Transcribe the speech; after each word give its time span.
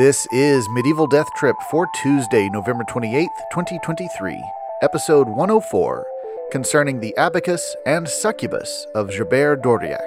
This 0.00 0.26
is 0.32 0.66
Medieval 0.70 1.06
Death 1.06 1.28
Trip 1.36 1.56
for 1.70 1.86
Tuesday, 2.00 2.48
November 2.48 2.84
28th, 2.84 3.26
2023, 3.52 4.42
episode 4.80 5.28
104, 5.28 6.06
concerning 6.50 7.00
the 7.00 7.14
abacus 7.18 7.76
and 7.84 8.08
succubus 8.08 8.86
of 8.94 9.10
Gerbert 9.10 9.60
d'Aurillac. 9.60 10.00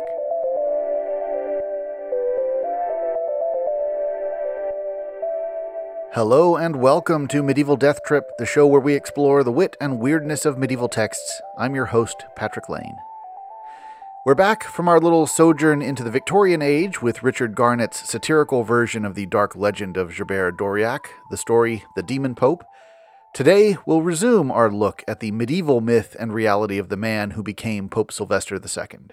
Hello 6.13 6.55
and 6.55 6.77
welcome 6.77 7.27
to 7.27 7.43
Medieval 7.43 7.77
Death 7.77 8.01
Trip, 8.01 8.31
the 8.39 8.47
show 8.47 8.65
where 8.65 8.81
we 8.81 8.95
explore 8.95 9.43
the 9.43 9.51
wit 9.51 9.77
and 9.79 9.99
weirdness 9.99 10.43
of 10.43 10.57
medieval 10.57 10.89
texts. 10.89 11.39
I'm 11.55 11.75
your 11.75 11.85
host, 11.85 12.25
Patrick 12.35 12.67
Lane. 12.67 12.97
We're 14.25 14.35
back 14.35 14.63
from 14.63 14.87
our 14.87 15.01
little 15.01 15.27
sojourn 15.27 15.81
into 15.81 16.01
the 16.01 16.09
Victorian 16.09 16.61
age 16.61 17.01
with 17.01 17.23
Richard 17.23 17.55
Garnett's 17.55 18.09
satirical 18.09 18.63
version 18.63 19.03
of 19.03 19.15
the 19.15 19.25
dark 19.25 19.53
legend 19.53 19.97
of 19.97 20.15
Gerbert 20.15 20.55
d'Aurillac, 20.55 21.09
the 21.29 21.35
story 21.35 21.83
The 21.97 22.03
Demon 22.03 22.33
Pope. 22.33 22.63
Today, 23.33 23.75
we'll 23.85 24.01
resume 24.01 24.49
our 24.49 24.71
look 24.71 25.03
at 25.09 25.19
the 25.19 25.33
medieval 25.33 25.81
myth 25.81 26.15
and 26.17 26.33
reality 26.33 26.77
of 26.77 26.87
the 26.87 26.95
man 26.95 27.31
who 27.31 27.43
became 27.43 27.89
Pope 27.89 28.13
Sylvester 28.13 28.55
II. 28.55 29.07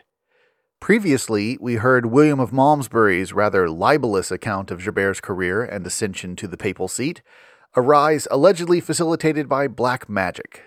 Previously, 0.78 1.58
we 1.60 1.74
heard 1.74 2.06
William 2.06 2.38
of 2.38 2.52
Malmesbury's 2.52 3.32
rather 3.32 3.68
libelous 3.68 4.30
account 4.30 4.70
of 4.70 4.78
Gerbert's 4.78 5.20
career 5.20 5.64
and 5.64 5.84
ascension 5.84 6.36
to 6.36 6.46
the 6.46 6.56
papal 6.56 6.86
seat, 6.86 7.20
a 7.74 7.82
rise 7.82 8.28
allegedly 8.30 8.78
facilitated 8.78 9.48
by 9.48 9.66
black 9.66 10.08
magic. 10.08 10.62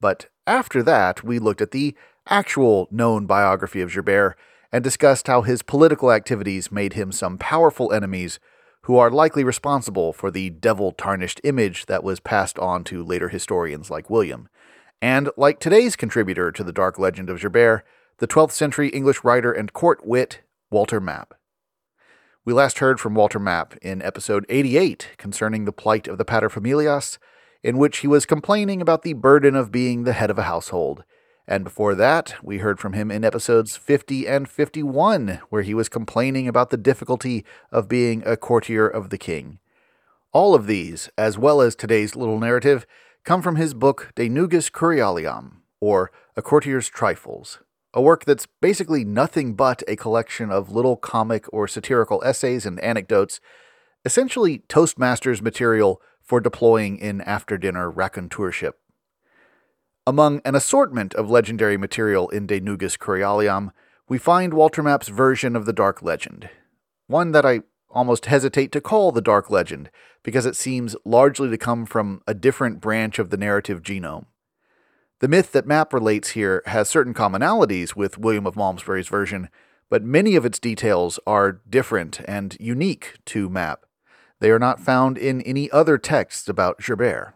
But 0.00 0.26
after 0.44 0.82
that, 0.82 1.22
we 1.22 1.38
looked 1.38 1.60
at 1.60 1.70
the 1.70 1.94
actual 2.30 2.88
known 2.90 3.26
biography 3.26 3.80
of 3.80 3.90
Gerbert 3.90 4.36
and 4.72 4.84
discussed 4.84 5.26
how 5.26 5.42
his 5.42 5.62
political 5.62 6.12
activities 6.12 6.70
made 6.70 6.92
him 6.92 7.10
some 7.10 7.36
powerful 7.36 7.92
enemies 7.92 8.38
who 8.82 8.96
are 8.96 9.10
likely 9.10 9.44
responsible 9.44 10.12
for 10.12 10.30
the 10.30 10.50
devil 10.50 10.92
tarnished 10.92 11.40
image 11.44 11.86
that 11.86 12.04
was 12.04 12.20
passed 12.20 12.58
on 12.58 12.84
to 12.84 13.04
later 13.04 13.28
historians 13.28 13.90
like 13.90 14.08
William. 14.08 14.48
And 15.02 15.30
like 15.36 15.58
today's 15.58 15.96
contributor 15.96 16.52
to 16.52 16.64
the 16.64 16.72
dark 16.72 16.98
legend 16.98 17.28
of 17.28 17.40
Gerbert, 17.40 17.82
the 18.18 18.28
12th 18.28 18.52
century 18.52 18.88
English 18.88 19.24
writer 19.24 19.52
and 19.52 19.72
court 19.72 20.06
wit, 20.06 20.40
Walter 20.70 21.00
Map. 21.00 21.34
We 22.44 22.54
last 22.54 22.78
heard 22.78 23.00
from 23.00 23.14
Walter 23.14 23.38
Map 23.38 23.76
in 23.82 24.00
episode 24.02 24.46
88 24.48 25.10
concerning 25.18 25.64
the 25.64 25.72
plight 25.72 26.08
of 26.08 26.16
the 26.16 26.24
paterfamilias, 26.24 27.18
in 27.62 27.76
which 27.76 27.98
he 27.98 28.06
was 28.06 28.24
complaining 28.24 28.80
about 28.80 29.02
the 29.02 29.12
burden 29.12 29.54
of 29.54 29.72
being 29.72 30.04
the 30.04 30.14
head 30.14 30.30
of 30.30 30.38
a 30.38 30.44
household 30.44 31.04
and 31.50 31.64
before 31.64 31.96
that, 31.96 32.36
we 32.44 32.58
heard 32.58 32.78
from 32.78 32.92
him 32.92 33.10
in 33.10 33.24
episodes 33.24 33.76
50 33.76 34.28
and 34.28 34.48
51, 34.48 35.40
where 35.48 35.62
he 35.62 35.74
was 35.74 35.88
complaining 35.88 36.46
about 36.46 36.70
the 36.70 36.76
difficulty 36.76 37.44
of 37.72 37.88
being 37.88 38.22
a 38.24 38.36
courtier 38.36 38.86
of 38.86 39.10
the 39.10 39.18
king. 39.18 39.58
All 40.32 40.54
of 40.54 40.68
these, 40.68 41.10
as 41.18 41.36
well 41.36 41.60
as 41.60 41.74
today's 41.74 42.14
little 42.14 42.38
narrative, 42.38 42.86
come 43.24 43.42
from 43.42 43.56
his 43.56 43.74
book 43.74 44.12
De 44.14 44.28
Nugis 44.28 44.70
Curialium, 44.70 45.62
or 45.80 46.12
A 46.36 46.40
Courtier's 46.40 46.88
Trifles, 46.88 47.58
a 47.92 48.00
work 48.00 48.24
that's 48.24 48.46
basically 48.60 49.04
nothing 49.04 49.54
but 49.54 49.82
a 49.88 49.96
collection 49.96 50.52
of 50.52 50.70
little 50.70 50.96
comic 50.96 51.46
or 51.52 51.66
satirical 51.66 52.22
essays 52.24 52.64
and 52.64 52.78
anecdotes, 52.78 53.40
essentially 54.04 54.60
Toastmasters 54.68 55.42
material 55.42 56.00
for 56.22 56.40
deploying 56.40 56.96
in 56.96 57.20
after 57.22 57.58
dinner 57.58 57.90
raconteurship. 57.90 58.74
Among 60.06 60.40
an 60.44 60.54
assortment 60.54 61.14
of 61.14 61.30
legendary 61.30 61.76
material 61.76 62.28
in 62.30 62.46
De 62.46 62.60
Nugis 62.60 62.96
Curialium, 62.96 63.70
we 64.08 64.18
find 64.18 64.54
Walter 64.54 64.82
Map's 64.82 65.08
version 65.08 65.54
of 65.54 65.66
the 65.66 65.72
Dark 65.72 66.02
Legend, 66.02 66.48
one 67.06 67.32
that 67.32 67.44
I 67.44 67.60
almost 67.90 68.26
hesitate 68.26 68.72
to 68.72 68.80
call 68.80 69.12
the 69.12 69.20
Dark 69.20 69.50
Legend 69.50 69.90
because 70.22 70.46
it 70.46 70.56
seems 70.56 70.96
largely 71.04 71.50
to 71.50 71.58
come 71.58 71.84
from 71.84 72.22
a 72.26 72.34
different 72.34 72.80
branch 72.80 73.18
of 73.18 73.30
the 73.30 73.36
narrative 73.36 73.82
genome. 73.82 74.26
The 75.20 75.28
myth 75.28 75.52
that 75.52 75.66
Map 75.66 75.92
relates 75.92 76.30
here 76.30 76.62
has 76.66 76.88
certain 76.88 77.12
commonalities 77.12 77.94
with 77.94 78.18
William 78.18 78.46
of 78.46 78.56
Malmesbury's 78.56 79.08
version, 79.08 79.50
but 79.90 80.02
many 80.02 80.34
of 80.34 80.46
its 80.46 80.58
details 80.58 81.20
are 81.26 81.60
different 81.68 82.20
and 82.26 82.56
unique 82.58 83.18
to 83.26 83.50
Map. 83.50 83.84
They 84.38 84.50
are 84.50 84.58
not 84.58 84.80
found 84.80 85.18
in 85.18 85.42
any 85.42 85.70
other 85.70 85.98
texts 85.98 86.48
about 86.48 86.78
Gerbert. 86.80 87.34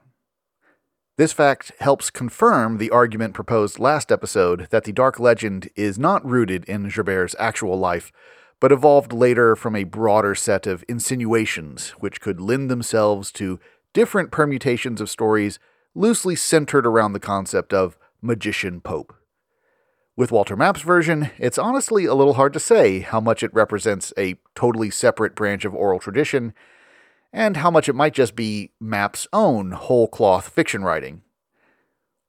This 1.17 1.33
fact 1.33 1.71
helps 1.79 2.11
confirm 2.11 2.79
the 2.79 2.91
argument 2.91 3.35
proposed 3.35 3.79
last 3.79 4.11
episode 4.11 4.67
that 4.71 4.83
the 4.83 4.93
Dark 4.93 5.21
Legend 5.21 5.71
is 5.77 5.97
not 5.97 6.27
rooted 6.27 6.65
in 6.65 6.91
Gerbert's 6.91 7.37
actual 7.39 7.79
life, 7.79 8.11
but 8.59 8.73
evolved 8.73 9.13
later 9.13 9.55
from 9.55 9.77
a 9.77 9.85
broader 9.85 10.35
set 10.35 10.67
of 10.67 10.85
insinuations 10.89 11.91
which 12.01 12.21
could 12.21 12.41
lend 12.41 12.69
themselves 12.69 13.31
to 13.33 13.61
different 13.93 14.33
permutations 14.33 15.01
of 15.01 15.09
stories 15.09 15.61
loosely 15.95 16.35
centered 16.35 16.85
around 16.85 17.13
the 17.13 17.21
concept 17.21 17.73
of 17.73 17.97
magician 18.21 18.81
pope. 18.81 19.15
With 20.17 20.33
Walter 20.33 20.57
Map's 20.57 20.83
version, 20.83 21.31
it's 21.39 21.59
honestly 21.59 22.07
a 22.07 22.15
little 22.15 22.35
hard 22.35 22.53
to 22.55 22.61
say 22.61 23.01
how 23.01 23.21
much 23.21 23.45
it 23.45 23.55
represents 23.55 24.13
a 24.19 24.35
totally 24.57 24.91
separate 24.91 25.37
branch 25.37 25.65
of 25.65 25.77
oral 25.77 26.01
tradition 26.01 26.55
and 27.35 27.57
how 27.57 27.71
much 27.71 27.89
it 27.89 27.95
might 27.95 28.15
just 28.15 28.37
be 28.37 28.71
Map's 28.81 29.27
own 29.33 29.73
whole 29.73 30.07
cloth 30.07 30.49
fiction 30.49 30.85
writing. 30.85 31.23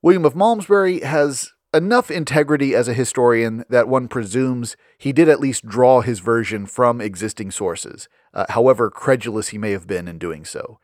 William 0.01 0.25
of 0.25 0.35
Malmesbury 0.35 1.01
has 1.01 1.53
enough 1.73 2.09
integrity 2.09 2.73
as 2.73 2.87
a 2.87 2.93
historian 2.93 3.63
that 3.69 3.87
one 3.87 4.07
presumes 4.07 4.75
he 4.97 5.13
did 5.13 5.29
at 5.29 5.39
least 5.39 5.67
draw 5.67 6.01
his 6.01 6.19
version 6.19 6.65
from 6.65 6.99
existing 6.99 7.51
sources, 7.51 8.09
uh, 8.33 8.45
however 8.49 8.89
credulous 8.89 9.49
he 9.49 9.59
may 9.59 9.71
have 9.71 9.85
been 9.85 10.07
in 10.07 10.17
doing 10.17 10.43
so. 10.43 10.79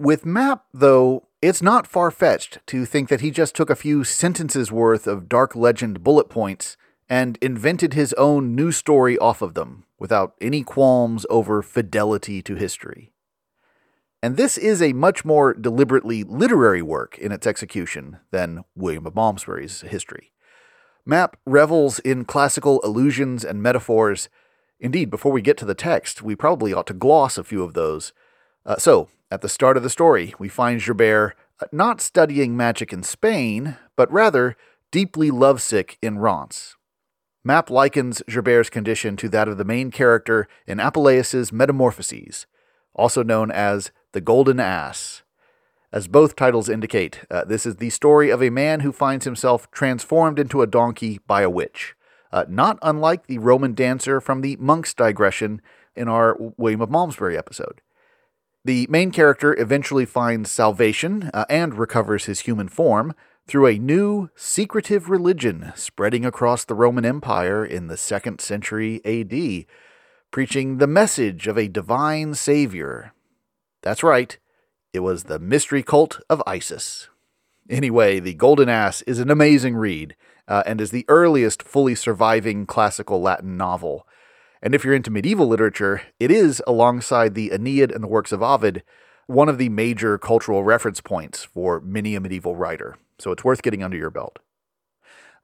With 0.00 0.26
Map, 0.26 0.64
though, 0.74 1.28
it's 1.40 1.62
not 1.62 1.86
far 1.86 2.10
fetched 2.10 2.58
to 2.66 2.84
think 2.84 3.08
that 3.08 3.20
he 3.20 3.30
just 3.30 3.54
took 3.54 3.70
a 3.70 3.76
few 3.76 4.02
sentences 4.02 4.72
worth 4.72 5.06
of 5.06 5.28
dark 5.28 5.54
legend 5.54 6.02
bullet 6.02 6.28
points 6.28 6.76
and 7.08 7.38
invented 7.40 7.94
his 7.94 8.12
own 8.14 8.56
new 8.56 8.72
story 8.72 9.16
off 9.18 9.42
of 9.42 9.54
them 9.54 9.84
without 9.96 10.34
any 10.40 10.62
qualms 10.64 11.24
over 11.30 11.62
fidelity 11.62 12.42
to 12.42 12.56
history. 12.56 13.12
And 14.22 14.36
this 14.36 14.58
is 14.58 14.82
a 14.82 14.92
much 14.92 15.24
more 15.24 15.54
deliberately 15.54 16.24
literary 16.24 16.82
work 16.82 17.18
in 17.18 17.30
its 17.30 17.46
execution 17.46 18.18
than 18.32 18.64
William 18.74 19.06
of 19.06 19.14
Malmesbury's 19.14 19.82
history. 19.82 20.32
Map 21.06 21.36
revels 21.46 22.00
in 22.00 22.24
classical 22.24 22.80
allusions 22.82 23.44
and 23.44 23.62
metaphors. 23.62 24.28
Indeed, 24.80 25.08
before 25.08 25.32
we 25.32 25.40
get 25.40 25.56
to 25.58 25.64
the 25.64 25.74
text, 25.74 26.20
we 26.20 26.34
probably 26.34 26.74
ought 26.74 26.86
to 26.88 26.94
gloss 26.94 27.38
a 27.38 27.44
few 27.44 27.62
of 27.62 27.74
those. 27.74 28.12
Uh, 28.66 28.76
so, 28.76 29.08
at 29.30 29.40
the 29.40 29.48
start 29.48 29.76
of 29.76 29.82
the 29.82 29.90
story, 29.90 30.34
we 30.38 30.48
find 30.48 30.80
Gerbert 30.80 31.34
uh, 31.60 31.66
not 31.72 32.00
studying 32.00 32.56
magic 32.56 32.92
in 32.92 33.02
Spain, 33.02 33.76
but 33.96 34.12
rather 34.12 34.56
deeply 34.90 35.30
lovesick 35.30 35.96
in 36.02 36.18
Reims. 36.18 36.76
Map 37.44 37.70
likens 37.70 38.22
Gerbert's 38.28 38.68
condition 38.68 39.16
to 39.16 39.28
that 39.28 39.48
of 39.48 39.58
the 39.58 39.64
main 39.64 39.90
character 39.90 40.48
in 40.66 40.78
Apuleius's 40.78 41.52
Metamorphoses, 41.52 42.46
also 42.94 43.22
known 43.22 43.50
as 43.50 43.92
the 44.12 44.20
Golden 44.20 44.60
Ass. 44.60 45.22
As 45.90 46.06
both 46.06 46.36
titles 46.36 46.68
indicate, 46.68 47.20
uh, 47.30 47.44
this 47.44 47.64
is 47.64 47.76
the 47.76 47.90
story 47.90 48.28
of 48.30 48.42
a 48.42 48.50
man 48.50 48.80
who 48.80 48.92
finds 48.92 49.24
himself 49.24 49.70
transformed 49.70 50.38
into 50.38 50.60
a 50.60 50.66
donkey 50.66 51.18
by 51.26 51.42
a 51.42 51.50
witch, 51.50 51.94
uh, 52.30 52.44
not 52.48 52.78
unlike 52.82 53.26
the 53.26 53.38
Roman 53.38 53.72
dancer 53.72 54.20
from 54.20 54.42
the 54.42 54.56
Monk's 54.56 54.92
Digression 54.92 55.62
in 55.96 56.08
our 56.08 56.36
William 56.58 56.82
of 56.82 56.90
Malmesbury 56.90 57.38
episode. 57.38 57.80
The 58.64 58.86
main 58.90 59.12
character 59.12 59.58
eventually 59.58 60.04
finds 60.04 60.50
salvation 60.50 61.30
uh, 61.32 61.46
and 61.48 61.74
recovers 61.74 62.26
his 62.26 62.40
human 62.40 62.68
form 62.68 63.14
through 63.46 63.66
a 63.66 63.78
new, 63.78 64.28
secretive 64.36 65.08
religion 65.08 65.72
spreading 65.74 66.26
across 66.26 66.66
the 66.66 66.74
Roman 66.74 67.06
Empire 67.06 67.64
in 67.64 67.86
the 67.86 67.94
2nd 67.94 68.42
century 68.42 69.00
AD, 69.06 69.64
preaching 70.30 70.76
the 70.76 70.86
message 70.86 71.46
of 71.46 71.56
a 71.56 71.66
divine 71.66 72.34
Savior 72.34 73.14
that's 73.82 74.02
right, 74.02 74.38
it 74.92 75.00
was 75.00 75.24
the 75.24 75.38
mystery 75.38 75.82
cult 75.82 76.20
of 76.28 76.42
Isis. 76.46 77.08
Anyway, 77.68 78.18
The 78.18 78.34
Golden 78.34 78.68
Ass 78.68 79.02
is 79.02 79.18
an 79.18 79.30
amazing 79.30 79.76
read 79.76 80.16
uh, 80.48 80.62
and 80.66 80.80
is 80.80 80.90
the 80.90 81.04
earliest 81.08 81.62
fully 81.62 81.94
surviving 81.94 82.64
classical 82.64 83.20
Latin 83.20 83.56
novel. 83.56 84.06
And 84.62 84.74
if 84.74 84.84
you're 84.84 84.94
into 84.94 85.10
medieval 85.10 85.46
literature, 85.46 86.02
it 86.18 86.30
is, 86.30 86.62
alongside 86.66 87.34
the 87.34 87.52
Aeneid 87.52 87.92
and 87.92 88.02
the 88.02 88.08
works 88.08 88.32
of 88.32 88.42
Ovid, 88.42 88.82
one 89.26 89.48
of 89.48 89.58
the 89.58 89.68
major 89.68 90.16
cultural 90.16 90.64
reference 90.64 91.02
points 91.02 91.44
for 91.44 91.80
many 91.80 92.14
a 92.14 92.20
medieval 92.20 92.56
writer. 92.56 92.96
So 93.18 93.30
it's 93.30 93.44
worth 93.44 93.62
getting 93.62 93.82
under 93.82 93.96
your 93.96 94.10
belt. 94.10 94.38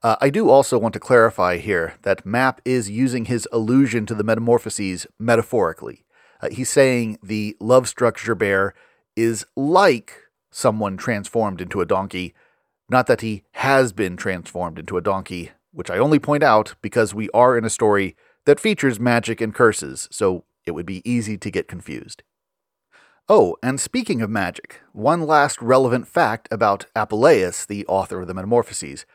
Uh, 0.02 0.16
I 0.20 0.30
do 0.30 0.50
also 0.50 0.78
want 0.78 0.94
to 0.94 1.00
clarify 1.00 1.58
here 1.58 1.94
that 2.02 2.26
Map 2.26 2.60
is 2.64 2.90
using 2.90 3.26
his 3.26 3.46
allusion 3.52 4.06
to 4.06 4.14
the 4.14 4.24
Metamorphoses 4.24 5.06
metaphorically. 5.18 6.03
Uh, 6.44 6.48
he's 6.50 6.68
saying 6.68 7.18
the 7.22 7.56
love 7.58 7.88
struck 7.88 8.18
bear 8.36 8.74
is 9.16 9.46
like 9.56 10.24
someone 10.50 10.96
transformed 10.96 11.60
into 11.60 11.80
a 11.80 11.86
donkey, 11.86 12.34
not 12.88 13.06
that 13.06 13.22
he 13.22 13.44
has 13.52 13.92
been 13.92 14.16
transformed 14.16 14.78
into 14.78 14.98
a 14.98 15.00
donkey, 15.00 15.52
which 15.72 15.90
I 15.90 15.96
only 15.96 16.18
point 16.18 16.42
out 16.42 16.74
because 16.82 17.14
we 17.14 17.30
are 17.32 17.56
in 17.56 17.64
a 17.64 17.70
story 17.70 18.14
that 18.44 18.60
features 18.60 19.00
magic 19.00 19.40
and 19.40 19.54
curses, 19.54 20.06
so 20.10 20.44
it 20.66 20.72
would 20.72 20.84
be 20.84 21.08
easy 21.10 21.38
to 21.38 21.50
get 21.50 21.66
confused. 21.66 22.22
Oh, 23.26 23.56
and 23.62 23.80
speaking 23.80 24.20
of 24.20 24.28
magic, 24.28 24.82
one 24.92 25.22
last 25.22 25.62
relevant 25.62 26.06
fact 26.06 26.46
about 26.50 26.84
Apuleius, 26.94 27.66
the 27.66 27.86
author 27.86 28.20
of 28.20 28.26
the 28.26 28.34
Metamorphoses. 28.34 29.06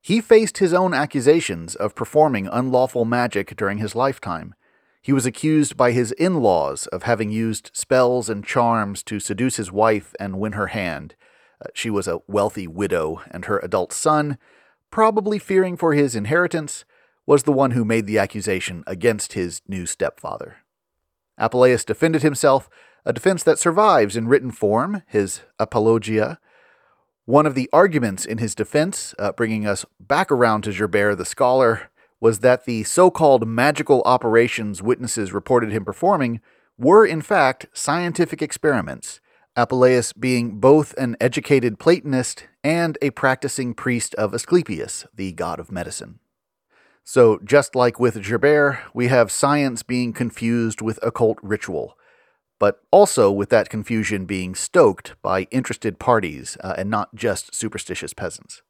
He 0.00 0.22
faced 0.22 0.58
his 0.58 0.72
own 0.72 0.94
accusations 0.94 1.74
of 1.74 1.94
performing 1.94 2.48
unlawful 2.50 3.04
magic 3.04 3.54
during 3.54 3.76
his 3.76 3.94
lifetime. 3.94 4.54
He 5.02 5.12
was 5.12 5.24
accused 5.24 5.76
by 5.76 5.92
his 5.92 6.12
in 6.12 6.42
laws 6.42 6.86
of 6.88 7.04
having 7.04 7.30
used 7.30 7.70
spells 7.72 8.28
and 8.28 8.44
charms 8.44 9.02
to 9.04 9.18
seduce 9.18 9.56
his 9.56 9.72
wife 9.72 10.14
and 10.20 10.38
win 10.38 10.52
her 10.52 10.68
hand. 10.68 11.14
Uh, 11.62 11.68
she 11.74 11.88
was 11.88 12.06
a 12.06 12.20
wealthy 12.26 12.66
widow, 12.66 13.22
and 13.30 13.46
her 13.46 13.58
adult 13.60 13.92
son, 13.92 14.36
probably 14.90 15.38
fearing 15.38 15.76
for 15.76 15.94
his 15.94 16.14
inheritance, 16.14 16.84
was 17.26 17.44
the 17.44 17.52
one 17.52 17.70
who 17.70 17.84
made 17.84 18.06
the 18.06 18.18
accusation 18.18 18.84
against 18.86 19.32
his 19.32 19.62
new 19.66 19.86
stepfather. 19.86 20.58
Apuleius 21.38 21.84
defended 21.84 22.22
himself, 22.22 22.68
a 23.06 23.12
defense 23.12 23.42
that 23.42 23.58
survives 23.58 24.16
in 24.16 24.28
written 24.28 24.50
form, 24.50 25.02
his 25.06 25.40
Apologia, 25.58 26.38
one 27.24 27.46
of 27.46 27.54
the 27.54 27.70
arguments 27.72 28.24
in 28.24 28.38
his 28.38 28.54
defense, 28.54 29.14
uh, 29.18 29.32
bringing 29.32 29.66
us 29.66 29.86
back 29.98 30.30
around 30.32 30.62
to 30.62 30.72
Gerbert 30.72 31.16
the 31.16 31.24
scholar, 31.24 31.89
was 32.20 32.40
that 32.40 32.64
the 32.64 32.84
so 32.84 33.10
called 33.10 33.48
magical 33.48 34.02
operations 34.04 34.82
witnesses 34.82 35.32
reported 35.32 35.72
him 35.72 35.84
performing 35.84 36.40
were, 36.78 37.04
in 37.04 37.22
fact, 37.22 37.66
scientific 37.72 38.42
experiments, 38.42 39.20
Apuleius 39.56 40.18
being 40.18 40.60
both 40.60 40.94
an 40.94 41.16
educated 41.20 41.78
Platonist 41.78 42.46
and 42.62 42.96
a 43.02 43.10
practicing 43.10 43.74
priest 43.74 44.14
of 44.14 44.34
Asclepius, 44.34 45.06
the 45.14 45.32
god 45.32 45.58
of 45.58 45.72
medicine. 45.72 46.20
So, 47.04 47.40
just 47.44 47.74
like 47.74 47.98
with 47.98 48.22
Gerbert, 48.22 48.78
we 48.94 49.08
have 49.08 49.32
science 49.32 49.82
being 49.82 50.12
confused 50.12 50.80
with 50.80 50.98
occult 51.02 51.38
ritual, 51.42 51.96
but 52.58 52.80
also 52.90 53.30
with 53.32 53.48
that 53.48 53.68
confusion 53.68 54.26
being 54.26 54.54
stoked 54.54 55.14
by 55.22 55.48
interested 55.50 55.98
parties 55.98 56.56
uh, 56.62 56.74
and 56.78 56.88
not 56.88 57.14
just 57.14 57.54
superstitious 57.54 58.14
peasants. 58.14 58.62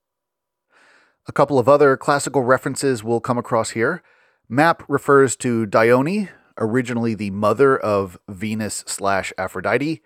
A 1.28 1.32
couple 1.32 1.58
of 1.58 1.68
other 1.68 1.96
classical 1.96 2.42
references 2.42 3.04
we'll 3.04 3.20
come 3.20 3.38
across 3.38 3.70
here. 3.70 4.02
Map 4.48 4.82
refers 4.88 5.36
to 5.36 5.66
Dione, 5.66 6.30
originally 6.58 7.14
the 7.14 7.30
mother 7.30 7.78
of 7.78 8.18
Venus 8.28 8.84
slash 8.86 9.32
Aphrodite, 9.38 10.02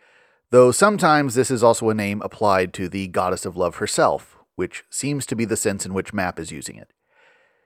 though 0.50 0.70
sometimes 0.70 1.34
this 1.34 1.50
is 1.50 1.62
also 1.62 1.88
a 1.88 1.94
name 1.94 2.20
applied 2.22 2.74
to 2.74 2.88
the 2.88 3.08
goddess 3.08 3.46
of 3.46 3.56
love 3.56 3.76
herself, 3.76 4.36
which 4.56 4.84
seems 4.90 5.24
to 5.26 5.36
be 5.36 5.44
the 5.44 5.56
sense 5.56 5.86
in 5.86 5.94
which 5.94 6.12
Map 6.12 6.38
is 6.38 6.52
using 6.52 6.76
it. 6.76 6.92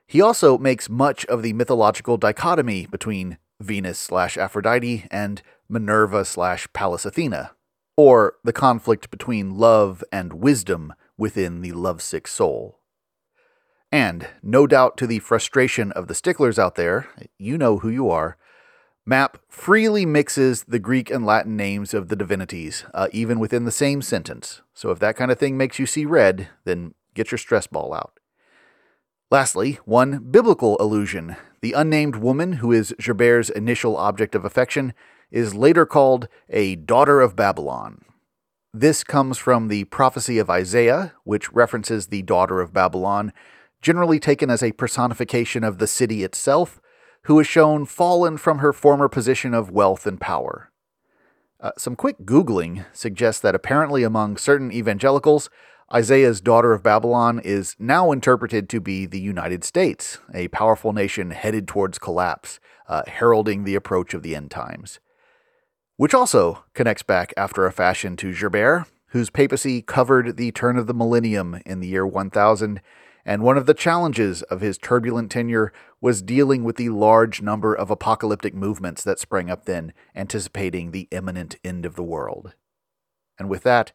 He 0.07 0.21
also 0.21 0.57
makes 0.57 0.89
much 0.89 1.25
of 1.25 1.43
the 1.43 1.53
mythological 1.53 2.17
dichotomy 2.17 2.87
between 2.87 3.37
Venus 3.59 3.99
slash 3.99 4.37
Aphrodite 4.37 5.05
and 5.11 5.41
Minerva 5.67 6.23
slash 6.23 6.67
Pallas 6.73 7.05
Athena, 7.05 7.51
or 7.97 8.35
the 8.43 8.53
conflict 8.53 9.11
between 9.11 9.55
love 9.55 10.03
and 10.11 10.33
wisdom 10.33 10.93
within 11.17 11.61
the 11.61 11.73
lovesick 11.73 12.27
soul. 12.27 12.78
And, 13.91 14.27
no 14.43 14.67
doubt 14.67 14.97
to 14.97 15.07
the 15.07 15.19
frustration 15.19 15.91
of 15.93 16.07
the 16.07 16.15
sticklers 16.15 16.59
out 16.59 16.75
there, 16.75 17.09
you 17.37 17.57
know 17.57 17.79
who 17.79 17.89
you 17.89 18.09
are, 18.09 18.37
Map 19.09 19.39
freely 19.47 20.05
mixes 20.05 20.65
the 20.65 20.77
Greek 20.77 21.09
and 21.09 21.25
Latin 21.25 21.57
names 21.57 21.95
of 21.95 22.09
the 22.09 22.15
divinities, 22.15 22.85
uh, 22.93 23.07
even 23.11 23.39
within 23.39 23.65
the 23.65 23.71
same 23.71 24.03
sentence. 24.03 24.61
So 24.75 24.91
if 24.91 24.99
that 24.99 25.15
kind 25.15 25.31
of 25.31 25.39
thing 25.39 25.57
makes 25.57 25.79
you 25.79 25.87
see 25.87 26.05
red, 26.05 26.49
then 26.63 26.93
get 27.15 27.31
your 27.31 27.39
stress 27.39 27.65
ball 27.65 27.91
out. 27.91 28.19
Lastly, 29.31 29.79
one 29.83 30.29
biblical 30.29 30.77
allusion. 30.79 31.37
The 31.61 31.73
unnamed 31.73 32.17
woman, 32.17 32.53
who 32.53 32.71
is 32.71 32.93
Gerbert's 32.99 33.49
initial 33.49 33.97
object 33.97 34.35
of 34.35 34.45
affection, 34.45 34.93
is 35.31 35.55
later 35.55 35.87
called 35.87 36.27
a 36.47 36.75
daughter 36.75 37.19
of 37.19 37.35
Babylon. 37.35 38.03
This 38.75 39.03
comes 39.03 39.39
from 39.39 39.69
the 39.69 39.85
prophecy 39.85 40.37
of 40.37 40.51
Isaiah, 40.51 41.13
which 41.23 41.51
references 41.51 42.07
the 42.07 42.21
daughter 42.21 42.61
of 42.61 42.73
Babylon, 42.73 43.33
generally 43.81 44.19
taken 44.19 44.49
as 44.49 44.63
a 44.63 44.71
personification 44.73 45.63
of 45.63 45.77
the 45.77 45.87
city 45.87 46.23
itself, 46.23 46.81
who 47.23 47.39
is 47.39 47.47
shown 47.47 47.85
fallen 47.85 48.37
from 48.37 48.59
her 48.59 48.73
former 48.73 49.09
position 49.09 49.53
of 49.53 49.71
wealth 49.71 50.05
and 50.07 50.19
power. 50.19 50.71
Uh, 51.59 51.71
some 51.77 51.95
quick 51.95 52.19
Googling 52.23 52.85
suggests 52.93 53.41
that 53.41 53.55
apparently 53.55 54.03
among 54.03 54.37
certain 54.37 54.71
evangelicals, 54.71 55.49
Isaiah's 55.93 56.39
daughter 56.39 56.73
of 56.73 56.83
Babylon 56.83 57.39
is 57.43 57.75
now 57.79 58.11
interpreted 58.11 58.69
to 58.69 58.79
be 58.79 59.05
the 59.05 59.19
United 59.19 59.63
States, 59.63 60.19
a 60.33 60.47
powerful 60.49 60.93
nation 60.93 61.31
headed 61.31 61.67
towards 61.67 61.99
collapse, 61.99 62.59
uh, 62.87 63.03
heralding 63.07 63.63
the 63.63 63.75
approach 63.75 64.13
of 64.13 64.23
the 64.23 64.35
end 64.35 64.51
times 64.51 64.99
which 65.99 66.13
also 66.13 66.63
connects 66.73 67.03
back 67.03 67.33
after 67.35 67.65
a 67.65 67.73
fashion 67.73 68.15
to 68.15 68.31
Gerbert, 68.31 68.85
whose 69.07 69.29
papacy 69.29 69.81
covered 69.81 70.37
the 70.37 70.49
turn 70.49 70.77
of 70.77 70.87
the 70.87 70.93
millennium 70.93 71.59
in 71.65 71.81
the 71.81 71.89
year 71.89 72.07
1000, 72.07 72.79
and 73.29 73.43
one 73.43 73.59
of 73.59 73.67
the 73.67 73.75
challenges 73.75 74.41
of 74.41 74.59
his 74.59 74.79
turbulent 74.79 75.29
tenure 75.29 75.71
was 76.01 76.23
dealing 76.23 76.63
with 76.63 76.77
the 76.77 76.89
large 76.89 77.43
number 77.43 77.75
of 77.75 77.91
apocalyptic 77.91 78.55
movements 78.55 79.03
that 79.03 79.19
sprang 79.19 79.51
up 79.51 79.65
then, 79.65 79.93
anticipating 80.15 80.89
the 80.89 81.07
imminent 81.11 81.55
end 81.63 81.85
of 81.85 81.95
the 81.95 82.01
world. 82.01 82.55
And 83.37 83.47
with 83.47 83.61
that, 83.61 83.91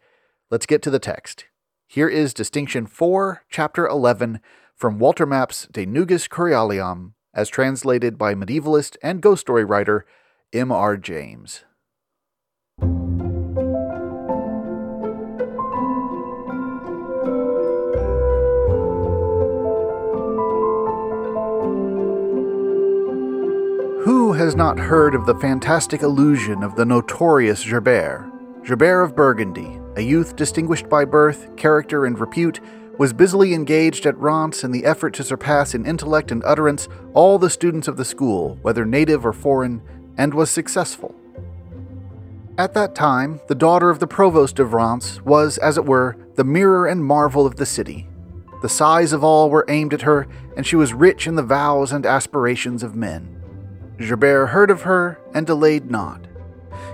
let's 0.53 0.67
get 0.67 0.83
to 0.83 0.91
the 0.91 1.01
text. 1.01 1.47
Here 1.89 2.09
is 2.09 2.33
Distinction 2.33 2.87
4, 2.87 3.43
Chapter 3.51 3.89
11, 3.89 4.39
from 4.77 5.01
Walter 5.01 5.27
Map's 5.27 5.67
De 5.67 5.85
Nugis 5.85 6.29
Curialium, 6.29 7.15
as 7.35 7.49
translated 7.49 8.17
by 8.17 8.37
medievalist 8.37 8.97
and 9.03 9.21
ghost 9.21 9.41
story 9.41 9.65
writer 9.65 10.07
M.R. 10.53 10.97
James. 10.97 11.65
Who 24.05 24.35
has 24.35 24.55
not 24.55 24.79
heard 24.79 25.15
of 25.15 25.25
the 25.25 25.35
fantastic 25.35 26.03
illusion 26.03 26.63
of 26.63 26.77
the 26.77 26.85
notorious 26.85 27.65
Gerbert? 27.65 28.31
Gerbert 28.63 29.03
of 29.03 29.17
Burgundy, 29.17 29.81
a 29.97 30.03
youth 30.03 30.37
distinguished 30.37 30.91
by 30.91 31.07
birth, 31.07 31.57
character, 31.57 32.05
and 32.05 32.19
repute, 32.19 32.61
was 32.99 33.15
busily 33.15 33.55
engaged 33.55 34.05
at 34.05 34.19
Reims 34.19 34.63
in 34.63 34.73
the 34.73 34.85
effort 34.85 35.15
to 35.15 35.25
surpass 35.25 35.75
in 35.75 35.87
intellect 35.87 36.31
and 36.31 36.45
utterance 36.45 36.87
all 37.15 37.39
the 37.39 37.49
students 37.49 37.89
of 37.89 37.97
the 37.97 38.05
school, 38.05 38.59
whether 38.61 38.85
native 38.85 39.25
or 39.25 39.33
foreign, 39.33 39.81
and 40.19 40.35
was 40.35 40.51
successful. 40.51 41.15
At 42.59 42.75
that 42.75 42.95
time, 42.95 43.41
the 43.49 43.55
daughter 43.55 43.89
of 43.89 44.01
the 44.01 44.07
provost 44.07 44.59
of 44.59 44.75
Reims 44.75 45.23
was, 45.23 45.57
as 45.57 45.79
it 45.79 45.87
were, 45.87 46.15
the 46.35 46.45
mirror 46.45 46.87
and 46.87 47.03
marvel 47.03 47.47
of 47.47 47.57
the 47.57 47.65
city. 47.65 48.07
The 48.61 48.69
sighs 48.69 49.15
of 49.15 49.25
all 49.25 49.49
were 49.49 49.65
aimed 49.69 49.95
at 49.95 50.03
her, 50.03 50.29
and 50.59 50.67
she 50.67 50.77
was 50.77 50.93
rich 50.93 51.27
in 51.27 51.37
the 51.37 51.43
vows 51.43 51.91
and 51.91 52.05
aspirations 52.05 52.83
of 52.83 52.95
men. 52.95 53.41
Gerbert 53.99 54.49
heard 54.49 54.71
of 54.71 54.83
her 54.83 55.21
and 55.35 55.47
delayed 55.47 55.91
not. 55.91 56.27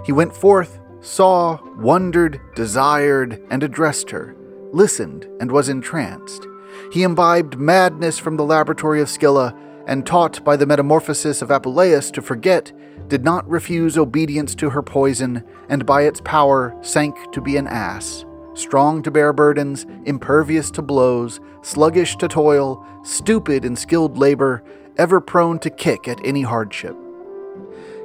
He 0.04 0.12
went 0.12 0.34
forth, 0.34 0.78
saw, 1.00 1.58
wondered, 1.76 2.40
desired, 2.54 3.42
and 3.50 3.62
addressed 3.62 4.10
her, 4.10 4.36
listened, 4.72 5.26
and 5.40 5.50
was 5.50 5.68
entranced. 5.68 6.46
He 6.92 7.02
imbibed 7.02 7.58
madness 7.58 8.18
from 8.18 8.36
the 8.36 8.44
laboratory 8.44 9.00
of 9.00 9.08
Scylla, 9.08 9.54
and 9.86 10.06
taught 10.06 10.44
by 10.44 10.56
the 10.56 10.66
metamorphosis 10.66 11.42
of 11.42 11.50
Apuleius 11.50 12.10
to 12.12 12.22
forget, 12.22 12.72
did 13.08 13.24
not 13.24 13.48
refuse 13.48 13.98
obedience 13.98 14.54
to 14.56 14.70
her 14.70 14.82
poison, 14.82 15.42
and 15.68 15.84
by 15.84 16.02
its 16.02 16.20
power 16.20 16.76
sank 16.82 17.16
to 17.32 17.40
be 17.40 17.56
an 17.56 17.66
ass, 17.66 18.24
strong 18.54 19.02
to 19.02 19.10
bear 19.10 19.32
burdens, 19.32 19.86
impervious 20.04 20.70
to 20.72 20.82
blows, 20.82 21.40
sluggish 21.62 22.16
to 22.16 22.28
toil, 22.28 22.86
stupid 23.02 23.64
in 23.64 23.74
skilled 23.74 24.16
labor, 24.16 24.62
ever 24.96 25.20
prone 25.20 25.58
to 25.60 25.70
kick 25.70 26.08
at 26.08 26.24
any 26.24 26.42
hardship. 26.42 26.96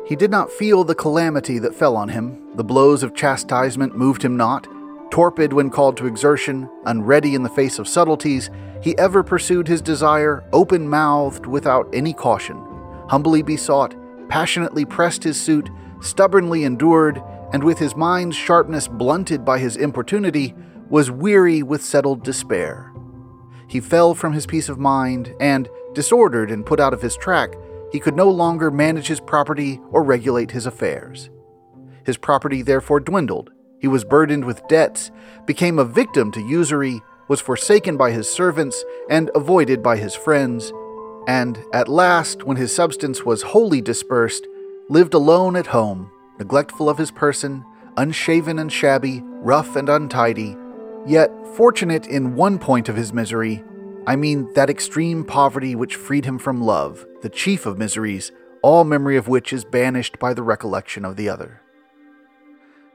He 0.06 0.15
did 0.15 0.30
not 0.30 0.51
feel 0.51 0.84
the 0.84 0.96
calamity 0.96 1.60
that 1.60 1.75
fell 1.75 1.96
on 1.96 2.10
him. 2.10 2.56
The 2.56 2.63
blows 2.63 3.01
of 3.01 3.15
chastisement 3.15 3.98
moved 3.98 4.24
him 4.24 4.38
not. 4.38 4.68
Torpid 5.12 5.54
when 5.54 5.70
called 5.70 5.98
to 5.98 6.08
exertion, 6.08 6.70
unready 6.86 7.36
in 7.36 7.44
the 7.44 7.50
face 7.50 7.80
of 7.80 7.88
subtleties, 7.88 8.50
he 8.82 8.98
ever 8.98 9.24
pursued 9.24 9.68
his 9.68 9.82
desire, 9.82 10.44
open 10.54 10.88
mouthed, 10.88 11.46
without 11.46 11.89
any 11.94 12.13
caution, 12.13 12.58
humbly 13.10 13.42
besought, 13.42 13.96
passionately 14.30 14.86
pressed 14.86 15.24
his 15.24 15.42
suit, 15.42 15.70
stubbornly 16.01 16.65
endured, 16.65 17.22
and 17.54 17.63
with 17.63 17.80
his 17.80 17.96
mind's 17.96 18.36
sharpness 18.36 18.88
blunted 18.88 19.46
by 19.46 19.58
his 19.58 19.77
importunity, 19.77 20.54
was 20.89 21.10
weary 21.10 21.63
with 21.63 21.84
settled 21.84 22.24
despair. 22.24 22.92
He 23.68 23.80
fell 23.80 24.13
from 24.13 24.34
his 24.34 24.46
peace 24.46 24.70
of 24.70 24.77
mind, 24.77 25.34
and, 25.39 25.68
disordered 25.96 26.52
and 26.52 26.66
put 26.66 26.80
out 26.80 26.94
of 26.94 27.02
his 27.02 27.18
track, 27.18 27.56
he 27.92 28.00
could 28.00 28.16
no 28.16 28.30
longer 28.30 28.70
manage 28.70 29.08
his 29.08 29.20
property 29.20 29.80
or 29.92 30.04
regulate 30.04 30.52
his 30.52 30.68
affairs. 30.68 31.32
His 32.06 32.18
property 32.18 32.62
therefore 32.62 33.00
dwindled. 33.00 33.52
He 33.80 33.88
was 33.88 34.04
burdened 34.04 34.46
with 34.46 34.68
debts, 34.68 35.10
became 35.46 35.80
a 35.80 35.86
victim 35.86 36.32
to 36.34 36.42
usury, 36.42 37.02
was 37.28 37.42
forsaken 37.42 37.98
by 37.98 38.12
his 38.12 38.30
servants, 38.30 38.84
and 39.10 39.32
avoided 39.34 39.82
by 39.82 39.98
his 39.98 40.14
friends, 40.14 40.72
and 41.28 41.58
at 41.74 41.88
last, 41.88 42.44
when 42.44 42.58
his 42.58 42.74
substance 42.74 43.24
was 43.24 43.42
wholly 43.42 43.82
dispersed, 43.82 44.48
lived 44.90 45.14
alone 45.14 45.56
at 45.56 45.68
home, 45.68 46.12
neglectful 46.38 46.90
of 46.90 46.98
his 46.98 47.12
person, 47.12 47.66
unshaven 47.98 48.60
and 48.60 48.72
shabby, 48.72 49.22
rough 49.24 49.75
and 49.75 49.90
untidy, 49.90 50.56
yet 51.08 51.32
fortunate 51.56 52.06
in 52.08 52.36
one 52.36 52.60
point 52.60 52.90
of 52.90 52.96
his 52.96 53.14
misery. 53.14 53.64
I 54.08 54.16
mean 54.16 54.54
that 54.54 54.70
extreme 54.70 55.24
poverty 55.24 55.76
which 55.76 55.96
freed 55.96 56.26
him 56.26 56.38
from 56.38 56.62
love, 56.62 57.06
the 57.22 57.30
chief 57.30 57.66
of 57.66 57.80
miseries, 57.80 58.32
all 58.62 58.84
memory 58.84 59.18
of 59.18 59.28
which 59.28 59.52
is 59.52 59.66
banished 59.66 60.20
by 60.20 60.34
the 60.34 60.44
recollection 60.44 61.06
of 61.06 61.16
the 61.16 61.28
other. 61.28 61.62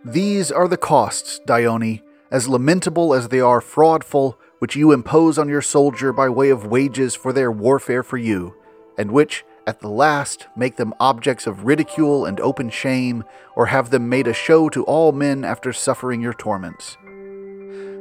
These 0.05 0.53
are 0.53 0.69
the 0.69 0.77
costs, 0.77 1.41
Dione, 1.47 2.03
as 2.31 2.49
lamentable 2.49 3.13
as 3.13 3.29
they 3.29 3.41
are 3.41 3.61
fraudful, 3.61 4.37
which 4.61 4.77
you 4.77 4.93
impose 4.93 5.37
on 5.37 5.49
your 5.49 5.63
soldier 5.63 6.13
by 6.13 6.29
way 6.29 6.51
of 6.51 6.67
wages 6.67 7.15
for 7.15 7.33
their 7.33 7.51
warfare 7.51 8.03
for 8.03 8.17
you, 8.17 8.55
and 8.97 9.11
which, 9.11 9.45
at 9.67 9.81
the 9.81 9.89
last, 9.89 10.47
make 10.57 10.77
them 10.77 10.95
objects 11.01 11.47
of 11.47 11.65
ridicule 11.65 12.25
and 12.25 12.41
open 12.41 12.71
shame, 12.71 13.25
or 13.57 13.67
have 13.67 13.91
them 13.91 14.09
made 14.09 14.29
a 14.29 14.35
show 14.35 14.69
to 14.69 14.85
all 14.85 15.13
men 15.13 15.45
after 15.45 15.73
suffering 15.73 16.21
your 16.21 16.35
torments. 16.35 16.97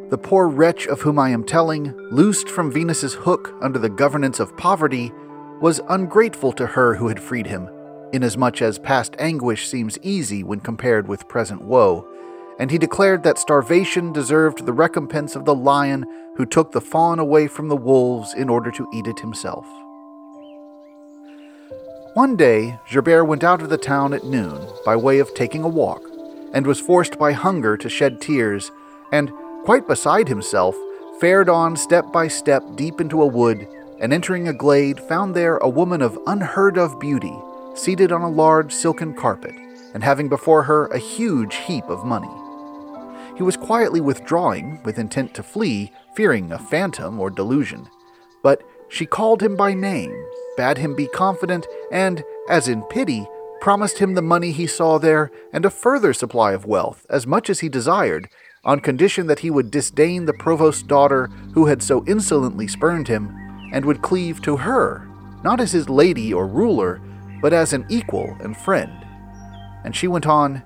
The 0.10 0.18
poor 0.18 0.48
wretch 0.48 0.88
of 0.88 1.01
whom 1.01 1.20
I 1.20 1.30
am 1.30 1.44
telling, 1.44 1.96
loosed 2.10 2.50
from 2.50 2.72
Venus's 2.72 3.13
hook 3.13 3.54
under 3.62 3.78
the 3.78 3.89
governance 3.89 4.39
of 4.39 4.58
poverty, 4.58 5.12
was 5.62 5.82
ungrateful 5.88 6.51
to 6.54 6.66
her 6.66 6.96
who 6.96 7.10
had 7.10 7.20
freed 7.20 7.46
him, 7.46 7.70
inasmuch 8.12 8.60
as 8.63 8.80
past 8.80 9.16
anguish 9.20 9.68
seems 9.68 10.00
easy 10.01 10.44
when 10.44 10.62
compared 10.62 11.08
with 11.08 11.28
present 11.28 11.62
woe, 11.62 12.08
and 12.58 12.72
he 12.72 12.80
declared 12.80 13.22
that 13.22 13.38
starvation 13.38 14.12
deserved 14.12 14.66
the 14.66 14.74
recompense 14.74 15.36
of 15.36 15.46
the 15.46 15.54
lion 15.54 16.06
who 16.38 16.46
took 16.46 16.72
the 16.72 16.82
fawn 16.82 17.20
away 17.20 17.48
from 17.48 17.68
the 17.68 17.75
wolves 17.75 18.34
in 18.34 18.50
order 18.50 18.72
to 18.72 18.88
eat 18.92 19.06
it 19.06 19.20
himself. 19.20 19.68
One 22.16 22.36
day, 22.36 22.80
Gerbert 22.92 23.28
went 23.28 23.44
out 23.44 23.62
of 23.62 23.70
the 23.70 23.78
town 23.78 24.13
at 24.13 24.25
noon 24.25 24.60
by 24.84 24.96
way 24.96 25.20
of 25.20 25.36
taking 25.36 25.63
a 25.63 25.70
walk, 25.70 26.01
and 26.51 26.66
was 26.66 26.80
forced 26.80 27.20
by 27.20 27.34
hunger 27.34 27.78
to 27.78 27.89
shed 27.89 28.20
tears, 28.20 28.72
and, 29.12 29.32
quite 29.66 29.88
beside 29.88 30.28
himself, 30.28 30.75
fared 31.20 31.50
on 31.50 31.75
step 31.75 32.12
by 32.12 32.28
step 32.28 32.63
deep 32.75 33.01
into 33.01 33.22
a 33.22 33.28
wood, 33.28 33.68
and 34.00 34.13
entering 34.13 34.48
a 34.48 34.54
glade, 34.54 35.00
found 35.00 35.36
there 35.36 35.58
a 35.58 35.70
woman 35.70 36.01
of 36.01 36.18
unheard 36.28 36.78
of 36.78 37.00
beauty, 37.00 37.36
seated 37.75 38.12
on 38.12 38.22
a 38.22 38.30
large 38.30 38.74
silken 38.74 39.13
carpet, 39.13 39.54
and 39.94 40.04
having 40.04 40.30
before 40.30 40.63
her 40.63 40.88
a 40.88 40.98
huge 40.98 41.56
heap 41.56 41.84
of 41.86 42.06
money. 42.06 42.30
He 43.36 43.44
was 43.44 43.58
quietly 43.58 44.01
withdrawing, 44.01 44.82
with 44.84 45.00
intent 45.00 45.34
to 45.36 45.44
flee, 45.44 45.92
fearing 46.16 46.51
a 46.51 46.60
phantom 46.60 47.20
or 47.20 47.30
delusion. 47.30 47.88
But 48.44 48.63
she 48.89 49.06
called 49.06 49.42
him 49.42 49.56
by 49.56 49.74
name, 49.74 50.16
bade 50.58 50.78
him 50.78 50.96
be 50.96 51.08
confident, 51.08 51.68
and, 51.92 52.24
as 52.50 52.68
in 52.68 52.82
pity, 52.84 53.28
promised 53.62 54.00
him 54.00 54.13
the 54.13 54.22
money 54.22 54.51
he 54.51 54.68
saw 54.68 54.98
there 54.98 55.32
and 55.54 55.66
a 55.66 55.70
further 55.70 56.13
supply 56.13 56.54
of 56.54 56.66
wealth, 56.66 57.06
as 57.10 57.28
much 57.28 57.50
as 57.50 57.60
he 57.60 57.70
desired, 57.70 58.30
on 58.69 58.79
condition 58.79 59.25
that 59.25 59.39
he 59.39 59.49
would 59.49 59.71
disdain 59.71 60.25
the 60.25 60.33
provost's 60.33 60.83
daughter 60.83 61.25
who 61.55 61.65
had 61.65 61.81
so 61.81 62.05
insolently 62.05 62.67
spurned 62.67 63.07
him, 63.07 63.35
and 63.73 63.83
would 63.83 64.03
cleave 64.03 64.43
to 64.43 64.57
her, 64.57 65.09
not 65.43 65.59
as 65.59 65.71
his 65.71 65.89
lady 65.89 66.31
or 66.31 66.45
ruler, 66.45 67.01
but 67.41 67.51
as 67.51 67.73
an 67.73 67.83
equal 67.89 68.38
and 68.41 68.55
friend. 68.55 68.91
And 69.83 69.95
she 69.95 70.07
went 70.07 70.27
on, 70.27 70.61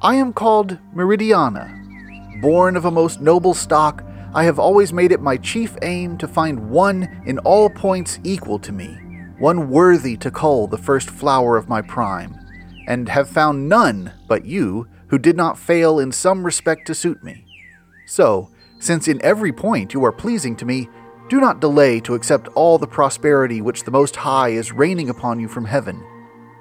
I 0.00 0.14
am 0.14 0.32
called 0.32 0.78
Meridiana. 0.94 2.40
Born 2.40 2.76
of 2.76 2.84
a 2.84 2.92
most 2.92 3.20
noble 3.20 3.54
stock, 3.54 4.04
I 4.32 4.44
have 4.44 4.60
always 4.60 4.92
made 4.92 5.10
it 5.10 5.20
my 5.20 5.36
chief 5.36 5.76
aim 5.82 6.16
to 6.18 6.28
find 6.28 6.70
one 6.70 7.22
in 7.26 7.40
all 7.40 7.70
points 7.70 8.20
equal 8.22 8.60
to 8.60 8.70
me, 8.70 8.86
one 9.40 9.68
worthy 9.68 10.16
to 10.18 10.30
cull 10.30 10.68
the 10.68 10.78
first 10.78 11.10
flower 11.10 11.56
of 11.56 11.68
my 11.68 11.82
prime, 11.82 12.38
and 12.86 13.08
have 13.08 13.28
found 13.28 13.68
none 13.68 14.12
but 14.28 14.44
you 14.44 14.86
who 15.10 15.18
did 15.18 15.36
not 15.36 15.58
fail 15.58 15.98
in 15.98 16.12
some 16.12 16.44
respect 16.44 16.86
to 16.86 16.94
suit 16.94 17.22
me. 17.22 17.44
So, 18.06 18.48
since 18.78 19.08
in 19.08 19.20
every 19.22 19.52
point 19.52 19.92
you 19.92 20.04
are 20.04 20.12
pleasing 20.12 20.56
to 20.56 20.64
me, 20.64 20.88
do 21.28 21.40
not 21.40 21.60
delay 21.60 22.00
to 22.00 22.14
accept 22.14 22.48
all 22.48 22.78
the 22.78 22.86
prosperity 22.86 23.60
which 23.60 23.84
the 23.84 23.90
Most 23.90 24.16
High 24.16 24.48
is 24.50 24.72
raining 24.72 25.10
upon 25.10 25.38
you 25.38 25.48
from 25.48 25.64
heaven. 25.64 26.04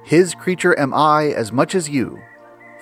His 0.04 0.36
creature 0.36 0.78
am 0.78 0.94
I 0.94 1.28
as 1.28 1.52
much 1.52 1.76
as 1.76 1.90
you. 1.90 2.20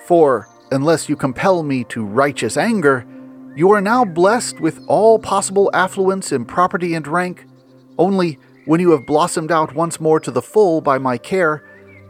For, 0.06 0.48
unless 0.70 1.08
you 1.08 1.16
compel 1.16 1.62
me 1.62 1.84
to 1.84 2.04
righteous 2.04 2.56
anger, 2.56 3.06
you 3.54 3.70
are 3.70 3.80
now 3.80 4.04
blessed 4.04 4.60
with 4.60 4.84
all 4.86 5.18
possible 5.18 5.70
affluence 5.74 6.32
in 6.32 6.44
property 6.44 6.94
and 6.94 7.06
rank, 7.06 7.46
only 7.98 8.38
when 8.64 8.80
you 8.80 8.92
have 8.92 9.06
blossomed 9.06 9.50
out 9.50 9.74
once 9.74 10.00
more 10.00 10.20
to 10.20 10.30
the 10.30 10.42
full 10.42 10.80
by 10.80 10.98
my 10.98 11.18
care, 11.18 11.62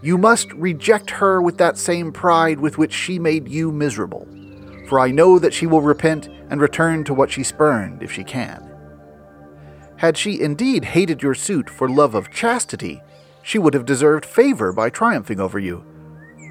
you 0.03 0.19
must 0.19 0.53
reject 0.53 1.11
her 1.11 1.43
with 1.43 1.59
that 1.59 1.79
same 1.79 2.13
pride 2.13 2.61
with 2.61 2.79
which 2.79 2.93
she 2.93 3.19
made 3.19 3.49
you 3.49 3.73
miserable. 3.73 4.27
For 4.89 5.01
I 5.01 5.11
know 5.11 5.39
that 5.39 5.53
she 5.55 5.67
will 5.67 5.83
repent 5.83 6.29
and 6.51 6.61
return 6.61 7.05
to 7.05 7.15
what 7.15 7.31
she 7.31 7.43
spurned 7.43 8.03
if 8.03 8.11
she 8.11 8.25
can. 8.25 8.65
Had 9.97 10.17
she 10.17 10.41
indeed 10.41 10.85
hated 10.85 11.23
your 11.23 11.35
suit 11.35 11.69
for 11.69 11.89
love 11.89 12.15
of 12.15 12.31
chastity, 12.31 13.03
she 13.43 13.59
would 13.59 13.75
have 13.75 13.85
deserved 13.85 14.25
favor 14.25 14.73
by 14.73 14.91
triumphing 14.91 15.41
over 15.41 15.59
you 15.59 15.85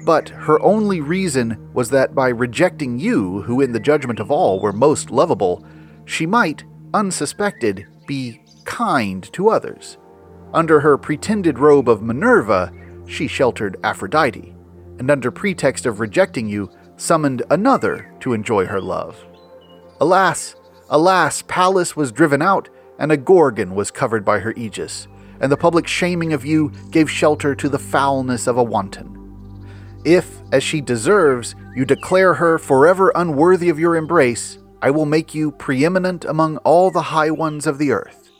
but 0.08 0.30
her 0.30 0.58
only 0.62 1.02
reason 1.02 1.70
was 1.74 1.90
that 1.90 2.14
by 2.14 2.28
rejecting 2.28 2.98
you, 2.98 3.42
who 3.42 3.60
in 3.60 3.72
the 3.72 3.78
judgment 3.78 4.20
of 4.20 4.30
all 4.30 4.58
were 4.58 4.72
most 4.72 5.10
lovable, 5.10 5.62
she 6.06 6.24
might, 6.24 6.64
unsuspected, 6.94 7.86
be 8.06 8.40
kind 8.64 9.30
to 9.34 9.50
others. 9.50 9.98
Under 10.54 10.80
her 10.80 10.96
pretended 10.96 11.58
robe 11.58 11.90
of 11.90 12.00
Minerva, 12.00 12.72
she 13.08 13.26
sheltered 13.26 13.76
Aphrodite, 13.82 14.54
and 14.98 15.10
under 15.10 15.30
pretext 15.30 15.86
of 15.86 15.98
rejecting 15.98 16.48
you, 16.48 16.70
summoned 16.96 17.42
another 17.50 18.12
to 18.20 18.32
enjoy 18.32 18.66
her 18.66 18.80
love. 18.80 19.24
Alas, 20.00 20.54
alas, 20.90 21.42
Pallas 21.48 21.96
was 21.96 22.12
driven 22.12 22.42
out, 22.42 22.68
and 22.98 23.10
a 23.10 23.16
Gorgon 23.16 23.74
was 23.74 23.90
covered 23.90 24.24
by 24.24 24.40
her 24.40 24.52
aegis, 24.56 25.08
and 25.40 25.50
the 25.50 25.56
public 25.56 25.86
shaming 25.86 26.32
of 26.32 26.44
you 26.44 26.72
gave 26.90 27.10
shelter 27.10 27.54
to 27.54 27.68
the 27.68 27.78
foulness 27.78 28.46
of 28.46 28.58
a 28.58 28.62
wanton. 28.62 29.14
If, 30.04 30.40
as 30.52 30.62
she 30.62 30.80
deserves, 30.80 31.54
you 31.74 31.84
declare 31.84 32.34
her 32.34 32.58
forever 32.58 33.12
unworthy 33.14 33.68
of 33.68 33.78
your 33.78 33.96
embrace, 33.96 34.58
I 34.80 34.90
will 34.90 35.06
make 35.06 35.34
you 35.34 35.50
preeminent 35.52 36.24
among 36.24 36.58
all 36.58 36.90
the 36.90 37.02
high 37.02 37.30
ones 37.30 37.66
of 37.66 37.78
the 37.78 37.92
earth. 37.92 38.30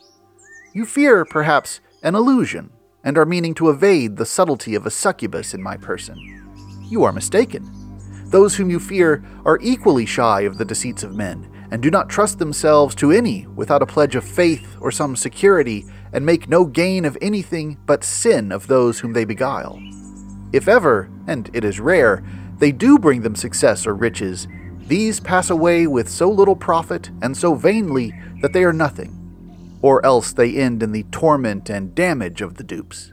You 0.72 0.86
fear, 0.86 1.24
perhaps, 1.24 1.80
an 2.02 2.14
illusion, 2.14 2.70
and 3.04 3.16
are 3.16 3.26
meaning 3.26 3.54
to 3.54 3.70
evade 3.70 4.16
the 4.16 4.26
subtlety 4.26 4.74
of 4.74 4.86
a 4.86 4.90
succubus 4.90 5.54
in 5.54 5.62
my 5.62 5.76
person. 5.76 6.16
You 6.88 7.04
are 7.04 7.12
mistaken. 7.12 7.70
Those 8.26 8.56
whom 8.56 8.70
you 8.70 8.78
fear 8.78 9.24
are 9.44 9.58
equally 9.62 10.06
shy 10.06 10.42
of 10.42 10.58
the 10.58 10.64
deceits 10.64 11.02
of 11.02 11.14
men, 11.14 11.48
and 11.70 11.82
do 11.82 11.90
not 11.90 12.08
trust 12.08 12.38
themselves 12.38 12.94
to 12.96 13.10
any 13.10 13.46
without 13.46 13.82
a 13.82 13.86
pledge 13.86 14.14
of 14.14 14.24
faith 14.24 14.76
or 14.80 14.90
some 14.90 15.16
security, 15.16 15.84
and 16.12 16.24
make 16.24 16.48
no 16.48 16.64
gain 16.64 17.04
of 17.04 17.16
anything 17.20 17.76
but 17.86 18.04
sin 18.04 18.52
of 18.52 18.66
those 18.66 18.98
whom 19.00 19.12
they 19.12 19.24
beguile. 19.24 19.78
If 20.52 20.66
ever, 20.68 21.10
and 21.26 21.50
it 21.52 21.64
is 21.64 21.80
rare, 21.80 22.24
they 22.58 22.72
do 22.72 22.98
bring 22.98 23.22
them 23.22 23.36
success 23.36 23.86
or 23.86 23.94
riches, 23.94 24.48
these 24.80 25.20
pass 25.20 25.50
away 25.50 25.86
with 25.86 26.08
so 26.08 26.30
little 26.30 26.56
profit 26.56 27.10
and 27.20 27.36
so 27.36 27.54
vainly 27.54 28.14
that 28.40 28.54
they 28.54 28.64
are 28.64 28.72
nothing, 28.72 29.17
or 29.82 30.04
else 30.04 30.32
they 30.32 30.56
end 30.56 30.82
in 30.82 30.92
the 30.92 31.04
torment 31.04 31.70
and 31.70 31.94
damage 31.94 32.40
of 32.40 32.54
the 32.54 32.64
dupes. 32.64 33.12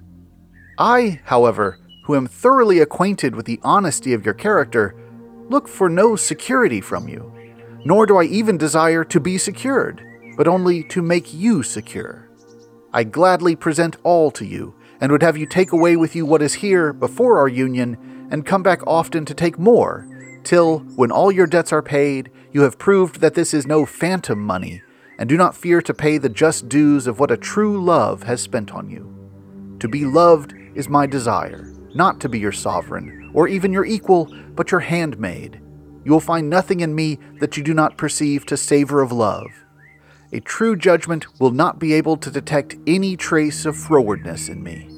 I, 0.77 1.21
however, 1.25 1.79
who 2.05 2.15
am 2.15 2.27
thoroughly 2.27 2.79
acquainted 2.79 3.35
with 3.35 3.45
the 3.45 3.59
honesty 3.63 4.13
of 4.13 4.25
your 4.25 4.33
character, 4.33 4.95
look 5.49 5.67
for 5.67 5.89
no 5.89 6.15
security 6.15 6.81
from 6.81 7.07
you, 7.07 7.31
nor 7.85 8.05
do 8.05 8.17
I 8.17 8.25
even 8.25 8.57
desire 8.57 9.03
to 9.05 9.19
be 9.19 9.37
secured, 9.37 10.01
but 10.37 10.47
only 10.47 10.83
to 10.85 11.01
make 11.01 11.33
you 11.33 11.63
secure. 11.63 12.29
I 12.93 13.03
gladly 13.03 13.55
present 13.55 13.97
all 14.03 14.31
to 14.31 14.45
you, 14.45 14.75
and 15.01 15.11
would 15.11 15.23
have 15.23 15.37
you 15.37 15.45
take 15.45 15.71
away 15.71 15.95
with 15.95 16.15
you 16.15 16.25
what 16.25 16.41
is 16.41 16.55
here 16.55 16.93
before 16.93 17.37
our 17.39 17.47
union, 17.47 18.27
and 18.31 18.45
come 18.45 18.63
back 18.63 18.85
often 18.87 19.25
to 19.25 19.33
take 19.33 19.59
more, 19.59 20.07
till, 20.43 20.79
when 20.95 21.11
all 21.11 21.31
your 21.31 21.47
debts 21.47 21.73
are 21.73 21.81
paid, 21.81 22.31
you 22.51 22.61
have 22.61 22.77
proved 22.77 23.19
that 23.21 23.33
this 23.33 23.53
is 23.53 23.67
no 23.67 23.85
phantom 23.85 24.39
money, 24.39 24.81
and 25.17 25.29
do 25.29 25.37
not 25.37 25.55
fear 25.55 25.81
to 25.81 25.93
pay 25.93 26.17
the 26.17 26.29
just 26.29 26.69
dues 26.69 27.07
of 27.07 27.19
what 27.19 27.31
a 27.31 27.37
true 27.37 27.83
love 27.83 28.23
has 28.23 28.41
spent 28.41 28.73
on 28.73 28.89
you. 28.89 29.11
To 29.79 29.87
be 29.87 30.05
loved 30.05 30.53
is 30.75 30.89
my 30.89 31.05
desire, 31.05 31.73
not 31.93 32.19
to 32.21 32.29
be 32.29 32.39
your 32.39 32.51
sovereign, 32.51 33.31
or 33.33 33.47
even 33.47 33.73
your 33.73 33.85
equal, 33.85 34.25
but 34.55 34.71
your 34.71 34.81
handmaid. 34.81 35.61
You 36.03 36.11
will 36.11 36.19
find 36.19 36.49
nothing 36.49 36.81
in 36.81 36.93
me 36.93 37.19
that 37.39 37.57
you 37.57 37.63
do 37.63 37.73
not 37.73 37.97
perceive 37.97 38.45
to 38.47 38.57
savor 38.57 39.01
of 39.01 39.11
love 39.11 39.51
a 40.35 40.41
true 40.41 40.75
judgment 40.75 41.39
will 41.39 41.51
not 41.51 41.79
be 41.79 41.93
able 41.93 42.17
to 42.17 42.29
detect 42.29 42.75
any 42.85 43.15
trace 43.15 43.65
of 43.65 43.75
frowardness 43.75 44.49
in 44.49 44.61
me. 44.61 44.89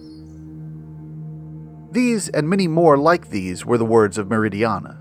These 1.92 2.30
and 2.30 2.50
many 2.50 2.68
more 2.68 2.98
like 2.98 3.30
these 3.30 3.64
were 3.66 3.78
the 3.78 3.86
words 3.86 4.18
of 4.18 4.28
Meridiana, 4.28 4.98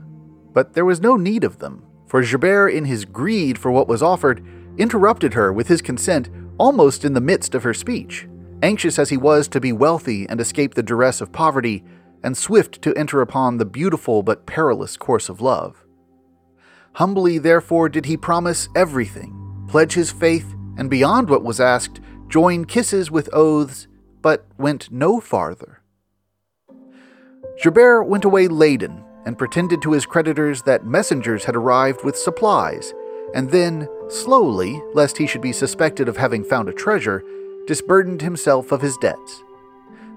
but 0.52 0.74
there 0.74 0.84
was 0.84 1.00
no 1.00 1.16
need 1.16 1.42
of 1.42 1.58
them, 1.58 1.84
for 2.06 2.22
Gerbert, 2.22 2.74
in 2.74 2.84
his 2.84 3.06
greed 3.06 3.58
for 3.58 3.70
what 3.70 3.88
was 3.88 4.02
offered, 4.02 4.44
interrupted 4.78 5.34
her 5.34 5.52
with 5.52 5.68
his 5.68 5.82
consent 5.82 6.28
almost 6.58 7.04
in 7.04 7.12
the 7.12 7.20
midst 7.20 7.54
of 7.54 7.62
her 7.62 7.74
speech, 7.74 8.28
anxious 8.62 8.98
as 8.98 9.10
he 9.10 9.16
was 9.16 9.48
to 9.48 9.60
be 9.60 9.72
wealthy 9.72 10.26
and 10.28 10.40
escape 10.40 10.74
the 10.74 10.82
duress 10.82 11.20
of 11.20 11.32
poverty, 11.32 11.84
and 12.22 12.36
swift 12.36 12.80
to 12.82 12.96
enter 12.96 13.20
upon 13.20 13.56
the 13.56 13.64
beautiful 13.64 14.22
but 14.22 14.46
perilous 14.46 14.96
course 14.96 15.28
of 15.28 15.40
love. 15.40 15.84
Humbly, 16.94 17.38
therefore, 17.38 17.88
did 17.88 18.06
he 18.06 18.16
promise 18.16 18.68
everything, 18.74 19.64
pledge 19.68 19.92
his 19.92 20.10
faith, 20.10 20.54
and 20.78 20.88
beyond 20.88 21.28
what 21.28 21.44
was 21.44 21.60
asked, 21.60 22.00
join 22.28 22.64
kisses 22.64 23.10
with 23.10 23.28
oaths, 23.32 23.86
but 24.22 24.46
went 24.58 24.90
no 24.90 25.20
farther. 25.20 25.82
Gerbert 27.62 28.06
went 28.06 28.24
away 28.24 28.48
laden 28.48 29.04
and 29.24 29.38
pretended 29.38 29.82
to 29.82 29.92
his 29.92 30.06
creditors 30.06 30.62
that 30.62 30.86
messengers 30.86 31.44
had 31.44 31.56
arrived 31.56 32.04
with 32.04 32.16
supplies, 32.16 32.94
and 33.34 33.50
then, 33.50 33.88
slowly, 34.08 34.82
lest 34.94 35.18
he 35.18 35.26
should 35.26 35.40
be 35.40 35.52
suspected 35.52 36.08
of 36.08 36.16
having 36.16 36.44
found 36.44 36.68
a 36.68 36.72
treasure, 36.72 37.22
disburdened 37.66 38.22
himself 38.22 38.72
of 38.72 38.80
his 38.80 38.96
debts. 38.98 39.42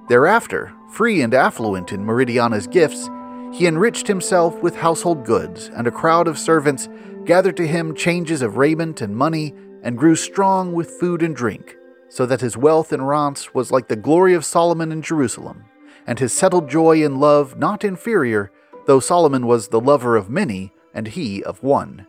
Thereafter, 0.07 0.73
free 0.91 1.21
and 1.21 1.33
affluent 1.33 1.91
in 1.91 2.05
Meridiana's 2.05 2.67
gifts, 2.67 3.09
he 3.53 3.67
enriched 3.67 4.07
himself 4.07 4.61
with 4.61 4.75
household 4.75 5.25
goods, 5.25 5.69
and 5.75 5.87
a 5.87 5.91
crowd 5.91 6.27
of 6.27 6.37
servants 6.37 6.87
gathered 7.25 7.57
to 7.57 7.67
him 7.67 7.95
changes 7.95 8.41
of 8.41 8.57
raiment 8.57 9.01
and 9.01 9.15
money, 9.15 9.53
and 9.83 9.97
grew 9.97 10.15
strong 10.15 10.73
with 10.73 10.91
food 10.99 11.23
and 11.23 11.35
drink, 11.35 11.75
so 12.09 12.25
that 12.25 12.41
his 12.41 12.57
wealth 12.57 12.91
in 12.91 13.01
Reims 13.01 13.53
was 13.53 13.71
like 13.71 13.87
the 13.87 13.95
glory 13.95 14.33
of 14.33 14.45
Solomon 14.45 14.91
in 14.91 15.01
Jerusalem, 15.01 15.65
and 16.05 16.19
his 16.19 16.33
settled 16.33 16.69
joy 16.69 17.03
in 17.03 17.19
love 17.19 17.57
not 17.57 17.83
inferior, 17.83 18.51
though 18.87 18.99
Solomon 18.99 19.45
was 19.45 19.67
the 19.67 19.79
lover 19.79 20.15
of 20.15 20.29
many, 20.29 20.73
and 20.93 21.07
he 21.07 21.43
of 21.43 21.63
one. 21.63 22.07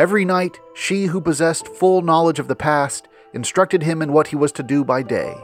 Every 0.00 0.24
night, 0.24 0.58
she 0.72 1.04
who 1.04 1.20
possessed 1.20 1.68
full 1.68 2.00
knowledge 2.00 2.38
of 2.38 2.48
the 2.48 2.56
past 2.56 3.06
instructed 3.34 3.82
him 3.82 4.00
in 4.00 4.14
what 4.14 4.28
he 4.28 4.34
was 4.34 4.50
to 4.52 4.62
do 4.62 4.82
by 4.82 5.02
day. 5.02 5.34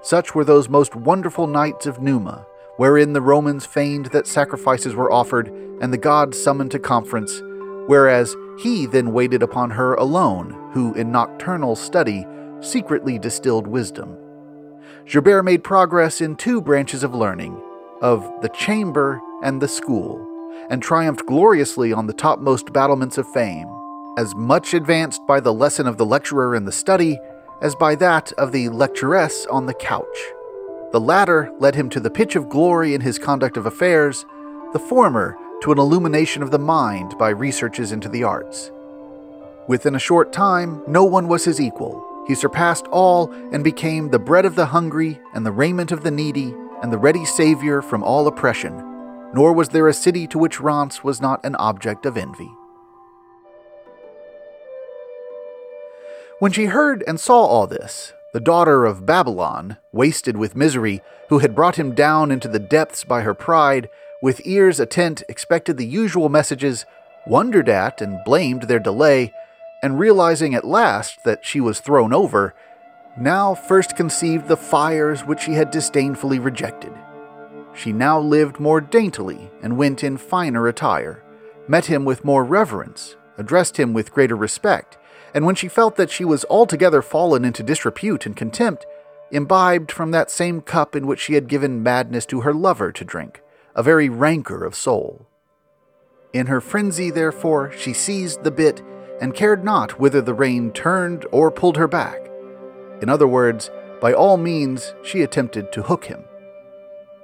Such 0.00 0.34
were 0.34 0.46
those 0.46 0.70
most 0.70 0.96
wonderful 0.96 1.46
nights 1.46 1.84
of 1.84 2.00
Numa, 2.00 2.46
wherein 2.78 3.12
the 3.12 3.20
Romans 3.20 3.66
feigned 3.66 4.06
that 4.06 4.26
sacrifices 4.26 4.94
were 4.94 5.12
offered 5.12 5.48
and 5.82 5.92
the 5.92 5.98
gods 5.98 6.42
summoned 6.42 6.70
to 6.70 6.78
conference, 6.78 7.42
whereas 7.86 8.34
he 8.58 8.86
then 8.86 9.12
waited 9.12 9.42
upon 9.42 9.68
her 9.68 9.92
alone, 9.96 10.70
who 10.72 10.94
in 10.94 11.12
nocturnal 11.12 11.76
study 11.76 12.26
secretly 12.60 13.18
distilled 13.18 13.66
wisdom. 13.66 14.16
Gerbert 15.04 15.44
made 15.44 15.62
progress 15.62 16.22
in 16.22 16.36
two 16.36 16.62
branches 16.62 17.02
of 17.02 17.14
learning, 17.14 17.60
of 18.00 18.26
the 18.40 18.48
chamber 18.48 19.20
and 19.42 19.60
the 19.60 19.68
school, 19.68 20.26
and 20.70 20.82
triumphed 20.82 21.26
gloriously 21.26 21.92
on 21.92 22.06
the 22.06 22.14
topmost 22.14 22.72
battlements 22.72 23.18
of 23.18 23.30
fame, 23.34 23.68
as 24.18 24.34
much 24.34 24.74
advanced 24.74 25.26
by 25.26 25.40
the 25.40 25.52
lesson 25.52 25.86
of 25.86 25.96
the 25.96 26.06
lecturer 26.06 26.54
in 26.54 26.64
the 26.64 26.72
study 26.72 27.18
as 27.62 27.74
by 27.74 27.94
that 27.94 28.32
of 28.32 28.52
the 28.52 28.68
lecturess 28.68 29.46
on 29.46 29.66
the 29.66 29.74
couch. 29.74 30.06
The 30.92 31.00
latter 31.00 31.50
led 31.58 31.74
him 31.74 31.88
to 31.90 32.00
the 32.00 32.10
pitch 32.10 32.36
of 32.36 32.50
glory 32.50 32.94
in 32.94 33.00
his 33.00 33.18
conduct 33.18 33.56
of 33.56 33.64
affairs, 33.64 34.26
the 34.72 34.78
former 34.78 35.36
to 35.62 35.72
an 35.72 35.78
illumination 35.78 36.42
of 36.42 36.50
the 36.50 36.58
mind 36.58 37.16
by 37.16 37.30
researches 37.30 37.92
into 37.92 38.08
the 38.08 38.24
arts. 38.24 38.70
Within 39.68 39.94
a 39.94 40.00
short 40.00 40.32
time, 40.32 40.82
no 40.86 41.04
one 41.04 41.28
was 41.28 41.44
his 41.44 41.60
equal. 41.60 42.04
He 42.26 42.34
surpassed 42.34 42.86
all 42.88 43.32
and 43.52 43.64
became 43.64 44.10
the 44.10 44.18
bread 44.18 44.44
of 44.44 44.56
the 44.56 44.66
hungry 44.66 45.20
and 45.34 45.46
the 45.46 45.52
raiment 45.52 45.92
of 45.92 46.02
the 46.02 46.10
needy 46.10 46.54
and 46.82 46.92
the 46.92 46.98
ready 46.98 47.24
savior 47.24 47.80
from 47.80 48.02
all 48.02 48.26
oppression, 48.26 48.76
nor 49.32 49.52
was 49.52 49.70
there 49.70 49.88
a 49.88 49.94
city 49.94 50.26
to 50.26 50.38
which 50.38 50.60
Reims 50.60 51.04
was 51.04 51.22
not 51.22 51.44
an 51.44 51.54
object 51.56 52.04
of 52.04 52.16
envy. 52.16 52.50
When 56.42 56.50
she 56.50 56.64
heard 56.64 57.04
and 57.06 57.20
saw 57.20 57.44
all 57.44 57.68
this, 57.68 58.14
the 58.32 58.40
daughter 58.40 58.84
of 58.84 59.06
Babylon, 59.06 59.76
wasted 59.92 60.36
with 60.36 60.56
misery, 60.56 61.00
who 61.28 61.38
had 61.38 61.54
brought 61.54 61.78
him 61.78 61.94
down 61.94 62.32
into 62.32 62.48
the 62.48 62.58
depths 62.58 63.04
by 63.04 63.20
her 63.20 63.32
pride, 63.32 63.88
with 64.20 64.44
ears 64.44 64.80
attent 64.80 65.22
expected 65.28 65.76
the 65.76 65.86
usual 65.86 66.28
messages, 66.28 66.84
wondered 67.28 67.68
at 67.68 68.02
and 68.02 68.24
blamed 68.24 68.64
their 68.64 68.80
delay, 68.80 69.32
and 69.84 70.00
realizing 70.00 70.52
at 70.52 70.64
last 70.64 71.22
that 71.24 71.46
she 71.46 71.60
was 71.60 71.78
thrown 71.78 72.12
over, 72.12 72.54
now 73.16 73.54
first 73.54 73.94
conceived 73.94 74.48
the 74.48 74.56
fires 74.56 75.20
which 75.20 75.42
she 75.42 75.52
had 75.52 75.70
disdainfully 75.70 76.40
rejected. 76.40 76.92
She 77.72 77.92
now 77.92 78.18
lived 78.18 78.58
more 78.58 78.80
daintily 78.80 79.48
and 79.62 79.78
went 79.78 80.02
in 80.02 80.16
finer 80.16 80.66
attire, 80.66 81.22
met 81.68 81.84
him 81.84 82.04
with 82.04 82.24
more 82.24 82.42
reverence, 82.42 83.14
addressed 83.38 83.76
him 83.78 83.92
with 83.94 84.12
greater 84.12 84.34
respect, 84.34 84.98
and 85.34 85.46
when 85.46 85.54
she 85.54 85.68
felt 85.68 85.96
that 85.96 86.10
she 86.10 86.24
was 86.24 86.44
altogether 86.50 87.02
fallen 87.02 87.44
into 87.44 87.62
disrepute 87.62 88.26
and 88.26 88.36
contempt, 88.36 88.86
imbibed 89.30 89.90
from 89.90 90.10
that 90.10 90.30
same 90.30 90.60
cup 90.60 90.94
in 90.94 91.06
which 91.06 91.20
she 91.20 91.34
had 91.34 91.48
given 91.48 91.82
madness 91.82 92.26
to 92.26 92.42
her 92.42 92.52
lover 92.52 92.92
to 92.92 93.04
drink, 93.04 93.40
a 93.74 93.82
very 93.82 94.08
rancor 94.08 94.64
of 94.64 94.74
soul. 94.74 95.26
In 96.32 96.46
her 96.46 96.60
frenzy, 96.60 97.10
therefore, 97.10 97.72
she 97.72 97.92
seized 97.92 98.44
the 98.44 98.50
bit 98.50 98.82
and 99.20 99.34
cared 99.34 99.64
not 99.64 100.00
whither 100.00 100.20
the 100.20 100.34
rein 100.34 100.72
turned 100.72 101.26
or 101.30 101.50
pulled 101.50 101.76
her 101.76 101.88
back. 101.88 102.28
In 103.00 103.08
other 103.08 103.26
words, 103.26 103.70
by 104.00 104.12
all 104.12 104.36
means 104.36 104.94
she 105.02 105.22
attempted 105.22 105.72
to 105.72 105.82
hook 105.82 106.06
him. 106.06 106.24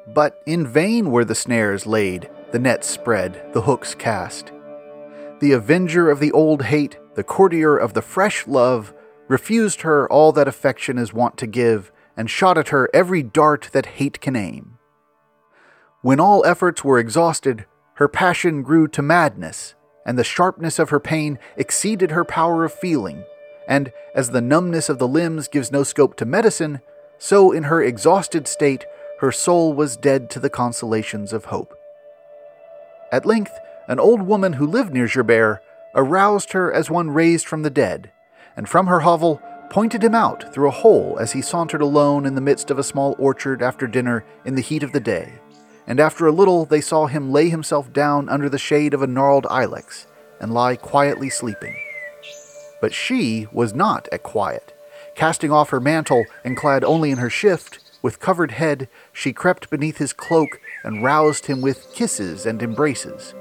But 0.07 0.43
in 0.47 0.67
vain 0.67 1.11
were 1.11 1.25
the 1.25 1.35
snares 1.35 1.87
laid, 1.87 2.31
the 2.53 2.59
nets 2.59 2.87
spread, 2.87 3.53
the 3.53 3.63
hooks 3.63 3.95
cast. 3.95 4.53
The 5.41 5.53
avenger 5.53 6.11
of 6.11 6.21
the 6.21 6.33
old 6.33 6.63
hate 6.63 6.99
the 7.19 7.25
courtier 7.25 7.77
of 7.77 7.95
the 7.95 8.01
fresh 8.01 8.47
love, 8.47 8.95
refused 9.27 9.81
her 9.81 10.09
all 10.09 10.31
that 10.31 10.47
affection 10.47 10.99
is 10.99 11.13
wont 11.13 11.37
to 11.37 11.49
give, 11.49 11.91
and 12.17 12.31
shot 12.31 12.57
at 12.57 12.69
her 12.69 12.89
every 12.95 13.25
dart 13.25 13.71
that 13.73 13.87
hate 13.99 14.21
can 14.21 14.37
aim. 14.37 14.79
When 16.01 16.21
all 16.21 16.47
efforts 16.47 16.85
were 16.85 17.01
exhausted, 17.01 17.67
her 17.95 18.07
passion 18.07 18.63
grew 18.63 18.87
to 18.87 19.03
madness, 19.03 19.75
and 20.07 20.17
the 20.17 20.23
sharpness 20.23 20.79
of 20.79 20.91
her 20.91 21.01
pain 21.01 21.41
exceeded 21.57 22.13
her 22.13 22.25
power 22.25 22.65
of 22.65 22.73
feeling, 22.73 23.25
and 23.67 23.93
as 24.15 24.31
the 24.31 24.41
numbness 24.41 24.89
of 24.89 25.01
the 25.01 25.09
limbs 25.09 25.49
gives 25.49 25.73
no 25.73 25.83
scope 25.83 26.17
to 26.19 26.25
medicine, 26.25 26.83
so 27.19 27.51
in 27.51 27.65
her 27.65 27.83
exhausted 27.83 28.47
state 28.47 28.87
her 29.19 29.33
soul 29.33 29.73
was 29.73 29.97
dead 29.97 30.31
to 30.31 30.39
the 30.39 30.49
consolations 30.49 31.33
of 31.33 31.47
hope. 31.47 31.77
At 33.11 33.27
length, 33.27 33.59
an 33.89 33.99
old 33.99 34.23
woman 34.23 34.53
who 34.53 34.69
lived 34.69 34.95
near 34.95 35.09
Gerbert 35.09 35.61
aroused 35.99 36.53
her 36.53 36.73
as 36.73 36.89
one 36.89 37.11
raised 37.11 37.45
from 37.45 37.63
the 37.63 37.71
dead, 37.71 38.13
and 38.57 38.69
from 38.69 38.87
her 38.87 39.01
hovel 39.01 39.43
pointed 39.69 40.03
him 40.03 40.15
out 40.15 40.55
through 40.55 40.69
a 40.69 40.73
hole 40.73 41.19
as 41.21 41.33
he 41.33 41.43
sauntered 41.43 41.83
alone 41.83 42.25
in 42.25 42.37
the 42.37 42.41
midst 42.41 42.71
of 42.71 42.79
a 42.79 42.85
small 42.85 43.17
orchard 43.19 43.61
after 43.61 43.87
dinner 43.89 44.25
in 44.45 44.55
the 44.55 44.63
heat 44.63 44.85
of 44.85 44.93
the 44.93 45.01
day. 45.01 45.33
And 45.89 45.99
after 45.99 46.27
a 46.27 46.33
little 46.33 46.65
they 46.65 46.81
saw 46.81 47.07
him 47.07 47.33
lay 47.33 47.49
himself 47.49 47.93
down 47.93 48.29
under 48.29 48.49
the 48.49 48.59
shade 48.59 48.95
of 48.95 49.03
a 49.03 49.09
gnarled 49.09 49.47
ilex 49.51 50.07
and 50.41 50.55
lie 50.55 50.77
quietly 50.77 51.31
sleeping. 51.31 51.77
But 52.81 52.95
she 52.95 53.49
was 53.51 53.75
not 53.75 54.09
at 54.13 54.23
quiet. 54.23 54.73
Casting 55.17 55.51
off 55.51 55.71
her 55.71 55.81
mantle 55.81 56.25
and 56.45 56.57
clad 56.57 56.85
only 56.85 57.11
in 57.11 57.19
her 57.19 57.31
shift, 57.31 57.81
with 58.03 58.21
covered 58.21 58.53
head, 58.53 58.89
she 59.13 59.33
crept 59.33 59.69
beneath 59.69 59.99
his 59.99 60.13
cloak 60.13 60.61
and 60.85 61.03
roused 61.03 61.47
him 61.47 61.61
with 61.61 61.93
kisses 61.93 62.47
and 62.47 62.63
embraces. 62.63 63.35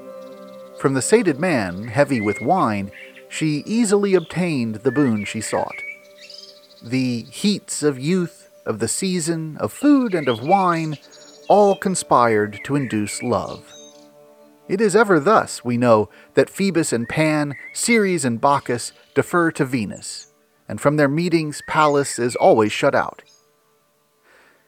From 0.80 0.94
the 0.94 1.02
sated 1.02 1.40
man, 1.40 1.88
heavy 1.88 2.22
with 2.22 2.42
wine, 2.42 2.92
she 3.30 3.64
easily 3.66 4.14
obtained 4.14 4.76
the 4.76 4.92
boon 4.92 5.26
she 5.26 5.42
sought. 5.42 5.82
The 6.84 7.24
heats 7.24 7.82
of 7.82 8.00
youth, 8.00 8.50
of 8.66 8.80
the 8.80 8.88
season, 8.88 9.58
of 9.58 9.74
food, 9.74 10.14
and 10.14 10.28
of 10.28 10.44
wine 10.44 10.98
all 11.48 11.76
conspired 11.76 12.60
to 12.66 12.76
induce 12.76 13.24
love. 13.24 13.74
It 14.68 14.82
is 14.82 14.96
ever 14.96 15.20
thus, 15.20 15.64
we 15.64 15.78
know, 15.78 16.10
that 16.34 16.50
Phoebus 16.50 16.92
and 16.94 17.08
Pan, 17.08 17.56
Ceres 17.74 18.26
and 18.26 18.40
Bacchus 18.40 18.92
defer 19.16 19.50
to 19.52 19.66
Venus, 19.66 20.34
and 20.68 20.80
from 20.80 20.98
their 20.98 21.08
meetings 21.08 21.62
Pallas 21.68 22.20
is 22.20 22.36
always 22.36 22.72
shut 22.72 22.94
out. 22.94 23.24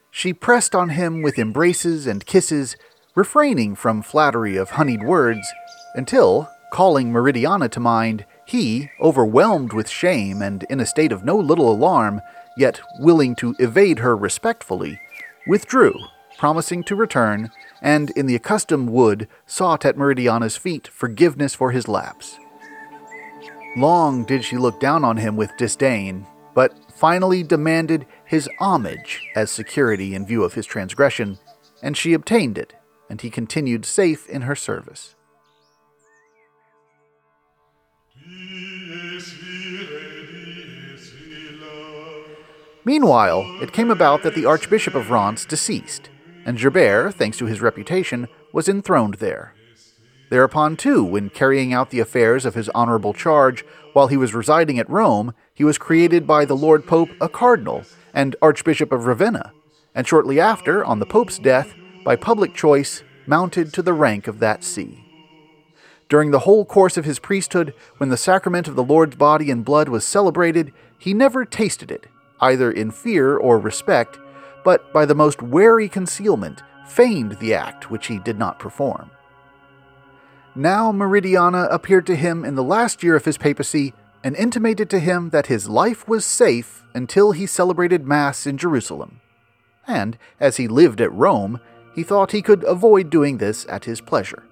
She 0.09 0.33
pressed 0.33 0.73
on 0.73 0.89
him 0.89 1.21
with 1.21 1.37
embraces 1.37 2.07
and 2.07 2.25
kisses, 2.25 2.77
refraining 3.13 3.75
from 3.75 4.01
flattery 4.01 4.55
of 4.55 4.71
honeyed 4.71 5.03
words, 5.03 5.51
until, 5.95 6.49
calling 6.71 7.11
Meridiana 7.11 7.69
to 7.69 7.79
mind, 7.79 8.25
he, 8.45 8.89
overwhelmed 8.99 9.73
with 9.73 9.89
shame 9.89 10.41
and 10.41 10.63
in 10.69 10.79
a 10.79 10.85
state 10.85 11.11
of 11.11 11.23
no 11.23 11.37
little 11.37 11.71
alarm, 11.71 12.21
yet 12.57 12.81
willing 12.99 13.35
to 13.35 13.55
evade 13.59 13.99
her 13.99 14.17
respectfully, 14.17 14.99
withdrew, 15.47 15.93
promising 16.37 16.83
to 16.83 16.95
return, 16.95 17.51
and 17.81 18.09
in 18.11 18.25
the 18.25 18.35
accustomed 18.35 18.89
wood 18.89 19.27
sought 19.45 19.85
at 19.85 19.97
Meridiana's 19.97 20.57
feet 20.57 20.87
forgiveness 20.87 21.53
for 21.53 21.71
his 21.71 21.87
lapse. 21.87 22.39
Long 23.77 24.25
did 24.25 24.43
she 24.43 24.57
look 24.57 24.79
down 24.79 25.03
on 25.03 25.17
him 25.17 25.35
with 25.35 25.55
disdain, 25.57 26.25
but 26.55 26.73
finally 26.93 27.43
demanded 27.43 28.05
his 28.25 28.49
homage 28.59 29.21
as 29.35 29.51
security 29.51 30.15
in 30.15 30.25
view 30.25 30.43
of 30.43 30.55
his 30.55 30.65
transgression, 30.65 31.37
and 31.83 31.95
she 31.95 32.13
obtained 32.13 32.57
it, 32.57 32.73
and 33.09 33.21
he 33.21 33.29
continued 33.29 33.85
safe 33.85 34.27
in 34.27 34.41
her 34.41 34.55
service. 34.55 35.15
Meanwhile, 42.89 43.45
it 43.61 43.71
came 43.71 43.91
about 43.91 44.23
that 44.23 44.33
the 44.33 44.47
Archbishop 44.47 44.95
of 44.95 45.11
Reims 45.11 45.45
deceased, 45.45 46.09
and 46.43 46.57
Gerbert, 46.57 47.13
thanks 47.13 47.37
to 47.37 47.45
his 47.45 47.61
reputation, 47.61 48.27
was 48.51 48.67
enthroned 48.67 49.19
there. 49.19 49.53
Thereupon, 50.31 50.75
too, 50.75 51.03
when 51.03 51.29
carrying 51.29 51.71
out 51.71 51.91
the 51.91 51.99
affairs 51.99 52.45
of 52.45 52.55
his 52.55 52.67
honorable 52.69 53.13
charge 53.13 53.63
while 53.93 54.07
he 54.07 54.17
was 54.17 54.33
residing 54.33 54.79
at 54.79 54.89
Rome, 54.89 55.35
he 55.53 55.63
was 55.63 55.77
created 55.77 56.25
by 56.25 56.45
the 56.45 56.55
Lord 56.55 56.87
Pope 56.87 57.11
a 57.21 57.29
cardinal 57.29 57.83
and 58.11 58.35
Archbishop 58.41 58.91
of 58.91 59.05
Ravenna, 59.05 59.53
and 59.93 60.07
shortly 60.07 60.39
after, 60.39 60.83
on 60.83 60.97
the 60.97 61.05
Pope's 61.05 61.37
death, 61.37 61.75
by 62.03 62.15
public 62.15 62.55
choice, 62.55 63.03
mounted 63.27 63.71
to 63.73 63.83
the 63.83 63.93
rank 63.93 64.27
of 64.27 64.39
that 64.39 64.63
see. 64.63 65.05
During 66.09 66.31
the 66.31 66.39
whole 66.39 66.65
course 66.65 66.97
of 66.97 67.05
his 67.05 67.19
priesthood, 67.19 67.75
when 67.97 68.09
the 68.09 68.17
sacrament 68.17 68.67
of 68.67 68.75
the 68.75 68.83
Lord's 68.83 69.15
body 69.15 69.51
and 69.51 69.63
blood 69.63 69.89
was 69.89 70.03
celebrated, 70.03 70.73
he 70.97 71.13
never 71.13 71.45
tasted 71.45 71.91
it, 71.91 72.07
either 72.41 72.71
in 72.71 72.91
fear 72.91 73.37
or 73.37 73.59
respect, 73.59 74.19
but 74.63 74.91
by 74.93 75.05
the 75.05 75.15
most 75.15 75.41
wary 75.41 75.89
concealment, 75.89 76.63
feigned 76.87 77.33
the 77.33 77.53
act 77.53 77.91
which 77.91 78.07
he 78.07 78.17
did 78.19 78.37
not 78.37 78.59
perform. 78.59 79.11
Now 80.55 80.91
Meridiana 80.91 81.67
appeared 81.71 82.07
to 82.07 82.15
him 82.15 82.43
in 82.43 82.55
the 82.55 82.63
last 82.63 83.03
year 83.03 83.15
of 83.15 83.25
his 83.25 83.37
papacy 83.37 83.93
and 84.23 84.35
intimated 84.35 84.89
to 84.89 84.99
him 84.99 85.29
that 85.29 85.47
his 85.47 85.69
life 85.69 86.07
was 86.07 86.25
safe 86.25 86.83
until 86.93 87.31
he 87.31 87.45
celebrated 87.45 88.07
Mass 88.07 88.45
in 88.45 88.57
Jerusalem. 88.57 89.21
And, 89.87 90.17
as 90.39 90.57
he 90.57 90.67
lived 90.67 91.01
at 91.01 91.13
Rome, 91.13 91.59
he 91.95 92.03
thought 92.03 92.31
he 92.31 92.41
could 92.41 92.63
avoid 92.65 93.09
doing 93.09 93.37
this 93.37 93.65
at 93.69 93.85
his 93.85 94.01
pleasure. 94.01 94.43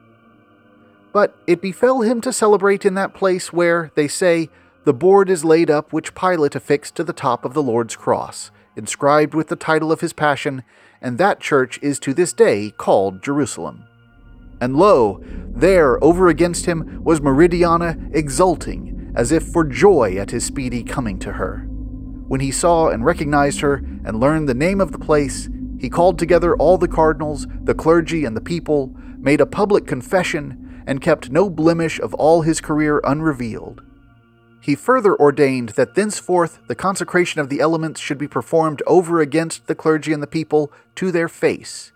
But 1.11 1.35
it 1.47 1.61
befell 1.61 2.01
him 2.01 2.21
to 2.21 2.33
celebrate 2.33 2.85
in 2.85 2.93
that 2.93 3.13
place 3.13 3.51
where, 3.51 3.91
they 3.95 4.07
say, 4.07 4.49
the 4.87 4.93
board 4.93 5.29
is 5.29 5.43
laid 5.43 5.69
up 5.69 5.91
which 5.91 6.15
Pilate 6.15 6.55
affixed 6.55 6.95
to 6.95 7.03
the 7.03 7.11
top 7.11 7.43
of 7.43 7.53
the 7.53 7.61
Lord's 7.61 7.97
cross, 7.97 8.51
inscribed 8.77 9.33
with 9.33 9.49
the 9.49 9.57
title 9.57 9.91
of 9.91 9.99
his 9.99 10.13
passion, 10.13 10.63
and 11.01 11.17
that 11.17 11.41
church 11.41 11.77
is 11.81 11.99
to 11.99 12.13
this 12.13 12.31
day 12.31 12.71
called 12.77 13.21
Jerusalem. 13.21 13.83
And 14.61 14.77
lo, 14.77 15.19
there 15.49 16.01
over 16.01 16.29
against 16.29 16.67
him 16.67 17.03
was 17.03 17.19
Meridiana 17.19 18.15
exulting, 18.15 19.11
as 19.13 19.33
if 19.33 19.43
for 19.43 19.65
joy 19.65 20.15
at 20.15 20.31
his 20.31 20.45
speedy 20.45 20.83
coming 20.83 21.19
to 21.19 21.33
her. 21.33 21.67
When 22.29 22.39
he 22.39 22.49
saw 22.49 22.87
and 22.87 23.03
recognized 23.03 23.59
her, 23.59 23.83
and 24.05 24.21
learned 24.21 24.47
the 24.47 24.53
name 24.53 24.79
of 24.79 24.93
the 24.93 24.99
place, 24.99 25.49
he 25.81 25.89
called 25.89 26.17
together 26.17 26.55
all 26.55 26.77
the 26.77 26.87
cardinals, 26.87 27.45
the 27.61 27.75
clergy, 27.75 28.23
and 28.23 28.37
the 28.37 28.41
people, 28.41 28.95
made 29.17 29.41
a 29.41 29.45
public 29.45 29.85
confession, 29.85 30.83
and 30.87 31.01
kept 31.01 31.29
no 31.29 31.49
blemish 31.49 31.99
of 31.99 32.13
all 32.13 32.43
his 32.43 32.61
career 32.61 33.01
unrevealed. 33.03 33.81
He 34.59 34.75
further 34.75 35.15
ordained 35.15 35.69
that 35.69 35.95
thenceforth 35.95 36.59
the 36.67 36.75
consecration 36.75 37.39
of 37.39 37.49
the 37.49 37.59
elements 37.59 38.01
should 38.01 38.17
be 38.17 38.27
performed 38.27 38.81
over 38.85 39.21
against 39.21 39.67
the 39.67 39.75
clergy 39.75 40.13
and 40.13 40.21
the 40.21 40.27
people 40.27 40.71
to 40.95 41.11
their 41.11 41.27
face. 41.27 41.91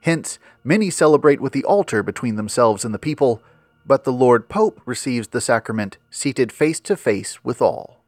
Hence, 0.00 0.38
many 0.62 0.90
celebrate 0.90 1.40
with 1.40 1.52
the 1.52 1.64
altar 1.64 2.02
between 2.02 2.36
themselves 2.36 2.84
and 2.84 2.94
the 2.94 2.98
people, 2.98 3.42
but 3.86 4.04
the 4.04 4.12
Lord 4.12 4.48
Pope 4.48 4.80
receives 4.84 5.28
the 5.28 5.40
sacrament 5.40 5.98
seated 6.10 6.52
face 6.52 6.80
to 6.80 6.96
face 6.96 7.42
with 7.42 7.62
all. 7.62 8.04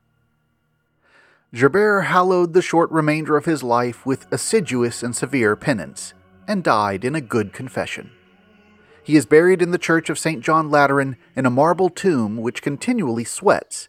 Gerbert 1.55 2.05
hallowed 2.05 2.53
the 2.53 2.63
short 2.63 2.91
remainder 2.91 3.37
of 3.37 3.47
his 3.47 3.63
life 3.63 4.05
with 4.05 4.31
assiduous 4.31 5.03
and 5.03 5.17
severe 5.17 5.57
penance, 5.57 6.13
and 6.47 6.63
died 6.63 7.05
in 7.05 7.15
a 7.15 7.21
good 7.21 7.53
confession. 7.53 8.11
He 9.07 9.15
is 9.15 9.25
buried 9.25 9.63
in 9.63 9.71
the 9.71 9.79
church 9.79 10.11
of 10.11 10.19
St. 10.19 10.43
John 10.43 10.69
Lateran 10.69 11.17
in 11.37 11.47
a 11.47 11.51
marble 11.51 11.91
tomb 11.91 12.39
which 12.39 12.61
continually 12.61 13.23
sweats, 13.23 13.89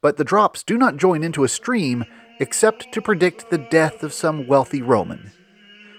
but 0.00 0.16
the 0.16 0.24
drops 0.24 0.64
do 0.64 0.76
not 0.76 0.96
join 0.96 1.22
into 1.22 1.44
a 1.44 1.48
stream 1.48 2.04
except 2.40 2.90
to 2.90 3.00
predict 3.00 3.48
the 3.48 3.58
death 3.58 4.02
of 4.02 4.12
some 4.12 4.48
wealthy 4.48 4.82
Roman. 4.82 5.30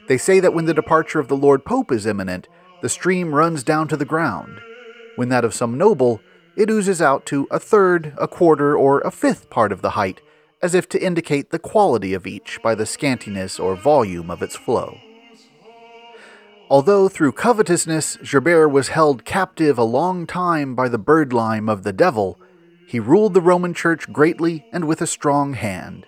They 0.10 0.17
say 0.17 0.41
that 0.41 0.53
when 0.53 0.65
the 0.65 0.73
departure 0.73 1.21
of 1.21 1.30
the 1.30 1.38
Lord 1.38 1.63
Pope 1.63 1.93
is 1.93 2.06
imminent, 2.06 2.49
the 2.82 2.89
stream 2.89 3.34
runs 3.34 3.63
down 3.63 3.88
to 3.88 3.95
the 3.95 4.03
ground. 4.03 4.60
When 5.15 5.30
that 5.30 5.45
of 5.45 5.53
some 5.53 5.77
noble, 5.77 6.19
it 6.58 6.69
oozes 6.69 7.01
out 7.01 7.25
to 7.27 7.47
a 7.49 7.62
third, 7.62 8.13
a 8.17 8.27
quarter, 8.27 8.75
or 8.75 8.99
a 8.99 9.12
fifth 9.12 9.49
part 9.49 9.71
of 9.71 9.82
the 9.82 9.91
height, 9.91 10.19
as 10.62 10.75
if 10.75 10.89
to 10.89 11.01
indicate 11.01 11.51
the 11.51 11.60
quality 11.60 12.13
of 12.13 12.27
each 12.27 12.60
by 12.62 12.75
the 12.75 12.84
scantiness 12.84 13.62
or 13.62 13.77
volume 13.77 14.30
of 14.30 14.41
its 14.41 14.58
flow. 14.58 14.97
Although 16.69 17.08
through 17.08 17.32
covetousness 17.32 18.17
Gerbert 18.17 18.69
was 18.71 18.89
held 18.89 19.23
captive 19.23 19.77
a 19.77 19.84
long 19.84 20.27
time 20.27 20.75
by 20.75 20.89
the 20.89 20.99
birdlime 20.99 21.69
of 21.69 21.84
the 21.84 21.93
devil, 21.93 22.38
he 22.86 22.99
ruled 22.99 23.34
the 23.34 23.41
Roman 23.41 23.73
Church 23.73 24.12
greatly 24.12 24.65
and 24.73 24.86
with 24.86 25.01
a 25.01 25.08
strong 25.08 25.53
hand. 25.53 26.06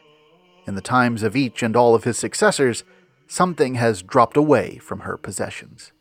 In 0.67 0.75
the 0.75 0.81
times 0.81 1.23
of 1.23 1.35
each 1.35 1.63
and 1.63 1.77
all 1.77 1.95
of 1.95 2.03
his 2.03 2.17
successors, 2.17 2.83
something 3.25 3.75
has 3.75 4.03
dropped 4.03 4.35
away 4.35 4.77
from 4.79 5.01
her 5.01 5.15
possessions. 5.15 5.93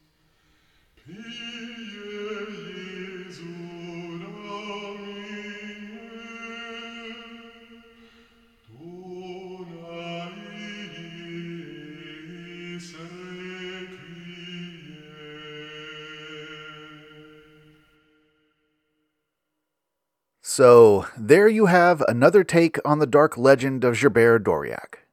So, 20.58 21.06
there 21.16 21.46
you 21.46 21.66
have 21.66 22.02
another 22.08 22.42
take 22.42 22.80
on 22.84 22.98
the 22.98 23.06
dark 23.06 23.38
legend 23.38 23.84
of 23.84 23.94
Gerbert 23.94 24.42
d'Aurillac. 24.42 25.06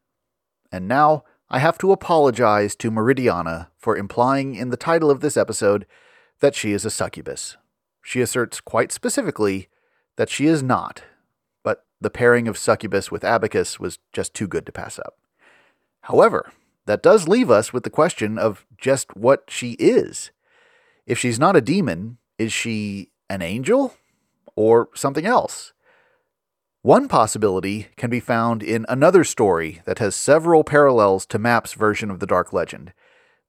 And 0.71 0.87
now, 0.87 1.23
I 1.51 1.59
have 1.59 1.77
to 1.77 1.91
apologize 1.91 2.75
to 2.77 2.89
Meridiana 2.89 3.67
for 3.77 3.95
implying 3.95 4.55
in 4.55 4.71
the 4.71 4.75
title 4.75 5.11
of 5.11 5.19
this 5.19 5.37
episode 5.37 5.85
that 6.39 6.55
she 6.55 6.71
is 6.71 6.83
a 6.83 6.89
succubus. 6.89 7.57
She 8.01 8.21
asserts 8.21 8.59
quite 8.59 8.91
specifically 8.91 9.67
that 10.15 10.31
she 10.31 10.47
is 10.47 10.63
not, 10.63 11.03
but 11.61 11.85
the 12.01 12.09
pairing 12.09 12.47
of 12.47 12.57
succubus 12.57 13.11
with 13.11 13.23
abacus 13.23 13.79
was 13.79 13.99
just 14.13 14.33
too 14.33 14.47
good 14.47 14.65
to 14.65 14.71
pass 14.71 14.97
up. 14.97 15.19
However, 16.01 16.53
that 16.87 17.03
does 17.03 17.27
leave 17.27 17.51
us 17.51 17.71
with 17.71 17.83
the 17.83 17.91
question 17.91 18.39
of 18.39 18.65
just 18.79 19.15
what 19.15 19.43
she 19.49 19.73
is. 19.73 20.31
If 21.05 21.19
she's 21.19 21.37
not 21.37 21.55
a 21.55 21.61
demon, 21.61 22.17
is 22.39 22.51
she 22.51 23.11
an 23.29 23.43
angel? 23.43 23.93
Or 24.55 24.89
something 24.95 25.25
else. 25.25 25.73
One 26.81 27.07
possibility 27.07 27.87
can 27.97 28.09
be 28.09 28.19
found 28.19 28.61
in 28.61 28.85
another 28.87 29.23
story 29.23 29.81
that 29.85 29.99
has 29.99 30.15
several 30.15 30.63
parallels 30.63 31.25
to 31.27 31.39
Map's 31.39 31.73
version 31.73 32.11
of 32.11 32.19
the 32.19 32.27
Dark 32.27 32.53
Legend. 32.53 32.93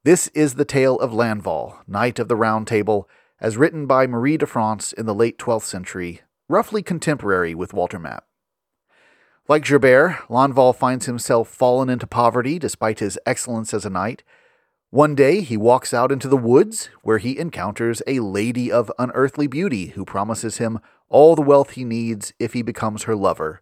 This 0.05 0.29
is 0.29 0.55
the 0.55 0.65
tale 0.65 0.99
of 1.01 1.13
Lanval, 1.13 1.77
Knight 1.87 2.19
of 2.19 2.29
the 2.29 2.37
Round 2.37 2.67
Table, 2.67 3.09
as 3.39 3.59
written 3.59 3.87
by 3.87 4.07
Marie 4.07 4.39
de 4.39 4.47
France 4.47 4.93
in 4.93 5.05
the 5.05 5.15
late 5.15 5.39
12th 5.39 5.65
century, 5.65 6.23
roughly 6.49 6.83
contemporary 6.83 7.55
with 7.55 7.75
Walter 7.75 7.99
Map. 7.99 8.25
Like 9.49 9.65
Gerbert, 9.65 10.27
Lanval 10.29 10.75
finds 10.75 11.05
himself 11.05 11.49
fallen 11.49 11.91
into 11.91 12.07
poverty 12.07 12.59
despite 12.59 13.01
his 13.01 13.19
excellence 13.27 13.75
as 13.75 13.85
a 13.85 13.91
knight, 13.91 14.23
one 14.91 15.17
day 15.17 15.41
he 15.41 15.57
walks 15.57 15.93
out 15.93 16.13
into 16.13 16.29
the 16.29 16.37
woods 16.37 16.91
where 17.03 17.19
he 17.19 17.39
encounters 17.39 18.03
a 18.07 18.21
lady 18.21 18.71
of 18.71 18.93
unearthly 19.01 19.49
beauty 19.49 19.89
who 19.89 20.05
promises 20.05 20.59
him 20.59 20.79
all 21.09 21.35
the 21.35 21.43
wealth 21.43 21.71
he 21.71 21.85
needs 21.85 22.33
if 22.39 22.53
he 22.53 22.63
becomes 22.63 23.05
her 23.05 23.17
lover, 23.17 23.61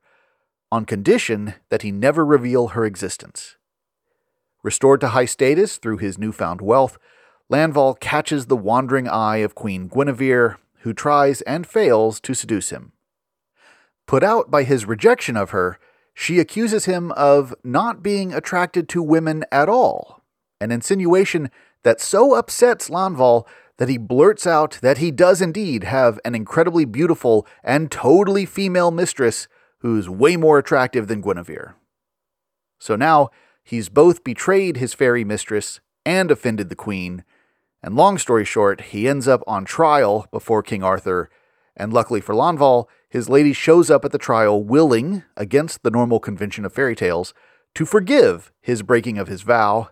on 0.72 0.84
condition 0.84 1.54
that 1.68 1.82
he 1.82 1.92
never 1.92 2.24
reveal 2.24 2.68
her 2.68 2.84
existence. 2.84 3.56
Restored 4.62 5.00
to 5.00 5.08
high 5.08 5.26
status 5.26 5.76
through 5.76 5.98
his 5.98 6.18
newfound 6.18 6.60
wealth, 6.60 6.98
Lanval 7.50 7.98
catches 8.00 8.46
the 8.46 8.56
wandering 8.56 9.06
eye 9.06 9.38
of 9.38 9.54
Queen 9.54 9.88
Guinevere, 9.88 10.56
who 10.80 10.92
tries 10.92 11.42
and 11.42 11.66
fails 11.66 12.20
to 12.20 12.34
seduce 12.34 12.70
him. 12.70 12.92
Put 14.06 14.22
out 14.22 14.50
by 14.50 14.64
his 14.64 14.86
rejection 14.86 15.36
of 15.36 15.50
her, 15.50 15.78
she 16.14 16.38
accuses 16.38 16.86
him 16.86 17.12
of 17.12 17.54
not 17.62 18.02
being 18.02 18.32
attracted 18.32 18.88
to 18.90 19.02
women 19.02 19.44
at 19.50 19.68
all 19.68 20.24
an 20.60 20.72
insinuation 20.72 21.50
that 21.82 22.00
so 22.00 22.34
upsets 22.34 22.88
Lanval 22.88 23.46
that 23.78 23.88
he 23.88 23.98
blurts 23.98 24.46
out 24.46 24.78
that 24.82 24.98
he 24.98 25.10
does 25.10 25.40
indeed 25.40 25.84
have 25.84 26.20
an 26.24 26.34
incredibly 26.34 26.84
beautiful 26.84 27.46
and 27.62 27.90
totally 27.90 28.46
female 28.46 28.90
mistress 28.90 29.48
who's 29.78 30.08
way 30.08 30.36
more 30.36 30.58
attractive 30.58 31.08
than 31.08 31.20
Guinevere. 31.20 31.74
So 32.78 32.96
now 32.96 33.30
he's 33.62 33.88
both 33.88 34.24
betrayed 34.24 34.76
his 34.76 34.94
fairy 34.94 35.24
mistress 35.24 35.80
and 36.06 36.30
offended 36.30 36.68
the 36.68 36.76
queen, 36.76 37.24
and 37.82 37.96
long 37.96 38.18
story 38.18 38.44
short, 38.44 38.80
he 38.80 39.08
ends 39.08 39.28
up 39.28 39.42
on 39.46 39.64
trial 39.64 40.26
before 40.30 40.62
King 40.62 40.82
Arthur, 40.82 41.28
and 41.76 41.92
luckily 41.92 42.20
for 42.20 42.34
Lanval, 42.34 42.86
his 43.08 43.28
lady 43.28 43.52
shows 43.52 43.90
up 43.90 44.04
at 44.04 44.12
the 44.12 44.18
trial 44.18 44.62
willing, 44.62 45.22
against 45.36 45.82
the 45.82 45.90
normal 45.90 46.18
convention 46.20 46.64
of 46.64 46.72
fairy 46.72 46.96
tales, 46.96 47.34
to 47.74 47.84
forgive 47.84 48.52
his 48.60 48.82
breaking 48.82 49.18
of 49.18 49.28
his 49.28 49.42
vow 49.42 49.90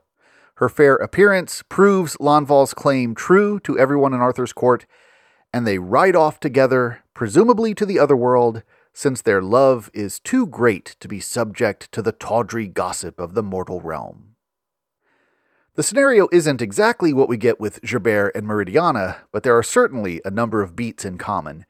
her 0.62 0.68
fair 0.68 0.94
appearance 0.94 1.64
proves 1.68 2.16
Lanval's 2.20 2.72
claim 2.72 3.16
true 3.16 3.58
to 3.58 3.76
everyone 3.76 4.14
in 4.14 4.20
Arthur's 4.20 4.52
court, 4.52 4.86
and 5.52 5.66
they 5.66 5.78
ride 5.78 6.14
off 6.14 6.38
together, 6.38 7.02
presumably 7.14 7.74
to 7.74 7.84
the 7.84 7.98
other 7.98 8.14
world, 8.14 8.62
since 8.92 9.20
their 9.20 9.42
love 9.42 9.90
is 9.92 10.20
too 10.20 10.46
great 10.46 10.94
to 11.00 11.08
be 11.08 11.18
subject 11.18 11.90
to 11.90 12.00
the 12.00 12.12
tawdry 12.12 12.68
gossip 12.68 13.18
of 13.18 13.34
the 13.34 13.42
mortal 13.42 13.80
realm. 13.80 14.36
The 15.74 15.82
scenario 15.82 16.28
isn't 16.30 16.62
exactly 16.62 17.12
what 17.12 17.28
we 17.28 17.36
get 17.36 17.58
with 17.58 17.82
Gerbert 17.82 18.30
and 18.36 18.46
Meridiana, 18.46 19.16
but 19.32 19.42
there 19.42 19.58
are 19.58 19.64
certainly 19.64 20.20
a 20.24 20.30
number 20.30 20.62
of 20.62 20.76
beats 20.76 21.04
in 21.04 21.18
common, 21.18 21.66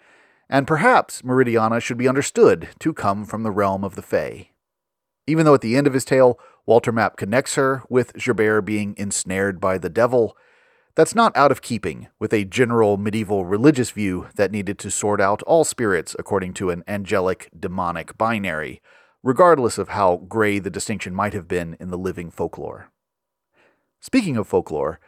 and 0.51 0.67
perhaps 0.67 1.23
Meridiana 1.23 1.81
should 1.81 1.97
be 1.97 2.09
understood 2.09 2.69
to 2.81 2.93
come 2.93 3.25
from 3.25 3.43
the 3.43 3.53
realm 3.53 3.85
of 3.85 3.95
the 3.95 4.03
Fae. 4.03 4.51
Even 5.27 5.47
though 5.47 5.55
at 5.55 5.63
the 5.63 5.79
end 5.79 5.87
of 5.87 5.95
his 5.95 6.05
tale, 6.05 6.39
Walter 6.67 6.93
Map 6.93 7.17
connects 7.17 7.57
her 7.57 7.83
with 7.89 8.13
Gerbert 8.15 8.65
being 8.65 8.95
ensnared 8.97 9.61
by 9.61 9.79
the 9.79 9.91
devil, 9.91 10.37
that's 10.95 11.15
not 11.15 11.37
out 11.37 11.51
of 11.51 11.63
keeping 11.63 12.09
with 12.19 12.33
a 12.33 12.45
general 12.45 12.97
medieval 12.99 13.45
religious 13.45 13.91
view 13.91 14.29
that 14.37 14.53
needed 14.53 14.79
to 14.79 14.91
sort 14.91 15.21
out 15.21 15.43
all 15.43 15.65
spirits 15.65 16.15
according 16.19 16.53
to 16.55 16.71
an 16.71 16.85
angelic 16.87 17.51
demonic 17.59 18.17
binary, 18.19 18.83
regardless 19.23 19.79
of 19.79 19.91
how 19.91 20.19
gray 20.29 20.59
the 20.59 20.71
distinction 20.71 21.15
might 21.15 21.33
have 21.33 21.49
been 21.49 21.77
in 21.81 21.89
the 21.89 21.99
living 21.99 22.31
folklore. 22.31 22.91
Speaking 24.01 24.37
of 24.37 24.47
folklore, 24.47 25.01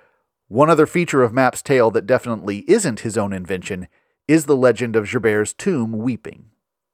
one 0.49 0.71
other 0.71 0.87
feature 0.87 1.23
of 1.23 1.33
Map's 1.33 1.63
tale 1.63 1.91
that 1.91 2.07
definitely 2.07 2.65
isn't 2.69 3.01
his 3.01 3.19
own 3.19 3.33
invention 3.33 3.89
is 4.27 4.47
the 4.47 4.57
legend 4.57 4.97
of 4.97 5.07
Gerbert's 5.07 5.53
tomb 5.53 5.93
weeping. 5.93 6.47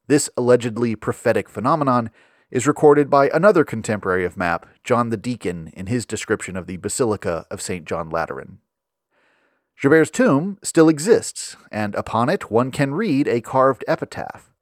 This 0.09 0.29
allegedly 0.37 0.97
prophetic 0.97 1.49
phenomenon 1.49 2.11
is 2.51 2.67
recorded 2.67 3.09
by 3.09 3.29
another 3.29 3.65
contemporary 3.65 4.25
of 4.25 4.37
Map, 4.37 4.67
John 4.83 5.11
the 5.11 5.17
Deacon, 5.17 5.73
in 5.75 5.87
his 5.87 6.05
description 6.05 6.57
of 6.57 6.67
the 6.67 6.77
Basilica 6.77 7.47
of 7.51 7.63
St. 7.63 7.85
John 7.85 8.11
Lateran. 8.11 8.59
Gerbert's 9.81 10.11
tomb 10.11 10.59
still 10.63 10.89
exists, 10.89 11.57
and 11.73 11.95
upon 11.95 12.29
it 12.29 12.51
one 12.51 12.71
can 12.71 12.93
read 12.93 13.27
a 13.27 13.41
carved 13.41 13.85
epitaph. 13.89 14.53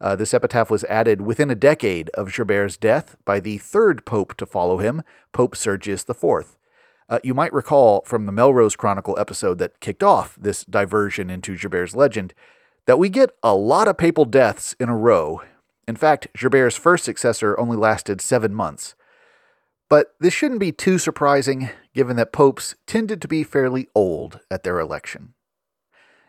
Uh, 0.00 0.14
this 0.14 0.34
epitaph 0.34 0.70
was 0.70 0.84
added 0.84 1.22
within 1.22 1.50
a 1.50 1.54
decade 1.54 2.10
of 2.10 2.30
Gerbert's 2.30 2.76
death 2.76 3.16
by 3.24 3.40
the 3.40 3.56
third 3.58 4.04
pope 4.04 4.36
to 4.36 4.44
follow 4.44 4.78
him, 4.78 5.02
Pope 5.32 5.56
Sergius 5.56 6.04
IV. 6.08 6.56
Uh, 7.08 7.18
you 7.22 7.32
might 7.32 7.52
recall 7.52 8.02
from 8.04 8.26
the 8.26 8.32
Melrose 8.32 8.76
Chronicle 8.76 9.18
episode 9.18 9.58
that 9.58 9.80
kicked 9.80 10.02
off 10.02 10.36
this 10.38 10.64
diversion 10.64 11.30
into 11.30 11.56
Gerbert's 11.56 11.96
legend 11.96 12.34
that 12.86 12.98
we 12.98 13.08
get 13.08 13.30
a 13.42 13.54
lot 13.54 13.88
of 13.88 13.96
papal 13.96 14.24
deaths 14.24 14.74
in 14.78 14.88
a 14.88 14.96
row. 14.96 15.40
In 15.86 15.96
fact, 15.96 16.28
Gerbert's 16.36 16.76
first 16.76 17.04
successor 17.04 17.58
only 17.58 17.76
lasted 17.76 18.20
seven 18.20 18.54
months. 18.54 18.94
But 19.88 20.14
this 20.18 20.34
shouldn't 20.34 20.60
be 20.60 20.72
too 20.72 20.98
surprising, 20.98 21.70
given 21.94 22.16
that 22.16 22.32
popes 22.32 22.74
tended 22.86 23.22
to 23.22 23.28
be 23.28 23.44
fairly 23.44 23.88
old 23.94 24.40
at 24.50 24.64
their 24.64 24.80
election. 24.80 25.34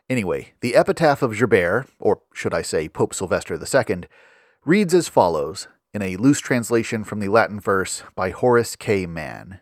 Anyway, 0.09 0.53
the 0.61 0.75
epitaph 0.75 1.21
of 1.21 1.33
Gerbert, 1.35 1.87
or 1.99 2.21
should 2.33 2.53
I 2.53 2.61
say 2.61 2.87
Pope 2.87 3.13
Sylvester 3.13 3.55
II, 3.55 4.03
reads 4.63 4.93
as 4.93 5.09
follows 5.09 5.67
in 5.93 6.01
a 6.01 6.17
loose 6.17 6.39
translation 6.39 7.03
from 7.03 7.19
the 7.19 7.29
Latin 7.29 7.59
verse 7.59 8.03
by 8.15 8.29
Horace 8.29 8.75
K. 8.75 9.05
Mann. 9.05 9.59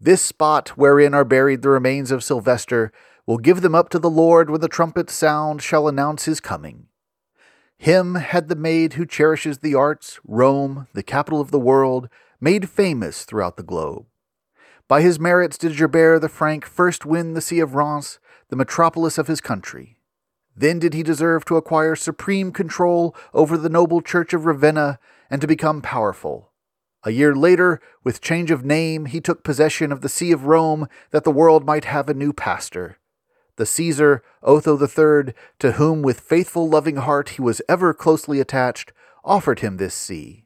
This 0.00 0.22
spot 0.22 0.70
wherein 0.70 1.14
are 1.14 1.24
buried 1.24 1.62
the 1.62 1.68
remains 1.68 2.10
of 2.10 2.24
Sylvester 2.24 2.90
will 3.26 3.38
give 3.38 3.60
them 3.60 3.74
up 3.74 3.88
to 3.90 3.98
the 3.98 4.10
Lord 4.10 4.50
when 4.50 4.60
the 4.60 4.68
trumpet 4.68 5.10
sound 5.10 5.62
shall 5.62 5.88
announce 5.88 6.24
his 6.24 6.40
coming. 6.40 6.86
Him 7.78 8.14
had 8.16 8.48
the 8.48 8.56
maid 8.56 8.94
who 8.94 9.06
cherishes 9.06 9.58
the 9.58 9.74
arts, 9.74 10.18
Rome, 10.24 10.88
the 10.92 11.02
capital 11.02 11.40
of 11.40 11.50
the 11.50 11.58
world, 11.58 12.08
made 12.40 12.70
famous 12.70 13.24
throughout 13.24 13.56
the 13.56 13.62
globe. 13.62 14.06
By 14.88 15.02
his 15.02 15.18
merits 15.18 15.58
did 15.58 15.76
Gerbert 15.76 16.20
the 16.20 16.28
Frank 16.28 16.64
first 16.64 17.04
win 17.04 17.34
the 17.34 17.40
See 17.40 17.60
of 17.60 17.74
Reims, 17.74 18.18
the 18.48 18.56
metropolis 18.56 19.18
of 19.18 19.26
his 19.26 19.40
country. 19.40 19.98
Then 20.56 20.78
did 20.78 20.94
he 20.94 21.02
deserve 21.02 21.44
to 21.46 21.56
acquire 21.56 21.96
supreme 21.96 22.50
control 22.50 23.14
over 23.34 23.58
the 23.58 23.68
noble 23.68 24.00
church 24.00 24.32
of 24.32 24.46
Ravenna 24.46 24.98
and 25.28 25.40
to 25.40 25.46
become 25.46 25.82
powerful. 25.82 26.52
A 27.04 27.10
year 27.10 27.34
later, 27.34 27.80
with 28.02 28.20
change 28.20 28.50
of 28.50 28.64
name, 28.64 29.06
he 29.06 29.20
took 29.20 29.44
possession 29.44 29.92
of 29.92 30.00
the 30.00 30.08
See 30.08 30.32
of 30.32 30.46
Rome 30.46 30.88
that 31.10 31.24
the 31.24 31.30
world 31.30 31.66
might 31.66 31.84
have 31.84 32.08
a 32.08 32.14
new 32.14 32.32
pastor. 32.32 32.98
The 33.56 33.66
Caesar, 33.66 34.22
Otho 34.42 34.78
III, 34.78 35.32
to 35.58 35.72
whom 35.72 36.02
with 36.02 36.20
faithful 36.20 36.68
loving 36.68 36.96
heart 36.96 37.30
he 37.30 37.42
was 37.42 37.62
ever 37.68 37.94
closely 37.94 38.40
attached, 38.40 38.92
offered 39.24 39.60
him 39.60 39.76
this 39.76 39.94
see. 39.94 40.44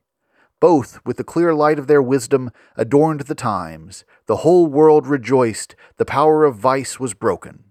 Both, 0.61 1.05
with 1.05 1.17
the 1.17 1.25
clear 1.25 1.55
light 1.55 1.79
of 1.79 1.87
their 1.87 2.03
wisdom, 2.03 2.51
adorned 2.77 3.23
the 3.23 3.35
times. 3.35 4.05
The 4.27 4.37
whole 4.37 4.67
world 4.67 5.07
rejoiced, 5.07 5.75
the 5.97 6.05
power 6.05 6.45
of 6.45 6.57
vice 6.57 7.01
was 7.01 7.15
broken. 7.15 7.65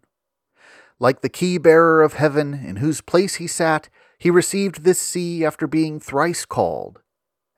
Like 1.00 1.22
the 1.22 1.30
key 1.30 1.58
bearer 1.58 2.04
of 2.04 2.14
heaven, 2.14 2.54
in 2.54 2.78
whose 2.78 3.00
place 3.00 3.36
he 3.36 3.48
sat, 3.48 3.90
he 4.18 4.30
received 4.30 4.84
this 4.84 5.00
see 5.00 5.46
after 5.46 5.68
being 5.68 6.00
thrice 6.00 6.46
called. 6.46 7.00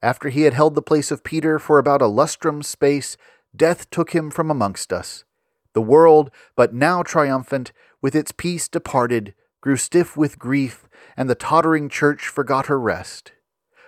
After 0.03 0.29
he 0.29 0.43
had 0.43 0.53
held 0.53 0.75
the 0.75 0.81
place 0.81 1.09
of 1.09 1.23
Peter 1.23 1.57
for 1.57 1.79
about 1.79 2.01
a 2.01 2.07
lustrum 2.07 2.63
space, 2.63 3.17
death 3.55 3.89
took 3.89 4.11
him 4.11 4.29
from 4.29 4.51
amongst 4.51 4.93
us. 4.93 5.25
The 5.73 5.81
world, 5.81 6.31
but 6.55 6.73
now 6.73 7.03
triumphant, 7.03 7.71
with 8.01 8.15
its 8.15 8.31
peace 8.31 8.67
departed, 8.67 9.33
grew 9.61 9.77
stiff 9.77 10.17
with 10.17 10.39
grief, 10.39 10.87
and 11.15 11.29
the 11.29 11.35
tottering 11.35 11.87
church 11.87 12.27
forgot 12.27 12.65
her 12.65 12.79
rest. 12.79 13.31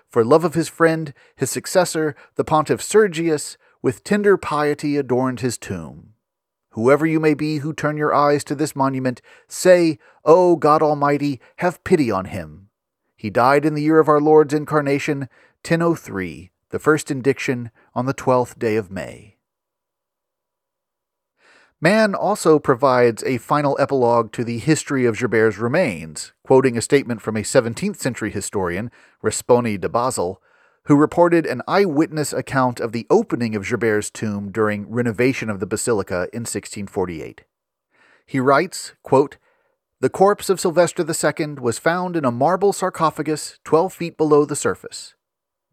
For 0.07 0.23
love 0.23 0.43
of 0.43 0.53
his 0.53 0.69
friend, 0.69 1.13
his 1.35 1.49
successor, 1.49 2.15
the 2.35 2.43
pontiff 2.43 2.81
Sergius, 2.81 3.57
with 3.81 4.03
tender 4.03 4.37
piety 4.37 4.95
adorned 4.95 5.39
his 5.39 5.57
tomb. 5.57 6.13
Whoever 6.71 7.05
you 7.05 7.19
may 7.19 7.33
be 7.33 7.57
who 7.57 7.73
turn 7.73 7.97
your 7.97 8.13
eyes 8.13 8.43
to 8.45 8.55
this 8.55 8.75
monument, 8.75 9.21
say, 9.47 9.99
O 10.23 10.55
God 10.55 10.81
Almighty, 10.81 11.41
have 11.57 11.83
pity 11.83 12.09
on 12.09 12.25
him. 12.25 12.69
He 13.15 13.29
died 13.29 13.65
in 13.65 13.73
the 13.73 13.81
year 13.81 13.99
of 13.99 14.07
our 14.07 14.21
Lord's 14.21 14.53
incarnation, 14.53 15.29
1003, 15.67 16.51
the 16.69 16.79
first 16.79 17.11
indiction 17.11 17.71
on 17.93 18.05
the 18.05 18.13
12th 18.13 18.57
day 18.57 18.75
of 18.75 18.91
May. 18.91 19.32
Mann 21.83 22.15
also 22.15 22.59
provides 22.59 23.25
a 23.25 23.39
final 23.39 23.75
epilogue 23.77 24.31
to 24.31 24.45
the 24.45 24.59
history 24.59 25.03
of 25.03 25.17
Gerbert's 25.17 25.57
remains, 25.57 26.31
quoting 26.41 26.77
a 26.77 26.81
statement 26.81 27.21
from 27.21 27.35
a 27.35 27.41
17th 27.41 27.97
century 27.97 28.31
historian, 28.31 28.89
Rasponi 29.21 29.77
de 29.77 29.89
Basel, 29.89 30.41
who 30.85 30.95
reported 30.95 31.45
an 31.45 31.61
eyewitness 31.67 32.31
account 32.31 32.79
of 32.79 32.93
the 32.93 33.05
opening 33.09 33.53
of 33.53 33.65
Gerbert's 33.65 34.09
tomb 34.09 34.49
during 34.49 34.89
renovation 34.89 35.49
of 35.49 35.59
the 35.59 35.65
basilica 35.65 36.29
in 36.31 36.43
1648. 36.43 37.43
He 38.25 38.39
writes, 38.39 38.93
quote, 39.03 39.35
The 39.99 40.09
corpse 40.09 40.49
of 40.49 40.61
Sylvester 40.61 41.03
II 41.03 41.55
was 41.55 41.79
found 41.79 42.15
in 42.15 42.23
a 42.23 42.31
marble 42.31 42.71
sarcophagus 42.71 43.59
12 43.65 43.91
feet 43.91 44.15
below 44.15 44.45
the 44.45 44.55
surface. 44.55 45.15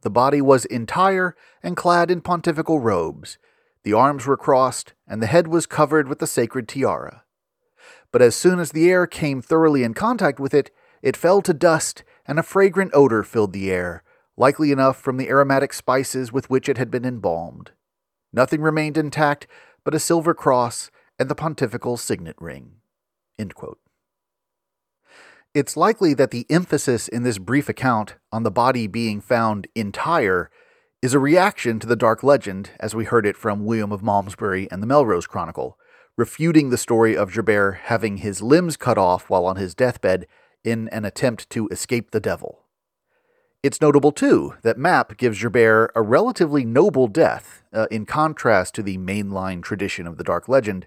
The 0.01 0.11
body 0.11 0.41
was 0.41 0.65
entire 0.65 1.37
and 1.63 1.77
clad 1.77 2.11
in 2.11 2.21
pontifical 2.21 2.81
robes. 2.81 3.39
The 3.85 3.93
arms 3.93 4.27
were 4.27 4.37
crossed, 4.37 4.95
and 5.07 5.23
the 5.23 5.27
head 5.27 5.49
was 5.49 5.67
covered 5.67 6.09
with 6.09 6.19
the 6.19 6.27
sacred 6.27 6.69
tiara. 6.69 7.25
But 8.13 8.23
as 8.23 8.37
soon 8.37 8.59
as 8.59 8.73
the 8.73 8.91
air 8.91 9.07
came 9.07 9.41
thoroughly 9.41 9.83
in 9.85 9.95
contact 9.95 10.39
with 10.39 10.53
it, 10.53 10.71
it 11.03 11.17
fell 11.17 11.41
to 11.43 11.55
dust, 11.55 12.05
and 12.27 12.39
a 12.39 12.43
fragrant 12.43 12.91
odor 12.95 13.23
filled 13.23 13.53
the 13.53 13.71
air, 13.71 14.03
likely 14.37 14.73
enough 14.73 15.01
from 15.01 15.17
the 15.17 15.29
aromatic 15.29 15.73
spices 15.73 16.33
with 16.33 16.51
which 16.51 16.69
it 16.69 16.79
had 16.79 16.91
been 16.91 17.05
embalmed. 17.05 17.73
Nothing 18.33 18.61
remained 18.61 18.97
intact 18.97 19.47
but 19.85 19.95
a 19.95 19.99
silver 19.99 20.35
cross 20.35 20.91
and 21.19 21.29
the 21.29 21.35
pontifical 21.35 21.97
signet 21.97 22.37
ring. 22.39 22.73
It's 25.53 25.77
likely 25.77 26.15
that 26.15 26.31
the 26.31 26.47
emphasis 26.49 27.09
in 27.09 27.23
this 27.23 27.39
brief 27.39 27.69
account 27.69 28.17
on 28.31 28.43
the 28.45 28.51
body 28.51 28.87
being 28.87 29.21
found 29.21 29.67
entire 29.75 30.51
is 31.03 31.15
a 31.15 31.19
reaction 31.19 31.79
to 31.79 31.87
the 31.87 31.97
dark 31.97 32.23
legend 32.23 32.73
as 32.79 32.95
we 32.95 33.07
heard 33.07 33.25
it 33.25 33.37
from 33.37 33.65
William 33.65 33.91
of 33.91 34.03
Malmesbury 34.03 34.69
and 34.71 34.83
the 34.83 34.87
Melrose 34.87 35.27
Chronicle, 35.27 35.79
refuting 36.15 36.69
the 36.69 36.77
story 36.77 37.17
of 37.17 37.33
Gerbert 37.33 37.77
having 37.85 38.19
his 38.19 38.43
limbs 38.43 38.77
cut 38.77 38.99
off 38.99 39.31
while 39.31 39.47
on 39.47 39.57
his 39.57 39.75
deathbed 39.75 40.27
in 40.63 40.89
an 40.89 41.07
attempt 41.07 41.49
to 41.51 41.69
escape 41.69 42.11
the 42.11 42.21
devil. 42.21 42.67
It's 43.63 43.81
notable, 43.81 44.13
too, 44.13 44.55
that 44.63 44.77
Map 44.77 45.17
gives 45.17 45.43
Gerbert 45.43 45.91
a 45.95 46.03
relatively 46.03 46.67
noble 46.67 47.09
death, 47.09 47.63
uh, 47.73 47.87
in 47.91 48.05
contrast 48.05 48.75
to 48.75 48.83
the 48.83 48.99
mainline 48.99 49.63
tradition 49.63 50.07
of 50.07 50.19
the 50.19 50.25
Dark 50.25 50.49
Legend, 50.49 50.87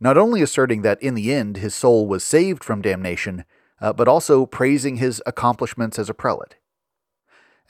not 0.00 0.16
only 0.16 0.40
asserting 0.40 0.80
that 0.82 1.02
in 1.02 1.14
the 1.14 1.34
end 1.34 1.58
his 1.58 1.74
soul 1.74 2.06
was 2.06 2.24
saved 2.24 2.64
from 2.64 2.80
damnation, 2.80 3.44
uh, 3.78 3.92
but 3.92 4.08
also 4.08 4.46
praising 4.46 4.96
his 4.96 5.22
accomplishments 5.26 5.98
as 5.98 6.08
a 6.08 6.14
prelate. 6.14 6.56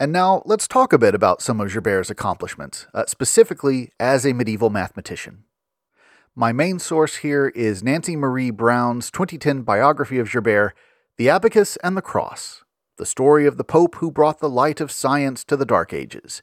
And 0.00 0.12
now 0.12 0.40
let's 0.46 0.66
talk 0.66 0.94
a 0.94 0.98
bit 0.98 1.14
about 1.14 1.42
some 1.42 1.60
of 1.60 1.68
Gerbert's 1.68 2.08
accomplishments, 2.08 2.86
uh, 2.94 3.04
specifically 3.06 3.90
as 4.00 4.24
a 4.24 4.32
medieval 4.32 4.70
mathematician. 4.70 5.44
My 6.34 6.52
main 6.52 6.78
source 6.78 7.16
here 7.16 7.48
is 7.48 7.82
Nancy 7.82 8.16
Marie 8.16 8.50
Brown's 8.50 9.10
2010 9.10 9.60
biography 9.60 10.18
of 10.18 10.30
Gerbert, 10.30 10.72
The 11.18 11.28
Abacus 11.28 11.76
and 11.84 11.98
the 11.98 12.02
Cross, 12.02 12.64
the 12.96 13.04
story 13.04 13.44
of 13.44 13.58
the 13.58 13.64
Pope 13.64 13.96
who 13.96 14.10
brought 14.10 14.38
the 14.38 14.48
light 14.48 14.80
of 14.80 14.90
science 14.90 15.44
to 15.44 15.54
the 15.54 15.66
Dark 15.66 15.92
Ages, 15.92 16.40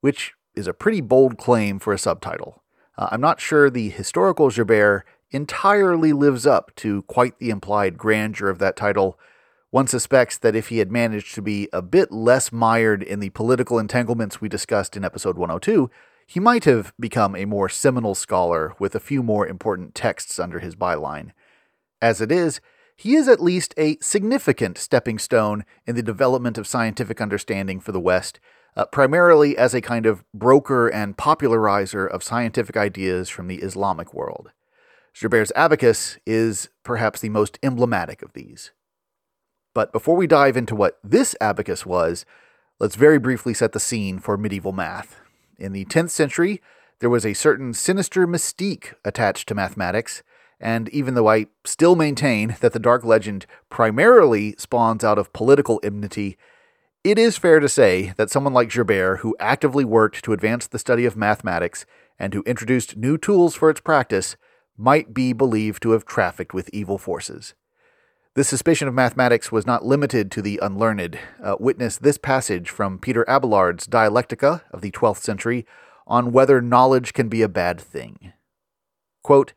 which 0.00 0.34
is 0.56 0.66
a 0.66 0.74
pretty 0.74 1.00
bold 1.00 1.38
claim 1.38 1.78
for 1.78 1.92
a 1.92 1.98
subtitle. 1.98 2.64
Uh, 2.96 3.10
I'm 3.12 3.20
not 3.20 3.40
sure 3.40 3.70
the 3.70 3.90
historical 3.90 4.50
Gerbert 4.50 5.04
entirely 5.30 6.12
lives 6.12 6.48
up 6.48 6.74
to 6.76 7.02
quite 7.02 7.38
the 7.38 7.50
implied 7.50 7.96
grandeur 7.96 8.48
of 8.48 8.58
that 8.58 8.74
title. 8.74 9.20
One 9.70 9.86
suspects 9.86 10.38
that 10.38 10.56
if 10.56 10.68
he 10.68 10.78
had 10.78 10.90
managed 10.90 11.34
to 11.34 11.42
be 11.42 11.68
a 11.74 11.82
bit 11.82 12.10
less 12.10 12.50
mired 12.50 13.02
in 13.02 13.20
the 13.20 13.30
political 13.30 13.78
entanglements 13.78 14.40
we 14.40 14.48
discussed 14.48 14.96
in 14.96 15.04
episode 15.04 15.36
102, 15.36 15.90
he 16.26 16.40
might 16.40 16.64
have 16.64 16.94
become 16.98 17.36
a 17.36 17.44
more 17.44 17.68
seminal 17.68 18.14
scholar 18.14 18.74
with 18.78 18.94
a 18.94 19.00
few 19.00 19.22
more 19.22 19.46
important 19.46 19.94
texts 19.94 20.38
under 20.38 20.60
his 20.60 20.74
byline. 20.74 21.32
As 22.00 22.22
it 22.22 22.32
is, 22.32 22.62
he 22.96 23.14
is 23.14 23.28
at 23.28 23.42
least 23.42 23.74
a 23.76 23.98
significant 24.00 24.78
stepping 24.78 25.18
stone 25.18 25.66
in 25.86 25.96
the 25.96 26.02
development 26.02 26.56
of 26.56 26.66
scientific 26.66 27.20
understanding 27.20 27.78
for 27.78 27.92
the 27.92 28.00
West, 28.00 28.40
uh, 28.74 28.86
primarily 28.86 29.56
as 29.56 29.74
a 29.74 29.82
kind 29.82 30.06
of 30.06 30.24
broker 30.32 30.88
and 30.88 31.18
popularizer 31.18 32.06
of 32.06 32.22
scientific 32.22 32.76
ideas 32.76 33.28
from 33.28 33.48
the 33.48 33.56
Islamic 33.56 34.14
world. 34.14 34.50
Gerbert's 35.14 35.52
abacus 35.54 36.18
is 36.26 36.70
perhaps 36.84 37.20
the 37.20 37.28
most 37.28 37.58
emblematic 37.62 38.22
of 38.22 38.32
these. 38.32 38.72
But 39.78 39.92
before 39.92 40.16
we 40.16 40.26
dive 40.26 40.56
into 40.56 40.74
what 40.74 40.98
this 41.04 41.36
abacus 41.40 41.86
was, 41.86 42.26
let's 42.80 42.96
very 42.96 43.20
briefly 43.20 43.54
set 43.54 43.70
the 43.70 43.78
scene 43.78 44.18
for 44.18 44.36
medieval 44.36 44.72
math. 44.72 45.20
In 45.56 45.70
the 45.70 45.84
10th 45.84 46.10
century, 46.10 46.60
there 46.98 47.08
was 47.08 47.24
a 47.24 47.32
certain 47.32 47.72
sinister 47.72 48.26
mystique 48.26 48.94
attached 49.04 49.46
to 49.46 49.54
mathematics, 49.54 50.24
and 50.58 50.88
even 50.88 51.14
though 51.14 51.28
I 51.28 51.46
still 51.64 51.94
maintain 51.94 52.56
that 52.58 52.72
the 52.72 52.80
dark 52.80 53.04
legend 53.04 53.46
primarily 53.70 54.56
spawns 54.58 55.04
out 55.04 55.16
of 55.16 55.32
political 55.32 55.78
enmity, 55.84 56.36
it 57.04 57.16
is 57.16 57.38
fair 57.38 57.60
to 57.60 57.68
say 57.68 58.14
that 58.16 58.30
someone 58.30 58.52
like 58.52 58.70
Gerbert, 58.70 59.18
who 59.20 59.36
actively 59.38 59.84
worked 59.84 60.24
to 60.24 60.32
advance 60.32 60.66
the 60.66 60.80
study 60.80 61.04
of 61.04 61.16
mathematics 61.16 61.86
and 62.18 62.34
who 62.34 62.42
introduced 62.42 62.96
new 62.96 63.16
tools 63.16 63.54
for 63.54 63.70
its 63.70 63.80
practice, 63.80 64.36
might 64.76 65.14
be 65.14 65.32
believed 65.32 65.84
to 65.84 65.92
have 65.92 66.04
trafficked 66.04 66.52
with 66.52 66.68
evil 66.72 66.98
forces. 66.98 67.54
This 68.38 68.46
suspicion 68.46 68.86
of 68.86 68.94
mathematics 68.94 69.50
was 69.50 69.66
not 69.66 69.84
limited 69.84 70.30
to 70.30 70.40
the 70.42 70.60
unlearned. 70.62 71.18
Uh, 71.42 71.56
witness 71.58 71.98
this 71.98 72.18
passage 72.18 72.70
from 72.70 73.00
Peter 73.00 73.28
Abelard's 73.28 73.88
Dialectica 73.88 74.62
of 74.70 74.80
the 74.80 74.92
12th 74.92 75.16
century 75.16 75.66
on 76.06 76.30
whether 76.30 76.62
knowledge 76.62 77.14
can 77.14 77.28
be 77.28 77.42
a 77.42 77.48
bad 77.48 77.80
thing. 77.80 78.32
Quote, 79.24 79.54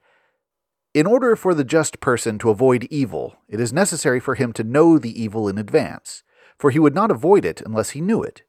in 0.96 1.06
order 1.06 1.36
for 1.36 1.54
the 1.54 1.64
just 1.64 2.00
person 2.00 2.40
to 2.40 2.50
avoid 2.50 2.88
evil, 2.90 3.36
it 3.48 3.60
is 3.60 3.72
necessary 3.72 4.20
for 4.20 4.34
him 4.34 4.52
to 4.54 4.64
know 4.64 4.98
the 4.98 5.22
evil 5.22 5.48
in 5.48 5.60
advance, 5.60 6.24
for 6.58 6.72
he 6.72 6.80
would 6.80 6.96
not 6.96 7.12
avoid 7.12 7.46
it 7.46 7.62
unless 7.64 7.92
he 7.92 8.02
knew 8.02 8.24
it. 8.24 8.42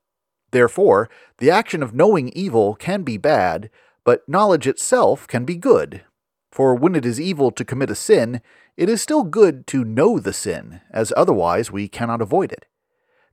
Therefore, 0.50 1.10
the 1.40 1.50
action 1.50 1.82
of 1.82 1.92
knowing 1.92 2.30
evil 2.30 2.74
can 2.74 3.02
be 3.02 3.18
bad, 3.18 3.68
but 4.02 4.26
knowledge 4.26 4.66
itself 4.66 5.28
can 5.28 5.44
be 5.44 5.56
good. 5.56 6.04
For 6.50 6.74
when 6.74 6.94
it 6.94 7.04
is 7.04 7.20
evil 7.20 7.50
to 7.50 7.66
commit 7.66 7.90
a 7.90 7.94
sin, 7.94 8.40
it 8.76 8.88
is 8.88 9.02
still 9.02 9.22
good 9.22 9.66
to 9.68 9.84
know 9.84 10.18
the 10.18 10.32
sin, 10.32 10.80
as 10.90 11.12
otherwise 11.16 11.70
we 11.70 11.88
cannot 11.88 12.22
avoid 12.22 12.52
it. 12.52 12.66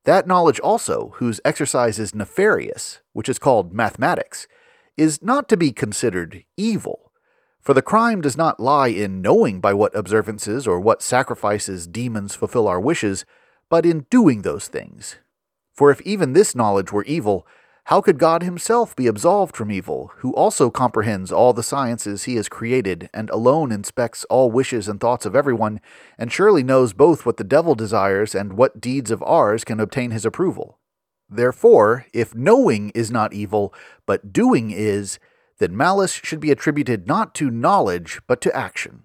That 0.03 0.27
knowledge 0.27 0.59
also, 0.59 1.13
whose 1.15 1.41
exercise 1.43 1.99
is 1.99 2.15
nefarious, 2.15 3.01
which 3.13 3.29
is 3.29 3.39
called 3.39 3.73
mathematics, 3.73 4.47
is 4.97 5.21
not 5.21 5.47
to 5.49 5.57
be 5.57 5.71
considered 5.71 6.43
evil 6.57 7.09
for 7.61 7.73
the 7.73 7.81
crime 7.81 8.21
does 8.21 8.37
not 8.37 8.59
lie 8.59 8.87
in 8.87 9.21
knowing 9.21 9.59
by 9.59 9.73
what 9.73 9.95
observances 9.95 10.65
or 10.65 10.79
what 10.79 11.01
sacrifices 11.01 11.87
demons 11.87 12.35
fulfill 12.35 12.67
our 12.67 12.79
wishes, 12.79 13.25
but 13.69 13.85
in 13.85 14.05
doing 14.09 14.41
those 14.41 14.67
things. 14.67 15.17
For 15.73 15.91
if 15.91 16.01
even 16.01 16.33
this 16.33 16.55
knowledge 16.55 16.91
were 16.91 17.03
evil, 17.03 17.45
how 17.89 18.01
could 18.01 18.19
God 18.19 18.43
himself 18.43 18.95
be 18.95 19.07
absolved 19.07 19.57
from 19.57 19.71
evil, 19.71 20.11
who 20.17 20.31
also 20.35 20.69
comprehends 20.69 21.31
all 21.31 21.53
the 21.53 21.63
sciences 21.63 22.25
he 22.25 22.35
has 22.35 22.47
created, 22.47 23.09
and 23.15 23.31
alone 23.31 23.71
inspects 23.71 24.25
all 24.25 24.51
wishes 24.51 24.87
and 24.87 25.01
thoughts 25.01 25.25
of 25.25 25.35
everyone, 25.35 25.81
and 26.15 26.31
surely 26.31 26.61
knows 26.61 26.93
both 26.93 27.25
what 27.25 27.37
the 27.37 27.43
devil 27.43 27.73
desires 27.73 28.35
and 28.35 28.53
what 28.53 28.79
deeds 28.79 29.09
of 29.09 29.23
ours 29.23 29.63
can 29.63 29.79
obtain 29.79 30.11
his 30.11 30.23
approval? 30.23 30.77
Therefore, 31.27 32.05
if 32.13 32.35
knowing 32.35 32.91
is 32.91 33.09
not 33.09 33.33
evil, 33.33 33.73
but 34.05 34.31
doing 34.31 34.69
is, 34.69 35.17
then 35.57 35.75
malice 35.75 36.13
should 36.13 36.39
be 36.39 36.51
attributed 36.51 37.07
not 37.07 37.33
to 37.33 37.49
knowledge, 37.49 38.21
but 38.27 38.39
to 38.41 38.55
action. 38.55 39.01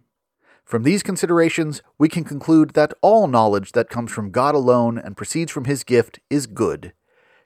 From 0.63 0.83
these 0.83 1.03
considerations, 1.03 1.81
we 1.97 2.11
can 2.11 2.25
conclude 2.25 2.75
that 2.75 2.93
all 3.01 3.29
knowledge 3.29 3.73
that 3.73 3.89
comes 3.89 4.13
from 4.13 4.31
God 4.31 4.55
alone 4.55 4.99
and 4.99 5.17
proceeds 5.17 5.51
from 5.51 5.65
His 5.65 5.85
gift 5.85 6.21
is 6.29 6.47
good. 6.47 6.93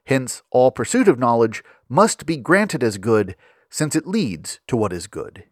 Hence, 0.05 0.41
all 0.51 0.71
pursuit 0.71 1.07
of 1.07 1.19
knowledge 1.19 1.63
must 1.87 2.25
be 2.25 2.37
granted 2.37 2.83
as 2.83 2.97
good, 2.97 3.35
since 3.69 3.95
it 3.95 4.07
leads 4.07 4.59
to 4.67 4.75
what 4.75 4.93
is 4.93 5.07
good. 5.07 5.43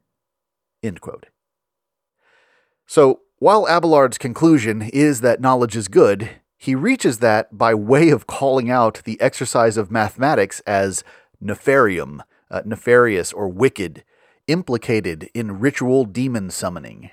So, 2.88 3.21
while 3.39 3.67
Abelard's 3.67 4.17
conclusion 4.17 4.81
is 4.81 5.21
that 5.21 5.41
knowledge 5.41 5.75
is 5.75 5.88
good, 5.88 6.29
he 6.57 6.73
reaches 6.73 7.19
that 7.19 7.55
by 7.55 7.73
way 7.75 8.10
of 8.10 8.25
calling 8.25 8.71
out 8.71 9.01
the 9.03 9.19
exercise 9.21 9.77
of 9.77 9.91
mathematics 9.91 10.60
as 10.62 11.03
nefarium, 11.43 12.21
uh, 12.49 12.62
nefarious 12.65 13.31
or 13.31 13.47
wicked, 13.47 14.03
implicated 14.47 15.29
in 15.33 15.60
ritual 15.60 16.05
demon 16.05 16.49
summoning. 16.49 17.12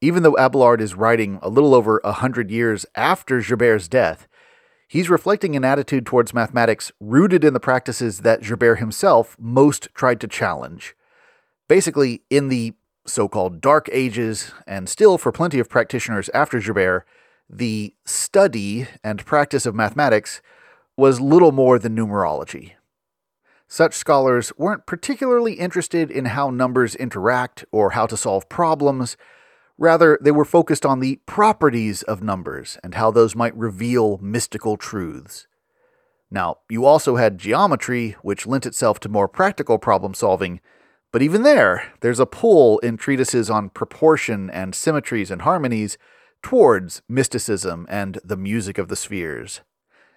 Even 0.00 0.22
though 0.22 0.36
Abelard 0.38 0.80
is 0.80 0.94
writing 0.94 1.38
a 1.42 1.48
little 1.48 1.74
over 1.74 2.00
a 2.04 2.12
hundred 2.12 2.50
years 2.50 2.86
after 2.94 3.40
Gerbert's 3.40 3.88
death, 3.88 4.28
he's 4.86 5.10
reflecting 5.10 5.56
an 5.56 5.64
attitude 5.64 6.06
towards 6.06 6.34
mathematics 6.34 6.92
rooted 7.00 7.44
in 7.44 7.54
the 7.54 7.60
practices 7.60 8.20
that 8.20 8.42
Gerbert 8.42 8.78
himself 8.78 9.36
most 9.38 9.88
tried 9.94 10.20
to 10.20 10.28
challenge. 10.28 10.94
Basically, 11.68 12.22
in 12.30 12.48
the 12.48 12.74
so 13.06 13.28
called 13.28 13.60
Dark 13.60 13.88
Ages, 13.92 14.52
and 14.66 14.88
still 14.88 15.18
for 15.18 15.32
plenty 15.32 15.58
of 15.58 15.68
practitioners 15.68 16.28
after 16.30 16.60
Gerbert, 16.60 17.04
the 17.48 17.94
study 18.04 18.88
and 19.04 19.24
practice 19.24 19.66
of 19.66 19.74
mathematics 19.74 20.42
was 20.96 21.20
little 21.20 21.52
more 21.52 21.78
than 21.78 21.96
numerology. 21.96 22.72
Such 23.68 23.94
scholars 23.94 24.52
weren't 24.56 24.86
particularly 24.86 25.54
interested 25.54 26.10
in 26.10 26.26
how 26.26 26.50
numbers 26.50 26.94
interact 26.94 27.64
or 27.72 27.90
how 27.90 28.06
to 28.06 28.16
solve 28.16 28.48
problems. 28.48 29.16
Rather, 29.78 30.18
they 30.22 30.30
were 30.30 30.44
focused 30.44 30.86
on 30.86 31.00
the 31.00 31.20
properties 31.26 32.02
of 32.04 32.22
numbers 32.22 32.78
and 32.82 32.94
how 32.94 33.10
those 33.10 33.36
might 33.36 33.56
reveal 33.56 34.18
mystical 34.18 34.76
truths. 34.76 35.46
Now, 36.30 36.58
you 36.68 36.84
also 36.84 37.16
had 37.16 37.38
geometry, 37.38 38.16
which 38.22 38.46
lent 38.46 38.66
itself 38.66 38.98
to 39.00 39.08
more 39.08 39.28
practical 39.28 39.78
problem 39.78 40.14
solving, 40.14 40.60
but 41.12 41.22
even 41.22 41.42
there, 41.42 41.92
there's 42.00 42.18
a 42.18 42.26
pull 42.26 42.78
in 42.80 42.96
treatises 42.96 43.48
on 43.48 43.70
proportion 43.70 44.50
and 44.50 44.74
symmetries 44.74 45.30
and 45.30 45.42
harmonies 45.42 45.98
towards 46.42 47.02
mysticism 47.08 47.86
and 47.88 48.18
the 48.24 48.36
music 48.36 48.78
of 48.78 48.88
the 48.88 48.96
spheres. 48.96 49.60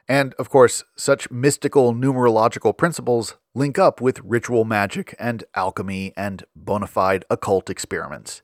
And 0.07 0.33
of 0.35 0.49
course, 0.49 0.83
such 0.95 1.29
mystical 1.29 1.93
numerological 1.93 2.75
principles 2.75 3.37
link 3.53 3.77
up 3.77 4.01
with 4.01 4.19
ritual 4.23 4.65
magic 4.65 5.15
and 5.19 5.43
alchemy 5.53 6.13
and 6.17 6.43
bona 6.55 6.87
fide 6.87 7.25
occult 7.29 7.69
experiments. 7.69 8.41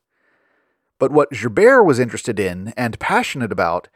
But 1.05 1.11
what 1.11 1.29
Gerbert 1.29 1.85
was 1.85 1.99
interested 1.99 2.39
in 2.39 2.73
and 2.75 2.99
passionate 2.99 3.51
about 3.51 3.89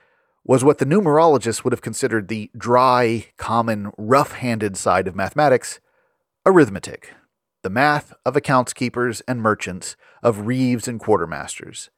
was 0.44 0.64
what 0.64 0.78
the 0.78 0.86
numerologists 0.86 1.64
would 1.64 1.74
have 1.74 1.82
considered 1.82 2.28
the 2.28 2.52
dry, 2.56 3.30
common, 3.36 3.92
rough 3.98 4.34
handed 4.34 4.78
side 4.78 5.08
of 5.08 5.16
mathematics 5.16 5.80
arithmetic, 6.46 7.16
the 7.64 7.70
math 7.72 8.14
of 8.28 8.36
accounts 8.36 8.74
keepers 8.74 9.22
and 9.22 9.42
merchants, 9.42 9.96
of 10.22 10.46
reeves 10.46 10.88
and 10.88 11.00
quartermasters. 11.00 11.90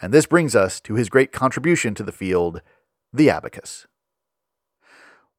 And 0.00 0.14
this 0.14 0.24
brings 0.24 0.54
us 0.54 0.80
to 0.82 0.94
his 0.94 1.08
great 1.08 1.32
contribution 1.32 1.96
to 1.96 2.04
the 2.04 2.12
field, 2.12 2.62
the 3.12 3.30
abacus. 3.30 3.88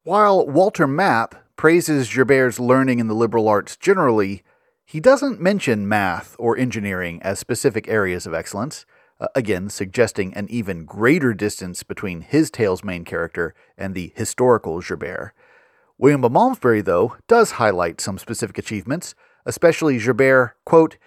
While 0.04 0.46
Walter 0.46 0.88
Map 0.88 1.36
praises 1.56 2.10
Gerbert's 2.10 2.60
learning 2.60 3.00
in 3.00 3.08
the 3.08 3.14
liberal 3.14 3.48
arts 3.48 3.78
generally, 3.78 4.44
he 4.84 5.00
doesn't 5.00 5.40
mention 5.40 5.88
math 5.88 6.36
or 6.38 6.58
engineering 6.58 7.22
as 7.22 7.40
specific 7.40 7.88
areas 7.88 8.28
of 8.28 8.34
excellence, 8.34 8.86
again 9.34 9.70
suggesting 9.70 10.34
an 10.34 10.48
even 10.50 10.86
greater 10.86 11.34
distance 11.34 11.84
between 11.84 12.22
his 12.22 12.50
tale's 12.50 12.84
main 12.84 13.04
character 13.04 13.54
and 13.78 13.94
the 13.94 14.12
historical 14.16 14.82
Gerbert. 14.82 15.32
William 15.98 16.26
of 16.26 16.32
Malmesbury, 16.32 16.82
though, 16.82 17.16
does 17.28 17.52
highlight 17.52 18.02
some 18.02 18.18
specific 18.18 18.58
achievements, 18.58 19.16
especially 19.46 19.98
Gerbert, 19.98 20.56
quote, 20.66 20.98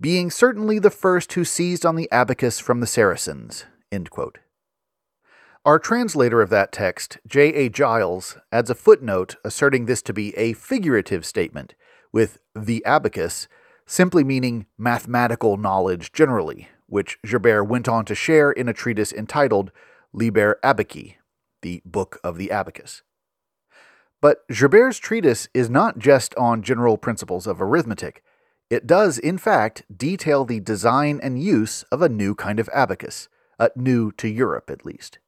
being 0.00 0.30
certainly 0.30 0.78
the 0.78 0.90
first 0.90 1.32
who 1.32 1.44
seized 1.44 1.86
on 1.86 1.96
the 1.96 2.10
abacus 2.10 2.58
from 2.58 2.80
the 2.80 2.86
Saracens, 2.86 3.64
end 3.90 4.10
quote. 4.10 4.38
Our 5.64 5.78
translator 5.78 6.42
of 6.42 6.50
that 6.50 6.72
text, 6.72 7.16
J. 7.26 7.54
A. 7.54 7.68
Giles, 7.70 8.36
adds 8.52 8.68
a 8.68 8.74
footnote 8.74 9.36
asserting 9.44 9.86
this 9.86 10.02
to 10.02 10.12
be 10.12 10.36
a 10.36 10.52
figurative 10.52 11.24
statement, 11.24 11.74
with 12.12 12.38
the 12.54 12.84
abacus 12.84 13.48
simply 13.86 14.24
meaning 14.24 14.66
mathematical 14.76 15.56
knowledge 15.56 16.12
generally, 16.12 16.68
which 16.86 17.18
Gerbert 17.24 17.68
went 17.68 17.88
on 17.88 18.04
to 18.06 18.14
share 18.14 18.50
in 18.50 18.68
a 18.68 18.72
treatise 18.72 19.12
entitled 19.12 19.70
Liber 20.12 20.58
Abaci, 20.62 21.16
the 21.62 21.82
Book 21.84 22.20
of 22.22 22.36
the 22.36 22.50
Abacus. 22.50 23.02
But 24.20 24.46
Gerbert's 24.48 24.98
treatise 24.98 25.48
is 25.52 25.68
not 25.68 25.98
just 25.98 26.34
on 26.36 26.62
general 26.62 26.96
principles 26.96 27.46
of 27.46 27.60
arithmetic. 27.60 28.22
It 28.70 28.86
does, 28.86 29.18
in 29.18 29.38
fact, 29.38 29.84
detail 29.94 30.44
the 30.44 30.60
design 30.60 31.20
and 31.22 31.42
use 31.42 31.82
of 31.84 32.00
a 32.00 32.08
new 32.08 32.34
kind 32.34 32.58
of 32.58 32.70
abacus, 32.72 33.28
uh, 33.58 33.68
new 33.76 34.12
to 34.12 34.28
Europe 34.28 34.70
at 34.70 34.86
least. 34.86 35.18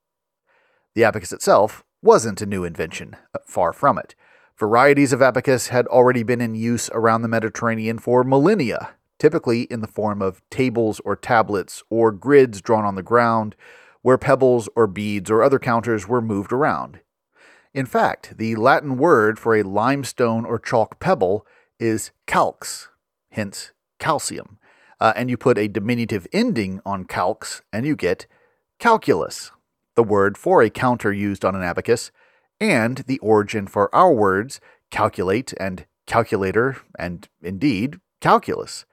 The 0.94 1.04
abacus 1.04 1.32
itself 1.32 1.84
wasn't 2.02 2.40
a 2.40 2.46
new 2.46 2.64
invention, 2.64 3.16
uh, 3.34 3.40
far 3.44 3.72
from 3.72 3.98
it, 3.98 4.14
Varieties 4.58 5.12
of 5.12 5.20
abacus 5.20 5.68
had 5.68 5.86
already 5.88 6.22
been 6.22 6.40
in 6.40 6.54
use 6.54 6.88
around 6.94 7.20
the 7.20 7.28
Mediterranean 7.28 7.98
for 7.98 8.24
millennia, 8.24 8.94
typically 9.18 9.62
in 9.62 9.80
the 9.80 9.86
form 9.86 10.20
of 10.22 10.42
tables 10.50 11.00
or 11.04 11.16
tablets 11.16 11.82
or 11.90 12.12
grids 12.12 12.60
drawn 12.60 12.84
on 12.84 12.94
the 12.94 13.02
ground, 13.02 13.56
where 14.02 14.18
pebbles 14.18 14.68
or 14.76 14.86
beads 14.86 15.30
or 15.30 15.42
other 15.42 15.58
counters 15.58 16.06
were 16.06 16.20
moved 16.20 16.52
around. 16.52 17.00
In 17.74 17.86
fact, 17.86 18.38
the 18.38 18.56
Latin 18.56 18.96
word 18.96 19.38
for 19.38 19.54
a 19.54 19.62
limestone 19.62 20.44
or 20.44 20.58
chalk 20.58 20.98
pebble 21.00 21.46
is 21.78 22.10
calx, 22.26 22.88
hence 23.30 23.72
calcium, 23.98 24.58
uh, 25.00 25.12
and 25.16 25.28
you 25.28 25.36
put 25.36 25.58
a 25.58 25.68
diminutive 25.68 26.26
ending 26.32 26.80
on 26.86 27.04
calx 27.04 27.62
and 27.72 27.84
you 27.84 27.96
get 27.96 28.26
calculus, 28.78 29.50
the 29.94 30.02
word 30.02 30.38
for 30.38 30.62
a 30.62 30.70
counter 30.70 31.12
used 31.12 31.44
on 31.44 31.54
an 31.54 31.62
abacus, 31.62 32.10
and 32.60 32.98
the 33.06 33.18
origin 33.18 33.66
for 33.66 33.94
our 33.94 34.12
words 34.12 34.60
calculate 34.90 35.52
and 35.58 35.86
calculator 36.06 36.78
and 36.98 37.28
indeed 37.42 37.98
calculus. 38.20 38.86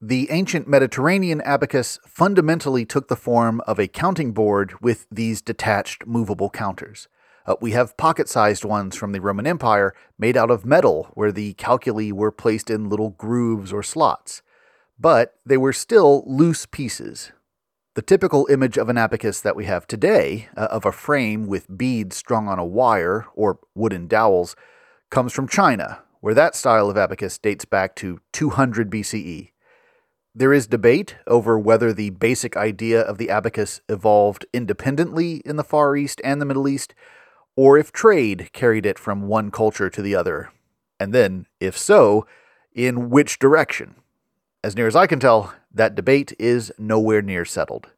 The 0.00 0.30
ancient 0.30 0.68
Mediterranean 0.68 1.40
abacus 1.40 1.98
fundamentally 2.06 2.84
took 2.84 3.08
the 3.08 3.16
form 3.16 3.60
of 3.66 3.80
a 3.80 3.88
counting 3.88 4.30
board 4.30 4.80
with 4.80 5.08
these 5.10 5.42
detached 5.42 6.06
movable 6.06 6.50
counters. 6.50 7.08
Uh, 7.44 7.56
we 7.60 7.72
have 7.72 7.96
pocket 7.96 8.28
sized 8.28 8.64
ones 8.64 8.94
from 8.94 9.10
the 9.10 9.20
Roman 9.20 9.44
Empire 9.44 9.92
made 10.16 10.36
out 10.36 10.52
of 10.52 10.64
metal, 10.64 11.08
where 11.14 11.32
the 11.32 11.54
calculi 11.54 12.12
were 12.12 12.30
placed 12.30 12.70
in 12.70 12.88
little 12.88 13.10
grooves 13.10 13.72
or 13.72 13.82
slots. 13.82 14.40
But 15.00 15.34
they 15.44 15.56
were 15.56 15.72
still 15.72 16.22
loose 16.28 16.64
pieces. 16.64 17.32
The 17.94 18.02
typical 18.02 18.46
image 18.48 18.78
of 18.78 18.88
an 18.88 18.98
abacus 18.98 19.40
that 19.40 19.56
we 19.56 19.64
have 19.64 19.88
today, 19.88 20.48
uh, 20.56 20.68
of 20.70 20.86
a 20.86 20.92
frame 20.92 21.48
with 21.48 21.76
beads 21.76 22.14
strung 22.14 22.46
on 22.46 22.60
a 22.60 22.64
wire 22.64 23.26
or 23.34 23.58
wooden 23.74 24.06
dowels, 24.06 24.54
comes 25.10 25.32
from 25.32 25.48
China, 25.48 26.02
where 26.20 26.34
that 26.34 26.54
style 26.54 26.88
of 26.88 26.96
abacus 26.96 27.36
dates 27.36 27.64
back 27.64 27.96
to 27.96 28.20
200 28.32 28.90
BCE. 28.90 29.50
There 30.38 30.52
is 30.52 30.68
debate 30.68 31.16
over 31.26 31.58
whether 31.58 31.92
the 31.92 32.10
basic 32.10 32.56
idea 32.56 33.00
of 33.00 33.18
the 33.18 33.28
abacus 33.28 33.80
evolved 33.88 34.46
independently 34.52 35.42
in 35.44 35.56
the 35.56 35.64
Far 35.64 35.96
East 35.96 36.20
and 36.22 36.40
the 36.40 36.44
Middle 36.44 36.68
East, 36.68 36.94
or 37.56 37.76
if 37.76 37.90
trade 37.90 38.50
carried 38.52 38.86
it 38.86 39.00
from 39.00 39.26
one 39.26 39.50
culture 39.50 39.90
to 39.90 40.00
the 40.00 40.14
other, 40.14 40.52
and 41.00 41.12
then, 41.12 41.46
if 41.58 41.76
so, 41.76 42.24
in 42.72 43.10
which 43.10 43.40
direction. 43.40 43.96
As 44.62 44.76
near 44.76 44.86
as 44.86 44.94
I 44.94 45.08
can 45.08 45.18
tell, 45.18 45.54
that 45.74 45.96
debate 45.96 46.32
is 46.38 46.70
nowhere 46.78 47.20
near 47.20 47.44
settled. 47.44 47.88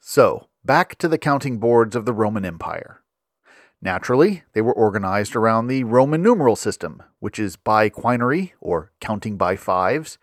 So, 0.00 0.48
back 0.64 0.98
to 0.98 1.06
the 1.06 1.18
counting 1.18 1.58
boards 1.58 1.94
of 1.94 2.04
the 2.04 2.12
Roman 2.12 2.44
Empire. 2.44 3.00
Naturally, 3.80 4.42
they 4.54 4.60
were 4.60 4.72
organized 4.72 5.36
around 5.36 5.68
the 5.68 5.84
Roman 5.84 6.20
numeral 6.20 6.56
system, 6.56 7.00
which 7.20 7.38
is 7.38 7.56
biquinary, 7.56 8.54
or 8.60 8.90
counting 8.98 9.36
by 9.36 9.54
fives. 9.54 10.18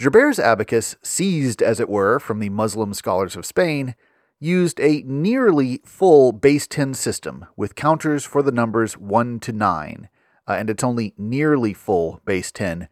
Gerbert's 0.00 0.38
abacus, 0.38 0.96
seized 1.02 1.60
as 1.60 1.78
it 1.78 1.90
were 1.90 2.18
from 2.18 2.38
the 2.38 2.48
Muslim 2.48 2.94
scholars 2.94 3.36
of 3.36 3.44
Spain, 3.44 3.94
used 4.38 4.80
a 4.80 5.02
nearly 5.02 5.82
full 5.84 6.32
base 6.32 6.66
10 6.66 6.94
system 6.94 7.44
with 7.54 7.74
counters 7.74 8.24
for 8.24 8.42
the 8.42 8.50
numbers 8.50 8.96
1 8.96 9.40
to 9.40 9.52
9, 9.52 10.08
uh, 10.48 10.52
and 10.52 10.70
it's 10.70 10.82
only 10.82 11.12
nearly 11.18 11.74
full 11.74 12.22
base 12.24 12.50
10 12.50 12.88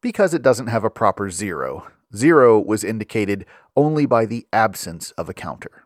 because 0.00 0.34
it 0.34 0.42
doesn't 0.42 0.66
have 0.66 0.82
a 0.82 0.90
proper 0.90 1.30
zero. 1.30 1.86
Zero 2.12 2.58
was 2.58 2.82
indicated 2.82 3.46
only 3.76 4.04
by 4.04 4.26
the 4.26 4.44
absence 4.52 5.12
of 5.12 5.28
a 5.28 5.34
counter. 5.34 5.84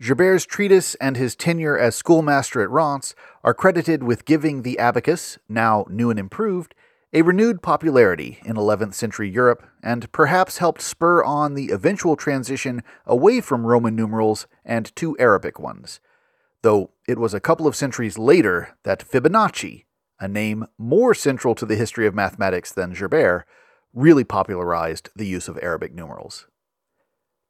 Gerbert's 0.00 0.46
treatise 0.46 0.94
and 0.96 1.16
his 1.16 1.34
tenure 1.34 1.76
as 1.76 1.96
schoolmaster 1.96 2.62
at 2.62 2.70
Reims 2.70 3.16
are 3.42 3.52
credited 3.52 4.04
with 4.04 4.24
giving 4.24 4.62
the 4.62 4.78
abacus, 4.78 5.38
now 5.48 5.86
new 5.90 6.08
and 6.08 6.20
improved, 6.20 6.72
a 7.12 7.22
renewed 7.22 7.60
popularity 7.60 8.38
in 8.44 8.54
11th 8.54 8.94
century 8.94 9.28
Europe 9.28 9.66
and 9.82 10.10
perhaps 10.12 10.58
helped 10.58 10.80
spur 10.80 11.24
on 11.24 11.54
the 11.54 11.70
eventual 11.70 12.14
transition 12.14 12.82
away 13.04 13.40
from 13.40 13.66
Roman 13.66 13.96
numerals 13.96 14.46
and 14.64 14.94
to 14.96 15.16
Arabic 15.18 15.58
ones. 15.58 16.00
Though 16.62 16.92
it 17.08 17.18
was 17.18 17.34
a 17.34 17.40
couple 17.40 17.66
of 17.66 17.74
centuries 17.74 18.18
later 18.18 18.76
that 18.84 19.04
Fibonacci, 19.08 19.86
a 20.20 20.28
name 20.28 20.66
more 20.78 21.14
central 21.14 21.54
to 21.56 21.66
the 21.66 21.76
history 21.76 22.06
of 22.06 22.14
mathematics 22.14 22.70
than 22.70 22.94
Gerbert, 22.94 23.44
really 23.92 24.24
popularized 24.24 25.08
the 25.16 25.26
use 25.26 25.48
of 25.48 25.58
Arabic 25.62 25.92
numerals. 25.92 26.46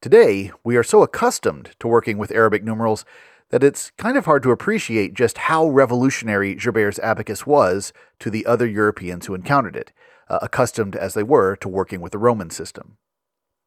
Today, 0.00 0.52
we 0.64 0.76
are 0.76 0.82
so 0.82 1.02
accustomed 1.02 1.72
to 1.80 1.86
working 1.86 2.16
with 2.16 2.32
Arabic 2.32 2.64
numerals 2.64 3.04
that 3.50 3.64
it's 3.64 3.90
kind 3.98 4.16
of 4.16 4.24
hard 4.24 4.42
to 4.44 4.50
appreciate 4.50 5.14
just 5.14 5.38
how 5.38 5.68
revolutionary 5.68 6.54
Gerbert's 6.54 6.98
abacus 7.00 7.46
was 7.46 7.92
to 8.20 8.30
the 8.30 8.46
other 8.46 8.66
Europeans 8.66 9.26
who 9.26 9.34
encountered 9.34 9.76
it, 9.76 9.92
uh, 10.28 10.38
accustomed 10.40 10.96
as 10.96 11.14
they 11.14 11.22
were 11.22 11.56
to 11.56 11.68
working 11.68 12.00
with 12.00 12.12
the 12.12 12.18
Roman 12.18 12.50
system. 12.50 12.96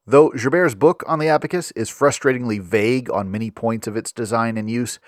Though 0.05 0.31
Gerbert's 0.31 0.75
book 0.75 1.03
on 1.07 1.19
the 1.19 1.27
abacus 1.27 1.71
is 1.71 1.89
frustratingly 1.89 2.59
vague 2.59 3.09
on 3.11 3.31
many 3.31 3.51
points 3.51 3.87
of 3.87 3.95
its 3.95 4.11
design 4.11 4.57
and 4.57 4.69
use, 4.69 4.99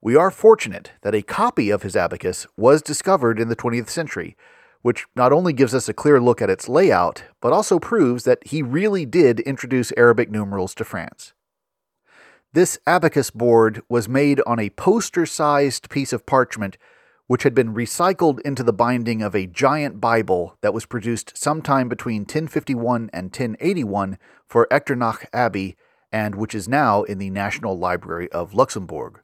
we 0.00 0.14
are 0.14 0.30
fortunate 0.30 0.92
that 1.02 1.14
a 1.14 1.22
copy 1.22 1.70
of 1.70 1.82
his 1.82 1.96
abacus 1.96 2.46
was 2.56 2.82
discovered 2.82 3.40
in 3.40 3.48
the 3.48 3.56
20th 3.56 3.88
century, 3.88 4.36
which 4.82 5.06
not 5.16 5.32
only 5.32 5.52
gives 5.52 5.74
us 5.74 5.88
a 5.88 5.94
clear 5.94 6.20
look 6.20 6.40
at 6.40 6.50
its 6.50 6.68
layout, 6.68 7.24
but 7.40 7.52
also 7.52 7.78
proves 7.78 8.24
that 8.24 8.46
he 8.46 8.62
really 8.62 9.04
did 9.04 9.40
introduce 9.40 9.92
Arabic 9.96 10.30
numerals 10.30 10.74
to 10.76 10.84
France. 10.84 11.32
This 12.52 12.78
abacus 12.86 13.30
board 13.30 13.82
was 13.90 14.08
made 14.08 14.40
on 14.46 14.58
a 14.58 14.70
poster 14.70 15.26
sized 15.26 15.90
piece 15.90 16.14
of 16.14 16.24
parchment 16.24 16.78
which 17.26 17.42
had 17.42 17.54
been 17.54 17.74
recycled 17.74 18.40
into 18.40 18.62
the 18.62 18.72
binding 18.72 19.20
of 19.20 19.34
a 19.34 19.46
giant 19.46 20.00
Bible 20.00 20.56
that 20.62 20.72
was 20.72 20.86
produced 20.86 21.36
sometime 21.36 21.90
between 21.90 22.22
1051 22.22 23.10
and 23.12 23.26
1081 23.26 24.16
for 24.46 24.66
Echternach 24.70 25.26
Abbey 25.30 25.76
and 26.10 26.36
which 26.36 26.54
is 26.54 26.66
now 26.66 27.02
in 27.02 27.18
the 27.18 27.28
National 27.28 27.78
Library 27.78 28.32
of 28.32 28.54
Luxembourg. 28.54 29.20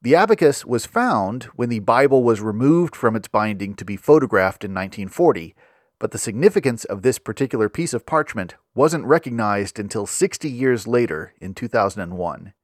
The 0.00 0.14
abacus 0.14 0.64
was 0.64 0.86
found 0.86 1.44
when 1.54 1.68
the 1.68 1.80
Bible 1.80 2.24
was 2.24 2.40
removed 2.40 2.96
from 2.96 3.14
its 3.14 3.28
binding 3.28 3.74
to 3.74 3.84
be 3.84 3.96
photographed 3.98 4.64
in 4.64 4.72
1940 4.72 5.54
but 6.02 6.10
the 6.10 6.18
significance 6.18 6.84
of 6.84 7.02
this 7.02 7.20
particular 7.20 7.68
piece 7.68 7.94
of 7.94 8.04
parchment 8.04 8.56
wasn't 8.74 9.04
recognized 9.04 9.78
until 9.78 10.04
60 10.04 10.50
years 10.50 10.88
later 10.88 11.32
in 11.40 11.54
2001. 11.54 12.54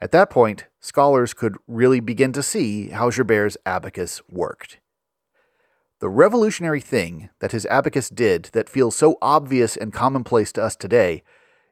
At 0.00 0.12
that 0.12 0.30
point, 0.30 0.64
scholars 0.80 1.34
could 1.34 1.58
really 1.68 2.00
begin 2.00 2.32
to 2.32 2.42
see 2.42 2.88
how 2.88 3.10
Gerbert's 3.10 3.58
abacus 3.66 4.22
worked. 4.30 4.78
The 5.98 6.08
revolutionary 6.08 6.80
thing 6.80 7.28
that 7.40 7.52
his 7.52 7.66
abacus 7.66 8.08
did 8.08 8.44
that 8.54 8.70
feels 8.70 8.96
so 8.96 9.18
obvious 9.20 9.76
and 9.76 9.92
commonplace 9.92 10.50
to 10.52 10.62
us 10.62 10.74
today 10.74 11.22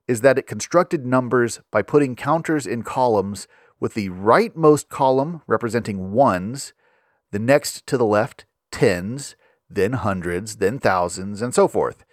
is 0.06 0.20
that 0.20 0.36
it 0.36 0.46
constructed 0.46 1.06
numbers 1.06 1.60
by 1.70 1.80
putting 1.80 2.16
counters 2.16 2.66
in 2.66 2.82
columns 2.82 3.48
with 3.80 3.94
the 3.94 4.10
rightmost 4.10 4.90
column 4.90 5.40
representing 5.46 6.12
ones, 6.12 6.74
the 7.30 7.38
next 7.38 7.86
to 7.86 7.96
the 7.96 8.04
left, 8.04 8.44
tens, 8.70 9.36
then 9.70 9.94
hundreds, 9.94 10.56
then 10.56 10.78
thousands, 10.78 11.42
and 11.42 11.54
so 11.54 11.68
forth. 11.68 12.04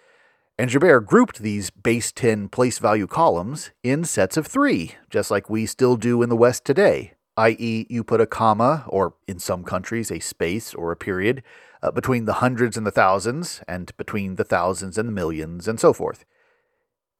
And 0.58 0.70
Gerbert 0.70 1.06
grouped 1.06 1.40
these 1.40 1.70
base 1.70 2.12
10 2.12 2.48
place 2.48 2.78
value 2.78 3.06
columns 3.06 3.70
in 3.82 4.04
sets 4.04 4.36
of 4.36 4.46
three, 4.46 4.94
just 5.10 5.30
like 5.30 5.50
we 5.50 5.66
still 5.66 5.96
do 5.96 6.22
in 6.22 6.30
the 6.30 6.36
West 6.36 6.64
today, 6.64 7.12
i.e., 7.36 7.86
you 7.90 8.02
put 8.02 8.22
a 8.22 8.26
comma, 8.26 8.84
or 8.88 9.14
in 9.28 9.38
some 9.38 9.64
countries, 9.64 10.10
a 10.10 10.18
space 10.18 10.72
or 10.72 10.92
a 10.92 10.96
period, 10.96 11.42
uh, 11.82 11.90
between 11.90 12.24
the 12.24 12.34
hundreds 12.34 12.76
and 12.78 12.86
the 12.86 12.90
thousands, 12.90 13.62
and 13.68 13.94
between 13.98 14.36
the 14.36 14.44
thousands 14.44 14.96
and 14.96 15.08
the 15.08 15.12
millions, 15.12 15.68
and 15.68 15.78
so 15.78 15.92
forth. 15.92 16.24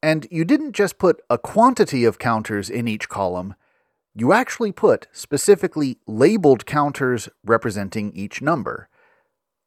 And 0.03 0.26
you 0.30 0.45
didn't 0.45 0.72
just 0.72 0.99
put 0.99 1.20
a 1.28 1.37
quantity 1.37 2.05
of 2.05 2.18
counters 2.18 2.70
in 2.70 2.89
each 2.89 3.09
column, 3.09 3.55
you 4.14 4.32
actually 4.32 4.72
put 4.72 5.09
specifically 5.12 5.99
labeled 6.07 6.64
counters 6.64 7.28
representing 7.45 8.12
each 8.14 8.41
number. 8.41 8.89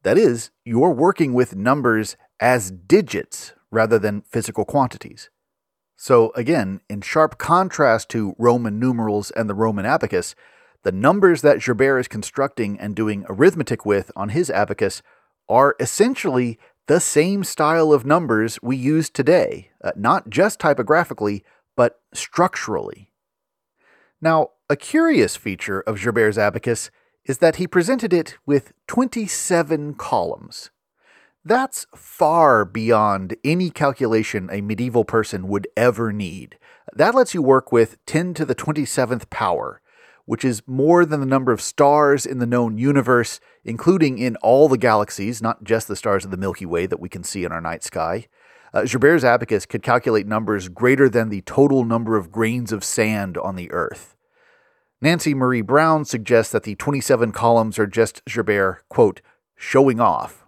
That 0.04 0.18
is, 0.18 0.52
you're 0.64 0.91
working 0.93 1.34
with 1.34 1.56
numbers 1.56 2.16
as 2.39 2.72
digits 2.72 3.54
rather 3.72 4.00
than 4.00 4.22
physical 4.22 4.66
quantities. 4.66 5.30
So, 5.97 6.32
again, 6.36 6.80
in 6.89 7.02
sharp 7.02 7.38
contrast 7.38 8.08
to 8.10 8.34
Roman 8.38 8.80
numerals 8.80 9.32
and 9.32 9.50
the 9.50 9.54
Roman 9.54 9.86
abacus, 9.86 10.34
the 10.84 10.93
numbers 10.93 11.41
that 11.41 11.60
Gerbert 11.60 12.00
is 12.00 12.08
constructing 12.08 12.80
and 12.80 12.95
doing 12.95 13.26
arithmetic 13.28 13.86
with 13.86 14.12
on 14.16 14.30
his 14.30 14.50
abacus 14.50 15.02
are 15.50 15.76
essentially 15.80 16.58
the 16.88 17.02
same 17.02 17.43
style 17.43 17.91
of 17.91 18.06
numbers 18.06 18.60
we 18.64 18.78
use 18.78 19.10
today, 19.10 19.72
uh, 19.84 19.91
not 19.95 20.30
just 20.30 20.60
typographically, 20.60 21.43
but 21.76 22.00
structurally. 22.14 23.12
Now, 24.22 24.52
a 24.70 24.76
curious 24.76 25.36
feature 25.36 25.82
of 25.82 25.97
Gerbert's 25.97 26.38
abacus 26.38 26.89
is 27.30 27.38
that 27.38 27.57
he 27.57 27.67
presented 27.67 28.11
it 28.11 28.39
with 28.47 28.73
27 28.88 29.93
columns. 29.93 30.71
That's 31.45 31.86
far 31.95 32.65
beyond 32.65 33.36
any 33.43 33.69
calculation 33.69 34.49
a 34.51 34.61
medieval 34.61 35.05
person 35.05 35.47
would 35.47 35.67
ever 35.77 36.11
need. 36.11 36.57
That 36.91 37.13
lets 37.13 37.36
you 37.36 37.43
work 37.43 37.71
with 37.71 38.03
10 38.07 38.34
to 38.34 38.45
the 38.45 38.55
27th 38.55 39.30
power, 39.30 39.80
which 40.25 40.43
is 40.43 40.63
more 40.65 41.05
than 41.05 41.19
the 41.19 41.25
number 41.27 41.51
of 41.51 41.61
stars 41.61 42.25
in 42.25 42.39
the 42.39 42.47
known 42.47 42.80
universe, 42.80 43.39
including 43.63 44.17
in 44.17 44.36
all 44.38 44.67
the 44.67 44.80
galaxies, 44.80 45.39
not 45.39 45.63
just 45.63 45.88
the 45.88 45.95
stars 45.95 46.25
of 46.25 46.32
the 46.32 46.38
Milky 46.38 46.65
Way 46.65 46.88
that 46.88 46.99
we 46.99 47.09
can 47.09 47.23
see 47.23 47.43
in 47.43 47.51
our 47.51 47.61
night 47.61 47.84
sky. 47.84 48.27
Uh, 48.73 48.88
abacus 49.23 49.67
could 49.67 49.84
calculate 49.84 50.25
numbers 50.25 50.67
greater 50.67 51.07
than 51.07 51.30
the 51.30 51.41
total 51.41 51.86
number 51.86 52.17
of 52.17 52.32
grains 52.32 52.71
of 52.71 52.84
sand 52.84 53.38
on 53.38 53.55
the 53.55 53.71
Earth. 53.71 54.15
Nancy 55.02 55.34
Marie 55.34 55.62
Brown 55.62 56.04
suggests 56.04 56.52
that 56.52 56.64
the 56.64 56.76
27 56.76 57.32
columns 57.32 57.80
are 57.80 57.88
just 57.88 58.22
Gerbert, 58.26 58.84
quote, 58.89 59.22
showing 59.56 60.02
off. 60.02 60.45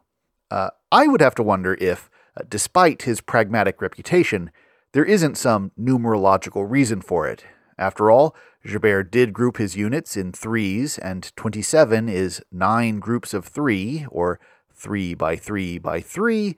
Uh, 0.50 0.72
I 0.92 1.08
would 1.08 1.22
have 1.22 1.36
to 1.36 1.44
wonder 1.44 1.78
if, 1.80 2.10
uh, 2.36 2.44
despite 2.50 3.04
his 3.04 3.22
pragmatic 3.22 3.82
reputation, 3.82 4.52
there 4.92 5.06
isn't 5.06 5.38
some 5.38 5.72
numerological 5.80 6.70
reason 6.70 7.02
for 7.02 7.28
it. 7.28 7.46
After 7.78 8.12
all, 8.12 8.36
Gerbert 8.66 9.10
did 9.10 9.32
group 9.32 9.56
his 9.58 9.78
units 9.78 10.18
in 10.18 10.34
threes, 10.34 10.98
and 10.98 11.32
27 11.38 12.10
is 12.10 12.44
nine 12.52 13.00
groups 13.00 13.34
of 13.34 13.46
three, 13.46 14.06
or 14.10 14.40
three 14.74 15.14
by 15.14 15.38
three 15.38 15.78
by 15.78 16.02
three, 16.02 16.58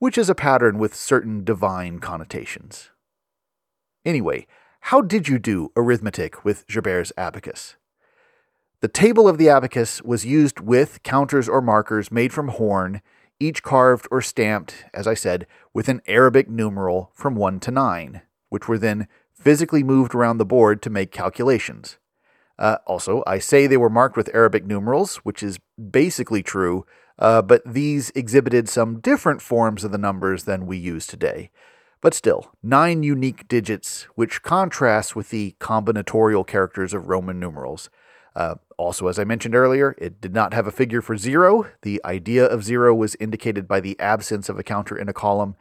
which 0.00 0.18
is 0.18 0.28
a 0.28 0.34
pattern 0.34 0.76
with 0.76 0.94
certain 0.94 1.44
divine 1.44 2.00
connotations. 2.00 2.90
Anyway, 4.04 4.46
how 4.80 5.00
did 5.00 5.28
you 5.28 5.38
do 5.38 5.70
arithmetic 5.76 6.44
with 6.44 6.66
Gerbert's 6.66 7.12
abacus? 7.16 7.76
The 8.80 8.88
table 8.88 9.28
of 9.28 9.38
the 9.38 9.48
abacus 9.48 10.00
was 10.02 10.24
used 10.24 10.60
with 10.60 11.02
counters 11.02 11.48
or 11.48 11.60
markers 11.60 12.12
made 12.12 12.32
from 12.32 12.48
horn, 12.48 13.02
each 13.40 13.62
carved 13.62 14.06
or 14.10 14.22
stamped, 14.22 14.84
as 14.94 15.06
I 15.06 15.14
said, 15.14 15.46
with 15.74 15.88
an 15.88 16.00
Arabic 16.06 16.48
numeral 16.48 17.10
from 17.14 17.34
1 17.34 17.60
to 17.60 17.70
9, 17.70 18.22
which 18.48 18.68
were 18.68 18.78
then 18.78 19.08
physically 19.32 19.82
moved 19.82 20.14
around 20.14 20.38
the 20.38 20.44
board 20.44 20.80
to 20.82 20.90
make 20.90 21.10
calculations. 21.10 21.98
Uh, 22.58 22.78
also, 22.86 23.22
I 23.26 23.38
say 23.38 23.66
they 23.66 23.76
were 23.76 23.90
marked 23.90 24.16
with 24.16 24.34
Arabic 24.34 24.64
numerals, 24.64 25.16
which 25.18 25.42
is 25.42 25.58
basically 25.90 26.42
true, 26.42 26.86
uh, 27.18 27.42
but 27.42 27.62
these 27.64 28.10
exhibited 28.14 28.68
some 28.68 29.00
different 29.00 29.42
forms 29.42 29.84
of 29.84 29.92
the 29.92 29.98
numbers 29.98 30.44
than 30.44 30.66
we 30.66 30.76
use 30.76 31.06
today. 31.06 31.50
But 32.00 32.14
still, 32.14 32.52
nine 32.62 33.02
unique 33.02 33.48
digits, 33.48 34.04
which 34.14 34.42
contrasts 34.42 35.16
with 35.16 35.30
the 35.30 35.56
combinatorial 35.60 36.46
characters 36.46 36.94
of 36.94 37.08
Roman 37.08 37.40
numerals. 37.40 37.90
Uh, 38.36 38.56
also, 38.76 39.08
as 39.08 39.18
I 39.18 39.24
mentioned 39.24 39.56
earlier, 39.56 39.96
it 39.98 40.20
did 40.20 40.32
not 40.32 40.54
have 40.54 40.68
a 40.68 40.72
figure 40.72 41.02
for 41.02 41.16
zero. 41.16 41.66
The 41.82 42.00
idea 42.04 42.46
of 42.46 42.62
zero 42.62 42.94
was 42.94 43.16
indicated 43.18 43.66
by 43.66 43.80
the 43.80 43.98
absence 43.98 44.48
of 44.48 44.58
a 44.58 44.62
counter 44.62 44.96
in 44.96 45.08
a 45.08 45.12
column, 45.12 45.56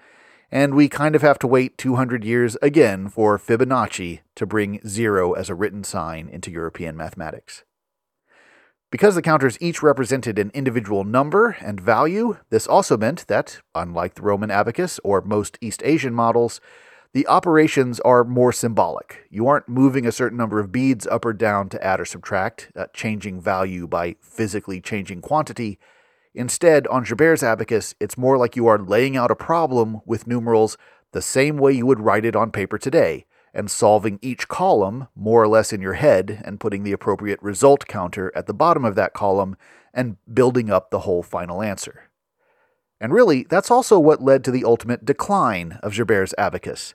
and 0.52 0.76
we 0.76 0.88
kind 0.88 1.16
of 1.16 1.24
have 1.24 1.40
to 1.40 1.48
wait 1.48 1.78
200 1.80 2.24
years 2.24 2.56
again 2.62 3.10
for 3.10 3.40
Fibonacci 3.40 4.20
to 4.36 4.46
bring 4.46 4.80
zero 4.88 5.34
as 5.34 5.50
a 5.50 5.56
written 5.56 5.84
sign 5.84 6.30
into 6.30 6.52
European 6.52 6.96
mathematics. 6.96 7.64
Because 8.90 9.16
the 9.16 9.22
counters 9.22 9.58
each 9.60 9.84
represented 9.84 10.40
an 10.40 10.50
individual 10.54 11.04
number 11.04 11.58
and 11.60 11.80
value, 11.80 12.38
this 12.50 12.68
also 12.68 12.96
meant 12.96 13.28
that, 13.28 13.60
unlike 13.76 14.14
the 14.14 14.22
Roman 14.22 14.50
abacus 14.50 14.98
or 15.04 15.22
most 15.22 15.58
East 15.60 15.82
Asian 15.84 16.14
models, 16.14 16.62
the 17.12 17.28
operations 17.28 18.00
are 18.02 18.24
more 18.24 18.54
symbolic. 18.54 19.26
You 19.30 19.46
aren't 19.48 19.68
moving 19.68 20.06
a 20.06 20.12
certain 20.14 20.38
number 20.38 20.58
of 20.60 20.72
beads 20.72 21.06
up 21.06 21.26
or 21.26 21.34
down 21.34 21.68
to 21.70 21.84
add 21.84 22.00
or 22.00 22.06
subtract, 22.06 22.72
uh, 22.78 22.86
changing 22.94 23.42
value 23.42 23.88
by 23.88 24.16
physically 24.22 24.80
changing 24.80 25.20
quantity. 25.22 25.80
Instead, 26.34 26.88
on 26.88 27.04
Gerbert's 27.04 27.44
abacus, 27.44 27.94
it's 28.00 28.18
more 28.18 28.38
like 28.38 28.56
you 28.56 28.68
are 28.68 28.80
laying 28.80 29.18
out 29.18 29.32
a 29.32 29.36
problem 29.36 30.00
with 30.06 30.28
numerals 30.28 30.78
the 31.12 31.22
same 31.22 31.58
way 31.58 31.74
you 31.74 31.86
would 31.86 32.00
write 32.00 32.24
it 32.24 32.38
on 32.38 32.52
paper 32.52 32.78
today, 32.78 33.26
and 33.58 33.72
solving 33.72 34.20
each 34.22 34.48
column 34.48 35.08
more 35.16 35.42
or 35.42 35.48
less 35.48 35.74
in 35.74 35.82
your 35.82 35.96
head 35.96 36.44
and 36.46 36.60
putting 36.60 36.84
the 36.84 36.92
appropriate 36.92 37.42
result 37.42 37.88
counter 37.88 38.32
at 38.36 38.46
the 38.46 38.54
bottom 38.54 38.86
of 38.86 38.94
that 38.94 39.14
column 39.14 39.58
and 39.96 40.18
building 40.32 40.70
up 40.70 40.92
the 40.92 41.00
whole 41.00 41.24
final 41.24 41.64
answer. 41.64 42.04
And 43.02 43.12
really, 43.12 43.44
that's 43.50 43.72
also 43.72 43.98
what 43.98 44.22
led 44.22 44.44
to 44.44 44.52
the 44.52 44.64
ultimate 44.64 45.06
decline 45.06 45.80
of 45.82 45.94
Gerbert's 45.94 46.36
abacus. 46.38 46.94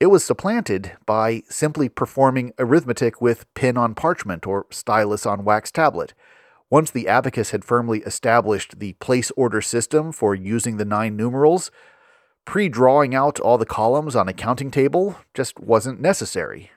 It 0.00 0.06
was 0.06 0.24
supplanted 0.24 0.92
by 1.04 1.42
simply 1.50 1.90
performing 1.90 2.54
arithmetic 2.58 3.20
with 3.20 3.52
pen 3.54 3.76
on 3.76 3.94
parchment 3.94 4.46
or 4.46 4.66
stylus 4.70 5.26
on 5.26 5.44
wax 5.44 5.70
tablet, 5.70 6.14
once 6.70 6.90
the 6.90 7.08
abacus 7.08 7.50
had 7.50 7.64
firmly 7.64 8.00
established 8.00 8.78
the 8.78 8.94
place 8.94 9.30
order 9.36 9.60
system 9.60 10.12
for 10.12 10.34
using 10.34 10.78
the 10.78 10.84
nine 10.84 11.14
numerals, 11.14 11.70
pre 12.44 12.68
drawing 12.68 13.14
out 13.14 13.40
all 13.40 13.58
the 13.58 13.66
columns 13.66 14.14
on 14.14 14.28
a 14.28 14.32
counting 14.32 14.70
table 14.70 15.16
just 15.34 15.58
wasn't 15.58 16.00
necessary. 16.00 16.70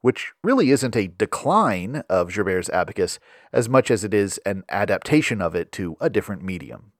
Which 0.00 0.32
really 0.42 0.70
isn't 0.70 0.96
a 0.96 1.08
decline 1.08 2.02
of 2.08 2.30
Gerbert's 2.30 2.70
abacus 2.70 3.18
as 3.52 3.68
much 3.68 3.90
as 3.90 4.02
it 4.02 4.14
is 4.14 4.38
an 4.46 4.64
adaptation 4.70 5.42
of 5.42 5.54
it 5.54 5.70
to 5.72 5.96
a 6.00 6.08
different 6.08 6.42
medium. 6.42 6.92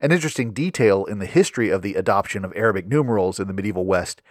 An 0.00 0.12
interesting 0.12 0.52
detail 0.52 1.04
in 1.04 1.18
the 1.18 1.26
history 1.26 1.70
of 1.70 1.82
the 1.82 1.94
adoption 1.94 2.44
of 2.44 2.52
Arabic 2.56 2.86
numerals 2.86 3.38
in 3.38 3.46
the 3.46 3.52
medieval 3.52 3.84
West 3.84 4.22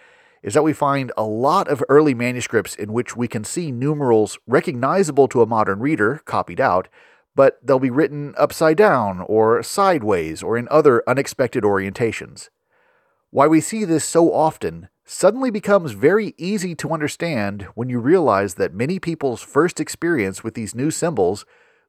is 0.42 0.54
that 0.54 0.62
we 0.62 0.72
find 0.72 1.12
a 1.16 1.22
lot 1.22 1.68
of 1.68 1.84
early 1.88 2.14
manuscripts 2.14 2.74
in 2.74 2.92
which 2.92 3.16
we 3.16 3.28
can 3.28 3.44
see 3.44 3.70
numerals 3.70 4.38
recognizable 4.46 5.28
to 5.28 5.40
a 5.40 5.46
modern 5.46 5.78
reader 5.78 6.20
copied 6.24 6.60
out, 6.60 6.88
but 7.34 7.58
they'll 7.62 7.78
be 7.78 7.90
written 7.90 8.34
upside 8.36 8.76
down 8.76 9.20
or 9.28 9.62
sideways 9.62 10.42
or 10.42 10.58
in 10.58 10.68
other 10.70 11.02
unexpected 11.06 11.64
orientations. 11.64 12.48
Why 13.32 13.46
we 13.46 13.62
see 13.62 13.86
this 13.86 14.04
so 14.04 14.30
often 14.30 14.90
suddenly 15.06 15.50
becomes 15.50 15.92
very 15.92 16.34
easy 16.36 16.74
to 16.74 16.90
understand 16.90 17.62
when 17.74 17.88
you 17.88 17.98
realize 17.98 18.56
that 18.56 18.74
many 18.74 18.98
people's 18.98 19.40
first 19.40 19.80
experience 19.80 20.44
with 20.44 20.52
these 20.52 20.74
new 20.74 20.90
symbols 20.90 21.46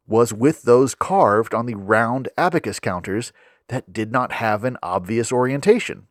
was 0.08 0.32
with 0.32 0.62
those 0.62 0.96
carved 0.96 1.54
on 1.54 1.66
the 1.66 1.76
round 1.76 2.30
abacus 2.38 2.80
counters 2.80 3.34
that 3.68 3.91
did 3.91 4.10
not 4.10 4.32
have 4.32 4.64
an 4.64 4.78
obvious 4.82 5.34
orientation. 5.34 6.08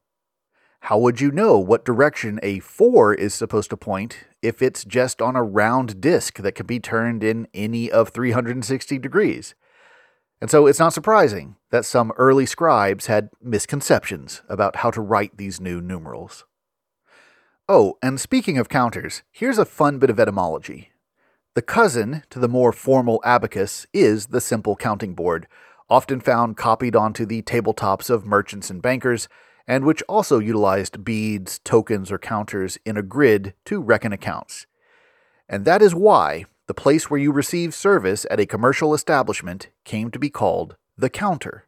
How 0.81 0.99
would 0.99 1.23
you 1.23 1.31
know 1.31 1.59
what 1.59 1.87
direction 1.87 2.39
a 2.43 2.59
4 2.59 3.15
is 3.15 3.33
supposed 3.33 3.71
to 3.71 3.77
point 3.79 4.27
if 4.43 4.61
it's 4.61 4.85
just 4.85 5.23
on 5.23 5.35
a 5.35 5.43
round 5.43 5.99
disk 5.99 6.41
that 6.41 6.55
can 6.55 6.67
be 6.67 6.79
turned 6.79 7.25
in 7.25 7.49
any 7.55 7.91
of 7.91 8.11
360 8.11 8.99
degrees? 8.99 9.55
And 10.43 10.51
so 10.51 10.67
it's 10.67 10.81
not 10.81 10.93
surprising 10.93 11.55
that 11.71 11.85
some 11.85 12.11
early 12.17 12.47
scribes 12.47 13.07
had 13.07 13.31
misconceptions 13.41 14.43
about 14.49 14.75
how 14.75 14.91
to 14.91 15.01
write 15.01 15.37
these 15.37 15.61
new 15.61 15.81
numerals. 15.81 16.47
Oh, 17.69 17.97
and 18.03 18.21
speaking 18.21 18.59
of 18.59 18.69
counters, 18.69 19.23
here's 19.31 19.57
a 19.57 19.65
fun 19.65 20.01
bit 20.01 20.11
of 20.11 20.19
etymology. 20.19 20.91
The 21.55 21.63
cousin 21.63 22.25
to 22.31 22.41
the 22.41 22.49
more 22.49 22.73
formal 22.73 23.23
abacus 23.25 23.87
is 23.93 24.27
the 24.27 24.41
simple 24.41 24.75
counting 24.75 25.15
board, 25.15 25.47
often 25.89 26.19
found 26.19 26.57
copied 26.57 26.97
onto 26.97 27.25
the 27.25 27.43
tabletops 27.43 28.11
of 28.11 28.27
merchants 28.27 28.69
and 28.69 28.83
bankers 28.83 29.29
and 29.69 29.85
which 29.85 30.03
also 30.09 30.41
utilized 30.41 31.05
beads, 31.05 31.61
tokens, 31.61 32.11
or 32.11 32.19
counters 32.19 32.79
in 32.85 32.97
a 32.97 33.03
grid 33.03 33.55
to 33.67 33.81
reckon 33.81 34.13
accounts. 34.13 34.67
And 35.49 35.65
that 35.67 35.83
is 35.83 35.95
why 35.95 36.47
the 36.67 36.75
place 36.75 37.11
where 37.11 37.21
you 37.21 37.33
receive 37.33 37.75
service 37.75 38.27
at 38.31 38.41
a 38.41 38.47
commercial 38.47 38.95
establishment 38.95 39.69
came 39.85 40.11
to 40.11 40.19
be 40.19 40.31
called 40.31 40.77
the 40.97 41.11
counter. 41.11 41.67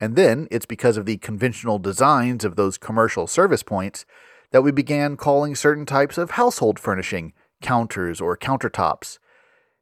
And 0.00 0.16
then 0.16 0.48
it's 0.50 0.66
because 0.66 0.96
of 0.96 1.06
the 1.06 1.18
conventional 1.18 1.78
designs 1.78 2.44
of 2.44 2.56
those 2.56 2.78
commercial 2.78 3.26
service 3.26 3.62
points 3.62 4.04
that 4.50 4.62
we 4.62 4.70
began 4.70 5.16
calling 5.16 5.54
certain 5.54 5.86
types 5.86 6.18
of 6.18 6.32
household 6.32 6.78
furnishing 6.78 7.32
counters 7.60 8.20
or 8.20 8.36
countertops. 8.36 9.18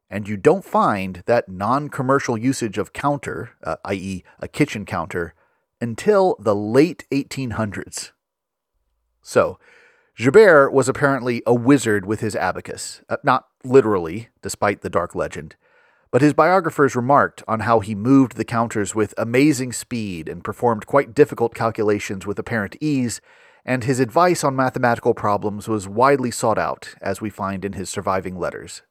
And 0.09 0.27
you 0.27 0.37
don't 0.37 0.65
find 0.65 1.23
that 1.25 1.49
non 1.49 1.89
commercial 1.89 2.37
usage 2.37 2.77
of 2.77 2.93
counter, 2.93 3.51
uh, 3.63 3.77
i.e., 3.85 4.23
a 4.39 4.47
kitchen 4.47 4.85
counter, 4.85 5.33
until 5.79 6.35
the 6.39 6.55
late 6.55 7.05
1800s. 7.11 8.11
So, 9.21 9.57
Gerbert 10.17 10.73
was 10.73 10.89
apparently 10.89 11.41
a 11.45 11.53
wizard 11.53 12.05
with 12.05 12.19
his 12.19 12.35
abacus, 12.35 13.01
uh, 13.09 13.17
not 13.23 13.47
literally, 13.63 14.29
despite 14.41 14.81
the 14.81 14.89
dark 14.89 15.15
legend, 15.15 15.55
but 16.11 16.21
his 16.21 16.33
biographers 16.33 16.95
remarked 16.95 17.41
on 17.47 17.61
how 17.61 17.79
he 17.79 17.95
moved 17.95 18.35
the 18.35 18.43
counters 18.43 18.93
with 18.93 19.13
amazing 19.17 19.71
speed 19.71 20.27
and 20.27 20.43
performed 20.43 20.85
quite 20.85 21.15
difficult 21.15 21.55
calculations 21.55 22.27
with 22.27 22.37
apparent 22.37 22.75
ease, 22.81 23.21
and 23.65 23.83
his 23.83 23.99
advice 23.99 24.43
on 24.43 24.55
mathematical 24.55 25.13
problems 25.13 25.69
was 25.69 25.87
widely 25.87 26.31
sought 26.31 26.57
out, 26.57 26.95
as 27.01 27.21
we 27.21 27.29
find 27.29 27.63
in 27.63 27.73
his 27.73 27.89
surviving 27.89 28.37
letters. 28.37 28.81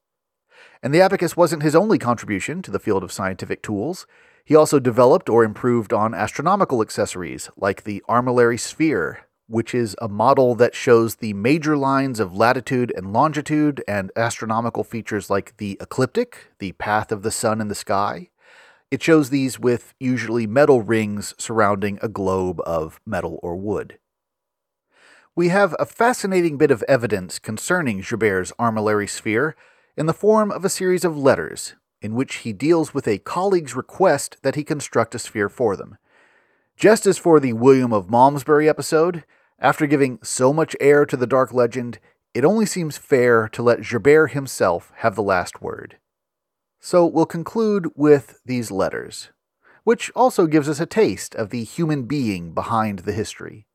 And 0.83 0.95
the 0.95 1.03
abacus 1.03 1.37
wasn't 1.37 1.63
his 1.63 1.77
only 1.77 1.99
contribution 1.99 2.63
to 2.63 2.71
the 2.71 2.79
field 2.79 3.05
of 3.05 3.13
scientific 3.13 3.63
tools. 3.63 4.07
He 4.45 4.57
also 4.57 4.79
developed 4.79 5.29
or 5.29 5.45
improved 5.45 5.93
on 5.93 6.15
astronomical 6.15 6.81
accessories 6.81 7.51
like 7.57 7.85
the 7.85 8.03
armillary 8.09 8.59
sphere, 8.59 9.27
which 9.51 9.75
is 9.75 9.97
a 10.01 10.09
model 10.09 10.55
that 10.55 10.77
shows 10.77 11.17
the 11.17 11.33
major 11.35 11.77
lines 11.77 12.21
of 12.21 12.37
latitude 12.37 12.93
and 12.97 13.13
longitude 13.13 13.83
and 13.89 14.13
astronomical 14.15 14.85
features 14.85 15.29
like 15.29 15.57
the 15.57 15.77
ecliptic, 15.81 16.53
the 16.61 16.71
path 16.73 17.11
of 17.11 17.23
the 17.23 17.33
sun 17.33 17.61
in 17.61 17.67
the 17.67 17.75
sky. 17.75 18.31
It 18.93 19.03
shows 19.03 19.31
these 19.31 19.59
with 19.59 19.93
usually 19.99 20.47
metal 20.47 20.83
rings 20.83 21.35
surrounding 21.37 21.99
a 22.01 22.09
globe 22.09 22.61
of 22.65 23.01
metal 23.05 23.41
or 23.43 23.57
wood. 23.57 23.99
We 25.35 25.49
have 25.49 25.75
a 25.81 25.87
fascinating 25.87 26.57
bit 26.57 26.71
of 26.71 26.85
evidence 26.89 27.41
concerning 27.41 28.03
Gerbert's 28.03 28.53
armillary 28.57 29.09
sphere 29.09 29.57
in 29.97 30.07
the 30.07 30.15
form 30.15 30.53
of 30.53 30.65
a 30.65 30.69
series 30.69 31.05
of 31.05 31.19
letters 31.19 31.75
in 32.01 32.15
which 32.15 32.37
he 32.37 32.53
deals 32.53 32.95
with 32.95 33.09
a 33.09 33.19
colleague's 33.19 33.75
request 33.75 34.37
that 34.43 34.55
he 34.55 34.65
construct 34.65 35.15
a 35.15 35.19
sphere 35.19 35.49
for 35.49 35.77
them. 35.77 35.99
Just 36.77 37.07
as 37.07 37.19
for 37.19 37.41
the 37.41 37.53
William 37.53 37.93
of 37.93 38.09
Malmesbury 38.09 38.69
episode, 38.69 39.25
after 39.61 39.87
giving 39.87 40.19
so 40.23 40.53
much 40.53 40.75
air 40.81 41.05
to 41.05 41.17
the 41.17 41.27
dark 41.27 41.53
legend, 41.53 41.99
it 42.33 42.45
only 42.45 42.65
seems 42.65 42.97
fair 42.97 43.49
to 43.49 43.63
let 43.63 43.83
Gerbert 43.83 44.33
himself 44.33 44.93
have 44.97 45.15
the 45.15 45.23
last 45.23 45.61
word. 45.61 45.99
So 46.81 47.05
we'll 47.05 47.27
conclude 47.27 47.89
with 47.95 48.41
these 48.47 48.71
letters, 48.71 49.31
which 49.85 50.11
also 50.17 50.47
gives 50.47 50.69
us 50.69 50.81
a 50.81 50.87
taste 50.87 51.35
of 51.35 51.51
the 51.51 51.65
human 51.65 52.05
being 52.05 52.55
behind 52.55 53.01
the 53.01 53.13
history. 53.13 53.67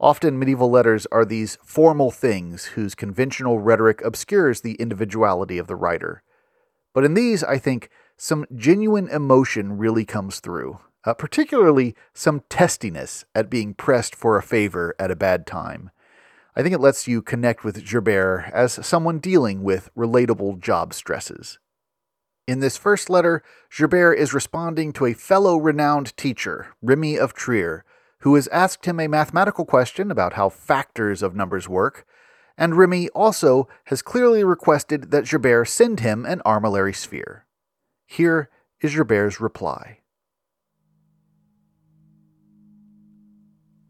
Often, 0.00 0.38
medieval 0.38 0.70
letters 0.70 1.06
are 1.12 1.24
these 1.24 1.58
formal 1.62 2.10
things 2.10 2.64
whose 2.64 2.94
conventional 2.94 3.58
rhetoric 3.60 4.00
obscures 4.02 4.60
the 4.60 4.74
individuality 4.74 5.58
of 5.58 5.66
the 5.66 5.76
writer. 5.76 6.22
But 6.94 7.04
in 7.04 7.14
these, 7.14 7.44
I 7.44 7.58
think, 7.58 7.88
some 8.16 8.46
genuine 8.54 9.08
emotion 9.08 9.78
really 9.78 10.04
comes 10.04 10.40
through, 10.40 10.80
uh, 11.04 11.14
particularly 11.14 11.94
some 12.14 12.42
testiness 12.48 13.24
at 13.34 13.50
being 13.50 13.74
pressed 13.74 14.14
for 14.14 14.36
a 14.36 14.42
favor 14.42 14.94
at 14.98 15.10
a 15.10 15.16
bad 15.16 15.46
time. 15.46 15.90
I 16.54 16.62
think 16.62 16.74
it 16.74 16.80
lets 16.80 17.08
you 17.08 17.22
connect 17.22 17.64
with 17.64 17.84
Gerbert 17.84 18.50
as 18.52 18.84
someone 18.86 19.18
dealing 19.18 19.62
with 19.62 19.90
relatable 19.96 20.60
job 20.60 20.92
stresses. 20.92 21.58
In 22.46 22.60
this 22.60 22.76
first 22.76 23.08
letter, 23.08 23.42
Gerbert 23.70 24.18
is 24.18 24.34
responding 24.34 24.92
to 24.94 25.06
a 25.06 25.14
fellow 25.14 25.56
renowned 25.56 26.16
teacher, 26.16 26.74
Remy 26.82 27.18
of 27.18 27.32
Trier, 27.32 27.84
who 28.20 28.34
has 28.34 28.48
asked 28.48 28.84
him 28.84 29.00
a 29.00 29.08
mathematical 29.08 29.64
question 29.64 30.10
about 30.10 30.34
how 30.34 30.48
factors 30.48 31.22
of 31.22 31.34
numbers 31.34 31.68
work, 31.68 32.06
and 32.58 32.76
Remy 32.76 33.08
also 33.10 33.68
has 33.84 34.02
clearly 34.02 34.44
requested 34.44 35.10
that 35.10 35.24
Gerbert 35.24 35.68
send 35.68 36.00
him 36.00 36.26
an 36.26 36.42
armillary 36.44 36.94
sphere. 36.94 37.46
Here 38.06 38.50
is 38.80 38.94
Gerbert's 38.94 39.40
reply. 39.40 40.01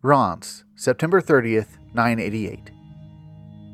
Reims, 0.05 0.65
September 0.75 1.23
30th, 1.23 1.79
988. 1.95 2.73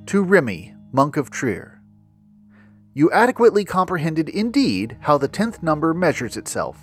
To 0.09 0.23
Remy, 0.23 0.75
monk 0.93 1.17
of 1.17 1.31
Trier. 1.31 1.81
You 2.93 3.11
adequately 3.13 3.65
comprehended 3.65 4.29
indeed 4.29 4.99
how 5.01 5.17
the 5.17 5.27
tenth 5.27 5.63
number 5.63 5.95
measures 5.95 6.37
itself. 6.37 6.77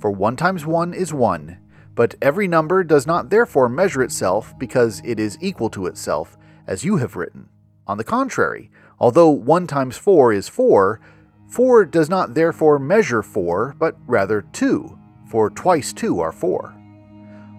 For 0.00 0.10
one 0.10 0.34
times 0.34 0.64
one 0.64 0.94
is 0.94 1.12
one, 1.12 1.58
but 1.94 2.14
every 2.22 2.48
number 2.48 2.82
does 2.82 3.06
not 3.06 3.28
therefore 3.28 3.68
measure 3.68 4.02
itself 4.02 4.58
because 4.58 5.02
it 5.04 5.20
is 5.20 5.36
equal 5.42 5.68
to 5.68 5.84
itself, 5.84 6.38
as 6.66 6.82
you 6.82 6.96
have 6.96 7.16
written. 7.16 7.50
On 7.86 7.98
the 7.98 8.02
contrary, 8.02 8.70
although 8.98 9.28
1 9.28 9.66
times 9.66 9.98
4 9.98 10.32
is 10.32 10.48
4, 10.48 11.02
4 11.48 11.84
does 11.84 12.08
not 12.08 12.32
therefore 12.32 12.78
measure 12.78 13.22
4, 13.22 13.76
but 13.78 13.98
rather 14.06 14.40
2, 14.40 14.98
for 15.26 15.50
twice 15.50 15.92
2 15.92 16.18
are 16.18 16.32
4. 16.32 16.79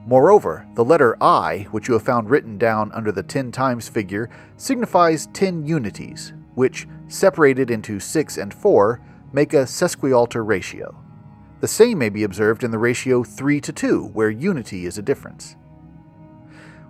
Moreover, 0.05 0.67
the 0.75 0.83
letter 0.83 1.15
I, 1.21 1.67
which 1.71 1.87
you 1.87 1.93
have 1.93 2.03
found 2.03 2.29
written 2.29 2.57
down 2.57 2.91
under 2.91 3.11
the 3.11 3.23
10 3.23 3.51
times 3.51 3.87
figure, 3.87 4.29
signifies 4.57 5.27
10 5.33 5.65
unities, 5.65 6.33
which, 6.55 6.87
separated 7.07 7.69
into 7.69 7.99
6 7.99 8.37
and 8.37 8.53
4, 8.53 9.01
make 9.33 9.53
a 9.53 9.67
sesquialter 9.67 10.43
ratio. 10.43 10.97
The 11.59 11.67
same 11.67 11.99
may 11.99 12.09
be 12.09 12.23
observed 12.23 12.63
in 12.63 12.71
the 12.71 12.79
ratio 12.79 13.23
3 13.23 13.61
to 13.61 13.71
2, 13.71 14.07
where 14.13 14.29
unity 14.29 14.85
is 14.85 14.97
a 14.97 15.03
difference. 15.03 15.55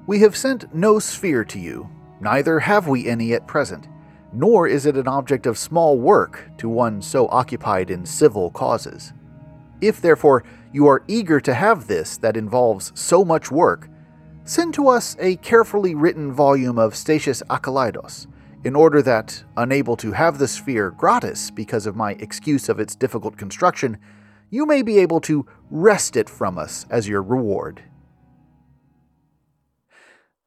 We 0.08 0.20
have 0.20 0.36
sent 0.36 0.74
no 0.74 1.00
sphere 1.00 1.44
to 1.46 1.60
you, 1.60 1.90
Neither 2.22 2.60
have 2.60 2.88
we 2.88 3.08
any 3.08 3.34
at 3.34 3.48
present, 3.48 3.88
nor 4.32 4.68
is 4.68 4.86
it 4.86 4.96
an 4.96 5.08
object 5.08 5.48
of 5.48 5.58
small 5.58 5.98
work 5.98 6.52
to 6.60 6.70
one 6.70 7.02
so 7.02 7.28
occupied 7.30 7.90
in 7.90 8.06
civil 8.06 8.52
causes. 8.52 9.12
If, 9.82 10.00
therefore, 10.00 10.44
you 10.74 10.88
are 10.88 11.04
eager 11.08 11.40
to 11.42 11.54
have 11.54 11.88
this 11.88 12.18
that 12.18 12.38
involves 12.38 12.92
so 12.96 13.26
much 13.26 13.52
work, 13.52 13.90
send 14.44 14.74
to 14.74 14.88
us 14.88 15.16
a 15.20 15.36
carefully 15.38 15.96
written 15.96 16.32
volume 16.32 16.80
of 16.80 16.96
Statius 16.96 17.44
Achilleidos, 17.50 18.28
in 18.64 18.76
order 18.76 19.02
that, 19.02 19.44
unable 19.58 19.98
to 19.98 20.12
have 20.12 20.38
the 20.38 20.48
sphere 20.48 20.92
gratis 20.92 21.50
because 21.52 21.86
of 21.86 21.96
my 21.96 22.14
excuse 22.14 22.70
of 22.70 22.80
its 22.80 22.96
difficult 22.96 23.38
construction, 23.38 23.98
you 24.50 24.66
may 24.66 24.82
be 24.82 25.00
able 25.00 25.20
to 25.22 25.46
wrest 25.70 26.16
it 26.16 26.30
from 26.30 26.58
us 26.58 26.86
as 26.90 27.08
your 27.08 27.24
reward. 27.24 27.84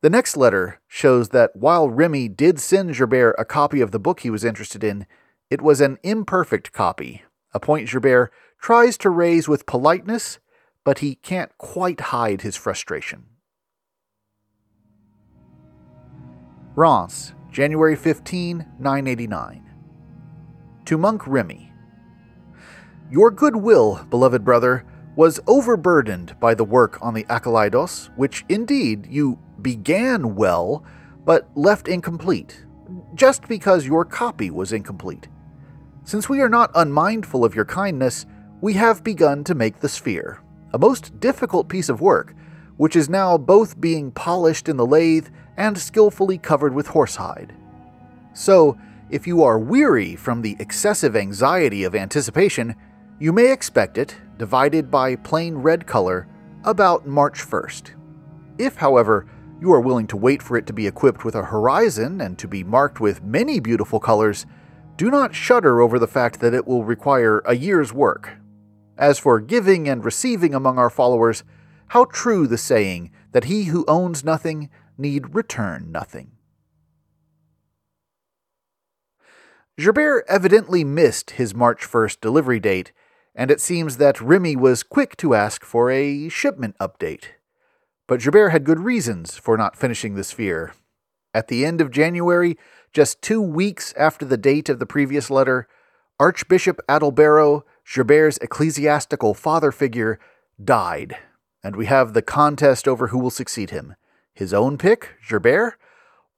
The 0.03 0.11
next 0.11 0.37
letter 0.37 0.81
shows 0.87 1.31
that 1.31 1.57
while 1.57 1.89
Remy 1.89 2.29
did 2.29 2.61
send 2.61 2.95
Gerbert 2.95 3.35
a 3.39 3.45
copy 3.45 3.81
of 3.81 3.91
the 3.91 3.99
book 3.99 4.21
he 4.21 4.31
was 4.31 4.45
interested 4.45 4.85
in, 4.85 5.07
it 5.51 5.63
was 5.63 5.81
an 5.81 5.99
imperfect 6.03 6.73
copy, 6.73 7.23
a 7.55 7.59
point 7.59 7.89
Gerbert 7.89 8.31
tries 8.65 8.97
to 8.97 9.11
raise 9.11 9.47
with 9.47 9.67
politeness, 9.67 10.39
but 10.85 11.01
he 11.01 11.17
can't 11.17 11.53
quite 11.59 12.01
hide 12.01 12.41
his 12.41 12.57
frustration. 12.57 13.23
Reims, 16.75 17.35
January 17.53 17.95
15, 17.95 18.65
989. 18.79 19.71
To 20.87 20.97
Monk 20.97 21.27
Remy. 21.27 21.75
Your 23.11 23.31
goodwill, 23.31 24.07
beloved 24.09 24.43
brother, 24.47 24.87
was 25.15 25.41
overburdened 25.47 26.35
by 26.41 26.55
the 26.55 26.65
work 26.65 26.97
on 27.03 27.13
the 27.13 27.25
Achilleidos, 27.25 28.17
which 28.17 28.47
indeed 28.49 29.07
you 29.11 29.39
began 29.61 30.35
well, 30.35 30.83
but 31.27 31.51
left 31.55 31.87
incomplete, 31.87 32.65
just 33.15 33.47
because 33.47 33.85
your 33.85 34.07
copy 34.07 34.51
was 34.51 34.73
incomplete. 34.73 35.29
Since 36.05 36.31
we 36.31 36.41
are 36.41 36.49
not 36.49 36.71
unmindful 36.75 37.45
of 37.45 37.55
your 37.55 37.67
kindness, 37.67 38.25
we 38.65 38.73
have 38.73 39.05
begun 39.05 39.45
to 39.45 39.55
make 39.55 39.81
the 39.81 39.89
sphere, 39.91 40.41
a 40.73 40.79
most 40.79 41.21
difficult 41.21 41.69
piece 41.69 41.91
of 41.91 42.01
work, 42.01 42.35
which 42.79 42.97
is 42.97 43.11
now 43.11 43.37
both 43.37 43.79
being 43.79 44.11
polished 44.11 44.71
in 44.71 44.79
the 44.79 44.87
lathe 44.87 45.29
and 45.59 45.77
skillfully 45.77 46.39
covered 46.39 46.73
with 46.73 46.87
horsehide. 46.87 47.51
So, 48.33 48.79
if 49.11 49.27
you 49.27 49.43
are 49.43 49.59
weary 49.59 50.17
from 50.17 50.41
the 50.41 50.57
excessive 50.59 51.15
anxiety 51.15 51.85
of 51.85 51.95
anticipation, 51.95 52.75
you 53.19 53.35
may 53.35 53.53
expect 53.53 53.99
it, 53.99 54.17
divided 54.39 54.91
by 54.91 55.17
plain 55.17 55.57
red 55.57 55.87
color, 55.87 56.27
about 56.65 57.07
March 57.07 57.41
1st. 57.41 57.91
If, 58.57 58.77
however, 58.77 59.27
you 59.61 59.75
are 59.75 59.81
willing 59.83 60.07
to 60.07 60.17
wait 60.17 60.43
for 60.43 60.57
it 60.57 60.67
to 60.69 60.73
be 60.73 60.87
equipped 60.87 61.23
with 61.23 61.35
a 61.35 61.45
horizon 61.45 62.23
and 62.23 62.39
to 62.39 62.49
be 62.49 62.65
marked 62.65 62.99
with 62.99 63.23
many 63.23 63.61
beautiful 63.61 64.01
colors, 64.01 64.47
do 64.97 65.11
not 65.11 65.35
shudder 65.35 65.83
over 65.83 65.99
the 65.99 66.09
fact 66.09 66.41
that 66.41 66.55
it 66.55 66.67
will 66.67 66.83
require 66.83 67.41
a 67.45 67.57
year's 67.57 67.93
work. 67.93 68.39
As 68.97 69.19
for 69.19 69.41
giving 69.41 69.89
and 69.89 70.05
receiving 70.05 70.55
among 70.55 70.79
our 70.79 70.91
followers, 70.91 71.43
how 71.89 72.05
true 72.07 72.47
the 72.47 72.59
saying 72.59 73.11
that 73.33 73.45
he 73.45 73.65
who 73.65 73.85
owns 73.87 74.25
nothing 74.25 74.71
need 74.97 75.35
return 75.35 75.91
nothing. 75.91 76.31
Gerbert 79.79 80.25
evidently 80.29 80.85
missed 80.85 81.33
his 81.33 81.55
March 81.55 81.83
1st 81.83 82.21
delivery 82.21 82.61
date, 82.61 82.93
and 83.35 83.51
it 83.51 83.61
seems 83.61 83.97
that 83.97 84.21
Remy 84.21 84.55
was 84.55 84.85
quick 84.85 85.17
to 85.17 85.35
ask 85.35 85.65
for 85.65 85.91
a 85.91 86.29
shipment 86.29 86.77
update. 86.81 87.25
But 88.07 88.21
Gerbert 88.21 88.53
had 88.53 88.63
good 88.65 88.79
reasons 88.79 89.37
for 89.37 89.57
not 89.57 89.77
finishing 89.77 90.15
the 90.15 90.23
sphere. 90.23 90.75
At 91.33 91.49
the 91.49 91.67
end 91.67 91.81
of 91.81 91.91
January, 91.91 92.57
just 92.93 93.21
two 93.21 93.43
weeks 93.43 93.93
after 93.97 94.25
the 94.25 94.37
date 94.37 94.69
of 94.69 94.79
the 94.79 94.87
previous 94.87 95.29
letter, 95.29 95.67
Archbishop 96.21 96.79
Adalbero, 96.89 97.63
Gerbert's 97.85 98.39
ecclesiastical 98.39 99.35
father 99.35 99.71
figure, 99.71 100.19
died, 100.63 101.17
and 101.63 101.77
we 101.77 101.87
have 101.87 102.13
the 102.13 102.23
contest 102.23 102.89
over 102.89 103.09
who 103.09 103.19
will 103.19 103.31
succeed 103.31 103.71
him 103.71 103.97
his 104.35 104.53
own 104.53 104.77
pick, 104.77 105.15
Gerbert, 105.29 105.75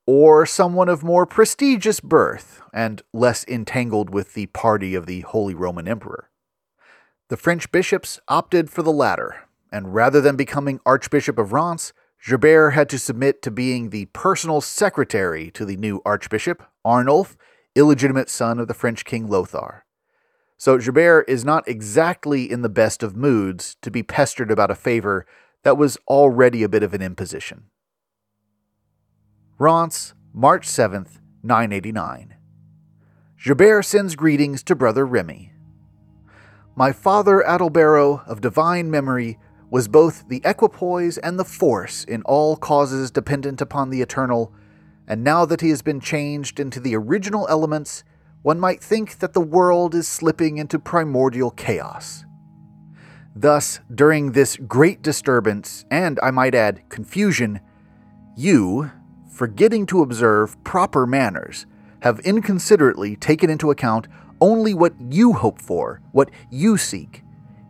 or 0.06 0.44
someone 0.44 0.88
of 0.88 1.02
more 1.02 1.24
prestigious 1.24 1.98
birth 1.98 2.60
and 2.74 3.00
less 3.14 3.42
entangled 3.48 4.10
with 4.10 4.34
the 4.34 4.46
party 4.46 4.94
of 4.94 5.06
the 5.06 5.22
Holy 5.22 5.54
Roman 5.54 5.88
Emperor. 5.88 6.28
The 7.28 7.38
French 7.38 7.72
bishops 7.72 8.20
opted 8.28 8.68
for 8.68 8.82
the 8.82 8.92
latter, 8.92 9.46
and 9.72 9.94
rather 9.94 10.20
than 10.20 10.36
becoming 10.36 10.78
Archbishop 10.84 11.38
of 11.38 11.52
Reims, 11.52 11.94
Gerbert 12.22 12.74
had 12.74 12.90
to 12.90 12.98
submit 12.98 13.40
to 13.42 13.50
being 13.50 13.88
the 13.88 14.06
personal 14.06 14.60
secretary 14.60 15.50
to 15.52 15.64
the 15.64 15.76
new 15.76 16.02
Archbishop, 16.04 16.62
Arnulf, 16.84 17.36
illegitimate 17.74 18.28
son 18.28 18.58
of 18.58 18.68
the 18.68 18.74
French 18.74 19.06
King 19.06 19.26
Lothar. 19.26 19.85
So 20.58 20.78
Gerbert 20.78 21.28
is 21.28 21.44
not 21.44 21.68
exactly 21.68 22.50
in 22.50 22.62
the 22.62 22.68
best 22.68 23.02
of 23.02 23.14
moods 23.14 23.76
to 23.82 23.90
be 23.90 24.02
pestered 24.02 24.50
about 24.50 24.70
a 24.70 24.74
favor 24.74 25.26
that 25.64 25.76
was 25.76 25.98
already 26.08 26.62
a 26.62 26.68
bit 26.68 26.82
of 26.82 26.94
an 26.94 27.02
imposition. 27.02 27.64
Reims, 29.58 30.14
March 30.32 30.66
7th, 30.66 31.18
989. 31.42 32.34
Gerbert 33.44 33.84
sends 33.84 34.16
greetings 34.16 34.62
to 34.62 34.74
Brother 34.74 35.04
Remy. 35.04 35.52
My 36.74 36.92
father 36.92 37.42
Adalbero, 37.46 38.26
of 38.26 38.40
divine 38.40 38.90
memory, 38.90 39.38
was 39.70 39.88
both 39.88 40.28
the 40.28 40.40
equipoise 40.44 41.18
and 41.18 41.38
the 41.38 41.44
force 41.44 42.04
in 42.04 42.22
all 42.22 42.56
causes 42.56 43.10
dependent 43.10 43.60
upon 43.60 43.90
the 43.90 44.00
eternal, 44.00 44.52
and 45.06 45.22
now 45.22 45.44
that 45.44 45.60
he 45.60 45.70
has 45.70 45.82
been 45.82 46.00
changed 46.00 46.60
into 46.60 46.80
the 46.80 46.94
original 46.94 47.46
elements, 47.48 48.04
one 48.46 48.60
might 48.60 48.80
think 48.80 49.18
that 49.18 49.32
the 49.32 49.40
world 49.40 49.92
is 49.92 50.06
slipping 50.06 50.56
into 50.56 50.78
primordial 50.78 51.50
chaos. 51.50 52.24
Thus, 53.34 53.80
during 53.92 54.30
this 54.30 54.56
great 54.56 55.02
disturbance, 55.02 55.84
and 55.90 56.20
I 56.22 56.30
might 56.30 56.54
add, 56.54 56.88
confusion, 56.88 57.58
you, 58.36 58.92
forgetting 59.28 59.84
to 59.86 60.00
observe 60.00 60.62
proper 60.62 61.08
manners, 61.08 61.66
have 62.02 62.20
inconsiderately 62.20 63.16
taken 63.16 63.50
into 63.50 63.72
account 63.72 64.06
only 64.40 64.74
what 64.74 64.94
you 65.10 65.32
hope 65.32 65.60
for, 65.60 66.00
what 66.12 66.30
you 66.48 66.76
seek. 66.76 67.24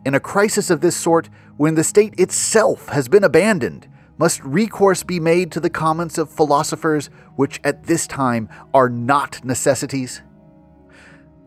In 0.05 0.13
a 0.13 0.19
crisis 0.19 0.69
of 0.69 0.81
this 0.81 0.95
sort, 0.95 1.27
when 1.55 1.73
the 1.73 1.83
state 1.83 2.13
itself 2.19 2.89
has 2.89 3.07
been 3.07 3.23
abandoned, 3.23 3.87
must 4.19 4.43
recourse 4.43 5.01
be 5.01 5.19
made 5.19 5.51
to 5.53 5.59
the 5.59 5.71
comments 5.71 6.19
of 6.19 6.29
philosophers 6.29 7.09
which 7.35 7.59
at 7.63 7.85
this 7.85 8.05
time 8.05 8.47
are 8.75 8.89
not 8.89 9.43
necessities? 9.43 10.21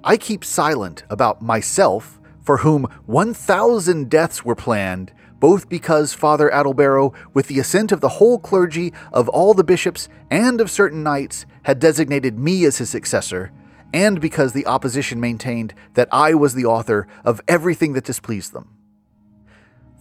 I 0.03 0.17
keep 0.17 0.45
silent 0.45 1.05
about 1.11 1.43
myself, 1.43 2.19
for 2.41 2.59
whom 2.59 2.85
1,000 3.07 4.09
deaths 4.09 4.45
were 4.45 4.55
planned, 4.55 5.13
both 5.39 5.69
because 5.69 6.15
Father 6.15 6.51
Adalbero, 6.51 7.15
with 7.35 7.49
the 7.49 7.59
assent 7.59 7.93
of 7.93 8.01
the 8.01 8.09
whole 8.09 8.39
clergy, 8.39 8.93
of 9.13 9.29
all 9.29 9.53
the 9.53 9.65
bishops, 9.65 10.09
and 10.31 10.61
of 10.61 10.71
certain 10.71 11.03
knights, 11.03 11.45
had 11.65 11.79
designated 11.79 12.39
me 12.39 12.65
as 12.65 12.79
his 12.79 12.89
successor, 12.89 13.53
and 13.93 14.21
because 14.21 14.53
the 14.53 14.67
opposition 14.67 15.21
maintained 15.21 15.75
that 15.95 16.09
I 16.13 16.35
was 16.35 16.55
the 16.55 16.65
author 16.67 17.07
of 17.25 17.41
everything 17.47 17.93
that 17.95 18.05
displeased 18.05 18.53
them. 18.53 18.69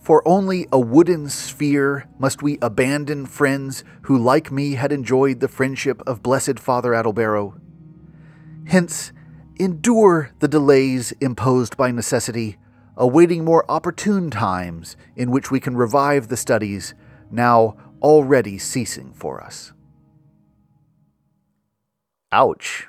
For 0.02 0.26
only 0.28 0.66
a 0.72 0.80
wooden 0.80 1.30
sphere 1.30 2.08
must 2.18 2.42
we 2.42 2.58
abandon 2.62 3.26
friends 3.26 3.84
who, 4.04 4.18
like 4.18 4.52
me, 4.52 4.74
had 4.74 4.92
enjoyed 4.92 5.40
the 5.40 5.48
friendship 5.48 6.02
of 6.08 6.24
blessed 6.24 6.58
Father 6.58 6.92
Adalbero. 6.92 7.60
Hence, 8.66 9.12
endure 9.60 10.32
the 10.40 10.48
delays 10.48 11.12
imposed 11.20 11.76
by 11.76 11.92
necessity, 11.92 12.58
awaiting 12.96 13.44
more 13.44 13.70
opportune 13.70 14.32
times 14.32 14.96
in 15.16 15.30
which 15.30 15.52
we 15.52 15.60
can 15.60 15.76
revive 15.76 16.30
the 16.30 16.38
studies 16.38 16.94
now 17.30 17.76
already 18.02 18.58
ceasing 18.58 19.14
for 19.14 19.44
us. 19.44 19.74
Ouch. 22.32 22.88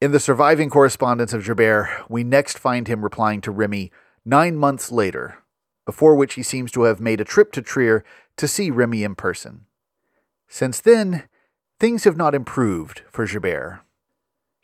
In 0.00 0.12
the 0.12 0.20
surviving 0.20 0.70
correspondence 0.70 1.32
of 1.32 1.44
Gerbert, 1.44 1.88
we 2.08 2.24
next 2.24 2.58
find 2.58 2.88
him 2.88 3.02
replying 3.02 3.40
to 3.42 3.50
Remy 3.50 3.90
nine 4.24 4.56
months 4.56 4.90
later, 4.90 5.38
before 5.86 6.14
which 6.14 6.34
he 6.34 6.42
seems 6.42 6.70
to 6.72 6.82
have 6.82 7.00
made 7.00 7.20
a 7.20 7.24
trip 7.24 7.52
to 7.52 7.62
Trier 7.62 8.04
to 8.36 8.48
see 8.48 8.70
Remy 8.70 9.02
in 9.02 9.14
person. 9.14 9.66
Since 10.48 10.80
then, 10.80 11.24
things 11.78 12.04
have 12.04 12.16
not 12.16 12.34
improved 12.34 13.02
for 13.10 13.26
Gerbert. 13.26 13.80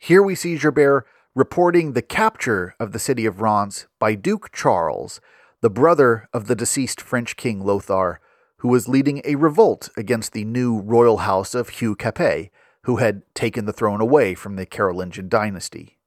Here 0.03 0.23
we 0.23 0.33
see 0.33 0.57
Gerbert 0.57 1.05
reporting 1.35 1.93
the 1.93 2.01
capture 2.01 2.73
of 2.79 2.91
the 2.91 2.97
city 2.97 3.27
of 3.27 3.39
Reims 3.39 3.85
by 3.99 4.15
Duke 4.15 4.51
Charles, 4.51 5.21
the 5.61 5.69
brother 5.69 6.27
of 6.33 6.47
the 6.47 6.55
deceased 6.55 6.99
French 6.99 7.37
king 7.37 7.63
Lothar, 7.63 8.19
who 8.57 8.67
was 8.67 8.87
leading 8.87 9.21
a 9.23 9.35
revolt 9.35 9.89
against 9.95 10.33
the 10.33 10.43
new 10.43 10.81
royal 10.81 11.17
house 11.17 11.53
of 11.53 11.69
Hugh 11.69 11.95
Capet, 11.95 12.49
who 12.85 12.95
had 12.95 13.21
taken 13.35 13.65
the 13.65 13.73
throne 13.73 14.01
away 14.01 14.33
from 14.33 14.55
the 14.55 14.65
Carolingian 14.65 15.29
dynasty. 15.29 15.99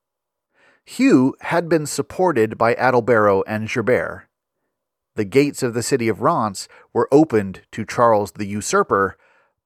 Hugh 0.85 1.37
had 1.43 1.69
been 1.69 1.87
supported 1.87 2.59
by 2.59 2.75
Adalbero 2.75 3.45
and 3.47 3.69
Gerbert, 3.69 4.25
the 5.15 5.25
gates 5.25 5.63
of 5.63 5.73
the 5.73 5.85
city 5.85 6.09
of 6.09 6.21
Reims 6.21 6.69
were 6.93 7.09
opened 7.13 7.61
to 7.71 7.87
Charles 7.87 8.33
the 8.33 8.47
usurper 8.47 9.17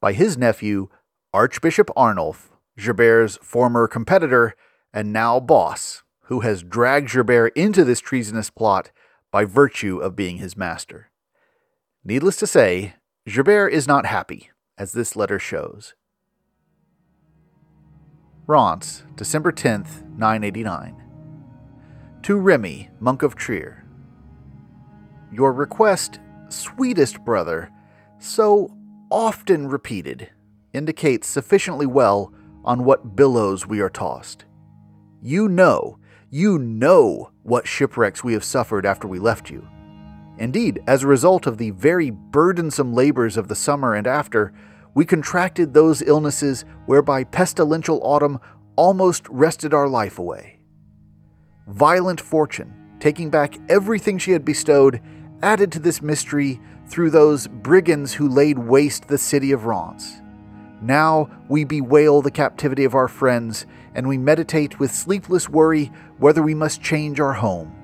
by 0.03 0.13
his 0.13 0.37
nephew, 0.37 0.91
Archbishop 1.33 1.91
Arnulf, 1.97 2.51
Gerbert's 2.79 3.37
former 3.43 3.89
competitor 3.89 4.55
and 4.93 5.13
now 5.13 5.41
boss, 5.41 6.05
who 6.25 6.41
has 6.41 6.63
dragged 6.63 7.11
Gerbert 7.11 7.53
into 7.57 7.85
this 7.85 8.01
treasonous 8.01 8.51
plot 8.51 8.91
by 9.31 9.45
virtue 9.45 9.99
of 9.99 10.17
being 10.17 10.39
his 10.39 10.57
master. 10.57 11.11
Needless 12.05 12.37
to 12.37 12.47
say, 12.47 12.95
Gerbert 13.27 13.73
is 13.73 13.89
not 13.89 14.07
happy, 14.07 14.51
as 14.79 14.93
this 14.93 15.17
letter 15.17 15.39
shows. 15.39 15.95
Reims, 18.47 19.05
December 19.17 19.53
10th, 19.53 20.09
989. 20.17 21.03
To 22.23 22.37
Remy, 22.39 22.91
monk 23.01 23.23
of 23.23 23.35
Trier. 23.35 23.85
Your 25.33 25.53
request, 25.53 26.21
sweetest 26.49 27.25
brother, 27.25 27.71
so 28.19 28.75
often 29.11 29.69
repeated, 29.69 30.31
indicates 30.73 31.27
sufficiently 31.27 31.87
well 31.87 32.33
on 32.69 32.85
what 32.85 33.17
billows 33.17 33.67
we 33.67 33.81
are 33.81 33.89
tossed. 33.89 34.45
You 35.23 35.49
know, 35.49 35.99
you 36.29 36.59
know 36.59 37.31
what 37.43 37.67
shipwrecks 37.67 38.23
we 38.23 38.35
have 38.35 38.45
suffered 38.45 38.85
after 38.85 39.09
we 39.09 39.19
left 39.19 39.49
you. 39.49 39.67
Indeed, 40.37 40.83
as 40.87 41.03
a 41.03 41.09
result 41.09 41.47
of 41.47 41.57
the 41.57 41.71
very 41.71 42.11
burdensome 42.11 42.93
labors 42.93 43.39
of 43.39 43.49
the 43.49 43.55
summer 43.57 43.95
and 43.95 44.07
after, 44.07 44.53
we 44.95 45.07
contracted 45.07 45.73
those 45.73 46.03
illnesses 46.03 46.67
whereby 46.85 47.25
pestilential 47.25 48.01
autumn 48.03 48.39
almost 48.77 49.27
wrested 49.31 49.73
our 49.73 49.89
life 49.89 50.19
away. 50.19 50.61
Violent 51.69 52.21
fortune, 52.21 52.75
taking 53.01 53.31
back 53.31 53.57
everything 53.71 54.19
she 54.19 54.33
had 54.33 54.45
bestowed, 54.45 55.01
added 55.43 55.73
to 55.73 55.79
this 55.79 56.03
mystery 56.03 56.61
through 56.87 57.11
those 57.11 57.47
brigands 57.47 58.13
who 58.13 58.29
laid 58.29 58.59
waste 58.59 59.09
the 59.09 59.19
city 59.19 59.53
of 59.53 59.65
Reims. 59.65 60.18
Now 60.81 61.29
we 61.49 61.65
bewail 61.65 62.23
the 62.23 62.31
captivity 62.31 62.85
of 62.85 62.95
our 62.95 63.09
friends, 63.09 63.67
and 63.95 64.07
we 64.07 64.19
meditate 64.19 64.79
with 64.79 64.95
sleepless 64.95 65.49
worry 65.49 65.91
whether 66.19 66.43
we 66.43 66.55
must 66.55 66.83
change 66.83 67.19
our 67.21 67.35
home. 67.35 67.75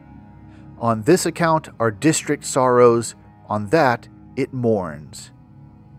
On 0.78 1.02
this 1.02 1.26
account 1.26 1.68
our 1.80 1.90
district 1.90 2.44
sorrows, 2.44 3.14
on 3.48 3.68
that 3.70 4.08
it 4.36 4.52
mourns. 4.52 5.32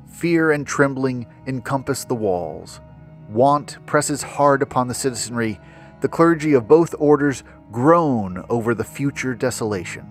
Fear 0.08 0.52
and 0.52 0.66
trembling 0.66 1.28
encompass 1.46 2.06
the 2.06 2.16
walls. 2.16 2.80
Want 3.30 3.86
presses 3.86 4.24
hard 4.24 4.62
upon 4.62 4.88
the 4.88 4.94
citizenry. 4.94 5.60
The 6.02 6.08
clergy 6.08 6.54
of 6.54 6.68
both 6.68 6.96
orders 6.98 7.44
groan 7.72 8.46
over 8.50 8.74
the 8.74 8.84
future 8.84 9.34
desolation. 9.34 10.10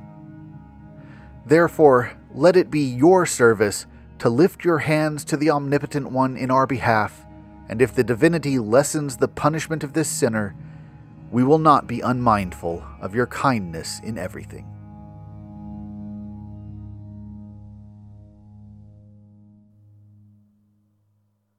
Therefore, 1.47 2.12
let 2.35 2.57
it 2.57 2.70
be 2.70 2.80
your 2.80 3.24
service 3.26 3.87
to 4.25 4.31
lift 4.31 4.64
your 4.64 4.79
hands 4.79 5.22
to 5.22 5.37
the 5.37 5.51
Omnipotent 5.51 6.11
One 6.11 6.35
in 6.35 6.51
our 6.51 6.66
behalf, 6.66 7.27
and 7.68 7.83
if 7.83 7.95
the 7.95 8.03
divinity 8.03 8.59
lessens 8.59 9.18
the 9.18 9.29
punishment 9.29 9.85
of 9.85 9.93
this 9.93 10.09
sinner, 10.09 10.57
we 11.31 11.45
will 11.45 11.59
not 11.59 11.87
be 11.87 12.01
unmindful 12.01 12.83
of 13.03 13.14
your 13.14 13.27
kindness 13.27 14.01
in 14.03 14.16
everything. 14.16 14.66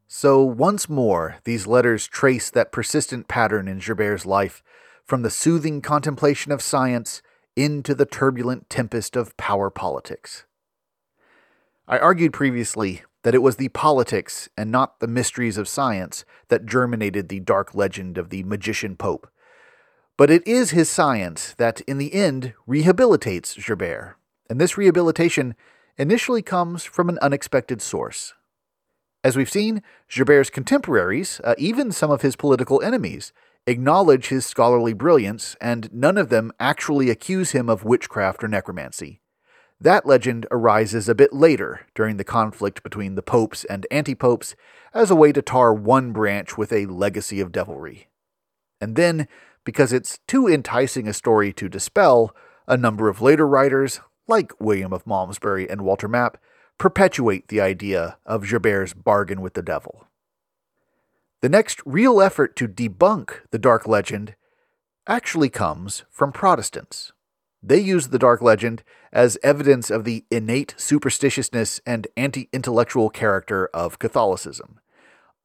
So, 0.08 0.42
once 0.42 0.90
more, 0.90 1.36
these 1.44 1.68
letters 1.68 2.08
trace 2.08 2.50
that 2.50 2.72
persistent 2.72 3.28
pattern 3.28 3.68
in 3.68 3.80
Gerbert's 3.80 4.26
life, 4.26 4.64
from 5.06 5.22
the 5.22 5.30
soothing 5.30 5.84
contemplation 5.84 6.52
of 6.52 6.64
science 6.64 7.22
into 7.56 7.94
the 7.94 8.08
turbulent 8.08 8.72
tempest 8.72 9.16
of 9.16 9.38
power 9.38 9.70
politics. 9.70 10.46
I 11.88 12.00
argued 12.00 12.34
previously 12.34 13.04
that 13.22 13.36
it 13.36 13.44
was 13.44 13.58
the 13.58 13.70
politics 13.70 14.50
and 14.58 14.72
not 14.72 15.00
the 15.00 15.08
mysteries 15.08 15.58
of 15.58 15.68
science 15.68 16.26
that 16.48 16.66
germinated 16.66 17.30
the 17.30 17.40
dark 17.40 17.76
legend 17.76 18.18
of 18.18 18.30
the 18.30 18.44
magician 18.44 18.96
pope. 18.96 19.28
But 20.18 20.32
it 20.32 20.48
is 20.48 20.72
his 20.72 20.90
science 20.90 21.54
that, 21.58 21.82
in 21.82 21.98
the 21.98 22.14
end, 22.14 22.54
rehabilitates 22.68 23.56
Gerbert, 23.64 24.16
and 24.50 24.60
this 24.60 24.78
rehabilitation 24.78 25.56
initially 25.98 26.42
comes 26.42 26.84
from 26.84 27.10
an 27.10 27.20
unexpected 27.22 27.82
source. 27.82 28.34
As 29.24 29.36
we've 29.36 29.50
seen, 29.50 29.84
Gerbert's 30.10 30.50
contemporaries, 30.50 31.42
uh, 31.44 31.56
even 31.58 31.92
some 31.92 32.12
of 32.12 32.22
his 32.22 32.36
political 32.36 32.82
enemies, 32.82 33.34
acknowledge 33.68 34.28
his 34.28 34.46
scholarly 34.46 34.94
brilliance, 34.94 35.56
and 35.60 35.92
none 35.94 36.18
of 36.18 36.30
them 36.30 36.52
actually 36.60 37.10
accuse 37.10 37.52
him 37.52 37.70
of 37.70 37.84
witchcraft 37.84 38.44
or 38.44 38.48
necromancy. 38.48 39.22
That 39.80 40.06
legend 40.06 40.48
arises 40.52 41.10
a 41.10 41.16
bit 41.16 41.34
later 41.34 41.86
during 41.96 42.18
the 42.18 42.24
conflict 42.24 42.82
between 42.82 43.16
the 43.16 43.22
popes 43.22 43.66
and 43.66 43.86
anti 43.92 44.16
popes 44.16 44.56
as 44.94 45.12
a 45.12 45.16
way 45.16 45.32
to 45.34 45.42
tar 45.42 45.74
one 45.74 46.12
branch 46.12 46.58
with 46.58 46.72
a 46.72 46.86
legacy 46.86 47.42
of 47.42 47.52
devilry. 47.52 48.08
And 48.80 48.96
then, 48.96 49.28
because 49.66 49.92
it's 49.92 50.20
too 50.28 50.48
enticing 50.48 51.08
a 51.08 51.14
story 51.14 51.52
to 51.54 51.68
dispel, 51.68 52.36
a 52.68 52.78
number 52.78 53.10
of 53.10 53.22
later 53.22 53.48
writers, 53.48 54.00
like 54.28 54.60
William 54.60 54.94
of 54.94 55.06
Malmesbury 55.06 55.70
and 55.70 55.82
Walter 55.82 56.08
Map, 56.08 56.38
perpetuate 56.78 57.48
the 57.48 57.62
idea 57.62 58.18
of 58.26 58.46
Gerbert's 58.46 58.94
bargain 58.94 59.42
with 59.42 59.54
the 59.54 59.62
devil. 59.62 60.08
The 61.42 61.50
next 61.50 61.82
real 61.86 62.22
effort 62.22 62.56
to 62.56 62.68
debunk 62.68 63.42
the 63.52 63.60
dark 63.60 63.88
legend 63.88 64.36
actually 65.08 65.50
comes 65.50 66.04
from 66.10 66.32
Protestants. 66.32 67.12
They 67.68 67.80
use 67.80 68.10
the 68.10 68.20
dark 68.20 68.44
legend 68.44 68.84
as 69.12 69.40
evidence 69.42 69.90
of 69.90 70.04
the 70.04 70.24
innate 70.30 70.76
superstitiousness 70.78 71.80
and 71.84 72.06
anti 72.16 72.48
intellectual 72.54 73.10
character 73.10 73.72
of 73.74 73.98
Catholicism. 73.98 74.80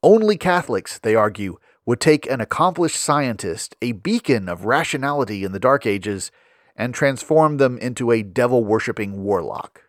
Only 0.02 0.36
Catholics, 0.36 0.98
they 0.98 1.14
argue, 1.14 1.58
would 1.86 1.98
take 1.98 2.30
an 2.30 2.42
accomplished 2.42 3.00
scientist, 3.00 3.74
a 3.80 3.92
beacon 3.92 4.50
of 4.50 4.66
rationality 4.66 5.44
in 5.44 5.52
the 5.52 5.58
Dark 5.58 5.86
Ages, 5.86 6.30
and 6.76 6.92
transform 6.92 7.56
them 7.56 7.78
into 7.78 8.10
a 8.10 8.22
devil 8.22 8.66
worshipping 8.66 9.22
warlock. 9.22 9.84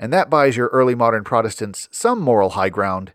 And 0.00 0.12
that 0.12 0.28
buys 0.28 0.56
your 0.56 0.68
early 0.68 0.96
modern 0.96 1.22
Protestants 1.22 1.88
some 1.92 2.20
moral 2.20 2.50
high 2.50 2.68
ground 2.68 3.12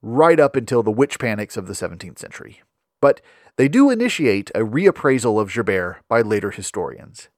right 0.00 0.40
up 0.40 0.56
until 0.56 0.82
the 0.82 0.90
witch 0.90 1.18
panics 1.18 1.58
of 1.58 1.66
the 1.66 1.74
17th 1.74 2.18
century. 2.18 2.62
But 3.02 3.20
they 3.56 3.68
do 3.68 3.90
initiate 3.90 4.50
a 4.54 4.60
reappraisal 4.60 5.38
of 5.38 5.50
Gerbert 5.50 5.98
by 6.08 6.22
later 6.22 6.50
historians. 6.50 7.28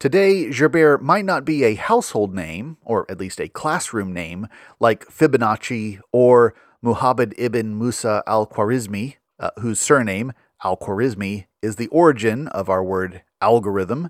Today, 0.00 0.48
Gerbert 0.48 1.02
might 1.02 1.26
not 1.26 1.44
be 1.44 1.62
a 1.62 1.74
household 1.74 2.34
name, 2.34 2.78
or 2.86 3.04
at 3.10 3.20
least 3.20 3.38
a 3.38 3.48
classroom 3.48 4.14
name, 4.14 4.48
like 4.80 5.04
Fibonacci 5.04 6.00
or 6.10 6.54
Muhammad 6.80 7.34
ibn 7.36 7.78
Musa 7.78 8.22
al 8.26 8.46
Khwarizmi, 8.46 9.16
uh, 9.38 9.50
whose 9.58 9.78
surname, 9.78 10.32
al 10.64 10.78
Khwarizmi, 10.78 11.48
is 11.60 11.76
the 11.76 11.88
origin 11.88 12.48
of 12.48 12.70
our 12.70 12.82
word 12.82 13.20
algorithm. 13.42 14.08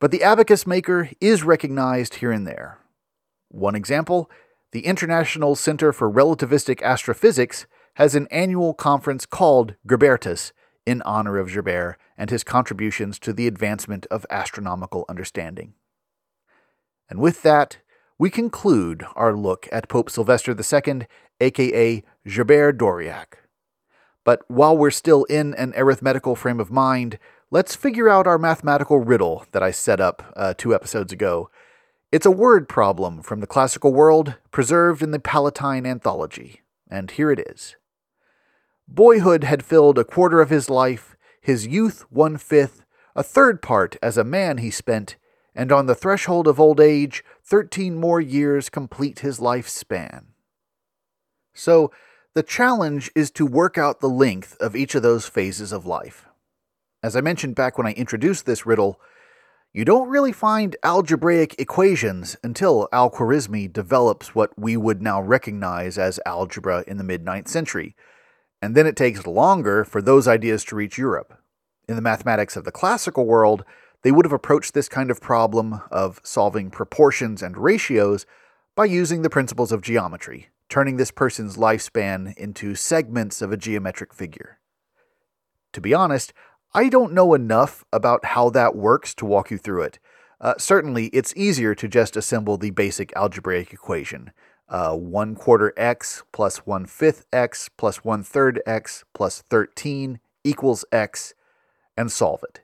But 0.00 0.12
the 0.12 0.22
abacus 0.22 0.66
maker 0.66 1.10
is 1.20 1.42
recognized 1.42 2.14
here 2.14 2.32
and 2.32 2.46
there. 2.46 2.78
One 3.50 3.74
example 3.74 4.30
the 4.72 4.86
International 4.86 5.54
Center 5.56 5.92
for 5.92 6.10
Relativistic 6.10 6.80
Astrophysics 6.80 7.66
has 7.96 8.14
an 8.14 8.28
annual 8.30 8.72
conference 8.72 9.26
called 9.26 9.74
Gerbertus 9.86 10.52
in 10.86 11.02
honor 11.02 11.36
of 11.36 11.48
Gerbert 11.50 11.96
and 12.16 12.30
his 12.30 12.44
contributions 12.44 13.18
to 13.18 13.32
the 13.32 13.46
advancement 13.46 14.06
of 14.06 14.24
astronomical 14.30 15.04
understanding. 15.08 15.74
And 17.10 17.20
with 17.20 17.42
that, 17.42 17.78
we 18.18 18.30
conclude 18.30 19.04
our 19.14 19.36
look 19.36 19.68
at 19.70 19.88
Pope 19.88 20.08
Sylvester 20.08 20.52
II, 20.52 21.06
aka 21.40 22.02
Gerbert 22.26 22.78
d'Aurillac. 22.78 23.38
But 24.24 24.42
while 24.48 24.76
we're 24.76 24.90
still 24.90 25.24
in 25.24 25.54
an 25.54 25.72
arithmetical 25.76 26.34
frame 26.34 26.58
of 26.58 26.70
mind, 26.70 27.18
let's 27.50 27.76
figure 27.76 28.08
out 28.08 28.26
our 28.26 28.38
mathematical 28.38 28.98
riddle 28.98 29.44
that 29.52 29.62
I 29.62 29.70
set 29.70 30.00
up 30.00 30.32
uh, 30.34 30.54
two 30.56 30.74
episodes 30.74 31.12
ago. 31.12 31.50
It's 32.10 32.26
a 32.26 32.30
word 32.30 32.68
problem 32.68 33.22
from 33.22 33.40
the 33.40 33.46
classical 33.46 33.92
world, 33.92 34.36
preserved 34.50 35.02
in 35.02 35.10
the 35.10 35.18
Palatine 35.18 35.86
Anthology, 35.86 36.62
and 36.90 37.10
here 37.10 37.30
it 37.30 37.38
is. 37.38 37.76
Boyhood 38.88 39.44
had 39.44 39.64
filled 39.64 39.98
a 39.98 40.04
quarter 40.04 40.40
of 40.40 40.50
his 40.50 40.70
life, 40.70 41.16
his 41.40 41.66
youth 41.66 42.04
one 42.10 42.36
fifth, 42.36 42.84
a 43.14 43.22
third 43.22 43.60
part 43.60 43.96
as 44.02 44.16
a 44.16 44.24
man 44.24 44.58
he 44.58 44.70
spent, 44.70 45.16
and 45.54 45.72
on 45.72 45.86
the 45.86 45.94
threshold 45.94 46.46
of 46.46 46.60
old 46.60 46.80
age, 46.80 47.24
thirteen 47.42 47.96
more 47.96 48.20
years 48.20 48.68
complete 48.68 49.20
his 49.20 49.40
life 49.40 49.68
span. 49.68 50.28
So, 51.54 51.90
the 52.34 52.42
challenge 52.42 53.10
is 53.14 53.30
to 53.32 53.46
work 53.46 53.78
out 53.78 54.00
the 54.00 54.08
length 54.08 54.56
of 54.60 54.76
each 54.76 54.94
of 54.94 55.02
those 55.02 55.26
phases 55.26 55.72
of 55.72 55.86
life. 55.86 56.26
As 57.02 57.16
I 57.16 57.22
mentioned 57.22 57.54
back 57.54 57.78
when 57.78 57.86
I 57.86 57.92
introduced 57.92 58.44
this 58.44 58.66
riddle, 58.66 59.00
you 59.72 59.84
don't 59.84 60.08
really 60.08 60.32
find 60.32 60.76
algebraic 60.82 61.54
equations 61.58 62.36
until 62.42 62.88
Al 62.92 63.10
Khwarizmi 63.10 63.72
develops 63.72 64.34
what 64.34 64.58
we 64.58 64.76
would 64.76 65.02
now 65.02 65.20
recognize 65.20 65.98
as 65.98 66.20
algebra 66.26 66.84
in 66.86 66.98
the 66.98 67.04
mid 67.04 67.24
9th 67.24 67.48
century, 67.48 67.96
and 68.60 68.74
then 68.74 68.86
it 68.86 68.96
takes 68.96 69.26
longer 69.26 69.84
for 69.84 70.00
those 70.00 70.26
ideas 70.26 70.64
to 70.64 70.76
reach 70.76 70.98
Europe. 70.98 71.40
In 71.88 71.96
the 71.96 72.02
mathematics 72.02 72.56
of 72.56 72.64
the 72.64 72.72
classical 72.72 73.26
world, 73.26 73.64
they 74.02 74.12
would 74.12 74.24
have 74.24 74.32
approached 74.32 74.74
this 74.74 74.88
kind 74.88 75.10
of 75.10 75.20
problem 75.20 75.80
of 75.90 76.20
solving 76.22 76.70
proportions 76.70 77.42
and 77.42 77.56
ratios 77.56 78.26
by 78.74 78.84
using 78.84 79.22
the 79.22 79.30
principles 79.30 79.72
of 79.72 79.82
geometry, 79.82 80.48
turning 80.68 80.96
this 80.96 81.10
person's 81.10 81.56
lifespan 81.56 82.36
into 82.36 82.74
segments 82.74 83.40
of 83.40 83.52
a 83.52 83.56
geometric 83.56 84.12
figure. 84.12 84.58
To 85.72 85.80
be 85.80 85.94
honest, 85.94 86.32
I 86.74 86.88
don't 86.88 87.12
know 87.12 87.34
enough 87.34 87.84
about 87.92 88.26
how 88.26 88.50
that 88.50 88.76
works 88.76 89.14
to 89.14 89.26
walk 89.26 89.50
you 89.50 89.58
through 89.58 89.82
it. 89.82 89.98
Uh, 90.40 90.54
certainly, 90.58 91.06
it's 91.06 91.34
easier 91.36 91.74
to 91.74 91.88
just 91.88 92.16
assemble 92.16 92.58
the 92.58 92.70
basic 92.70 93.12
algebraic 93.16 93.72
equation, 93.72 94.32
uh, 94.68 94.94
1 94.94 95.36
quarter 95.36 95.72
x 95.76 96.22
plus 96.32 96.58
1 96.58 96.86
fifth 96.86 97.26
x 97.32 97.68
plus 97.76 98.04
1 98.04 98.22
third 98.22 98.60
x 98.66 99.04
plus 99.14 99.42
13 99.42 100.18
equals 100.44 100.84
x, 100.92 101.34
and 101.96 102.10
solve 102.10 102.42
it. 102.42 102.60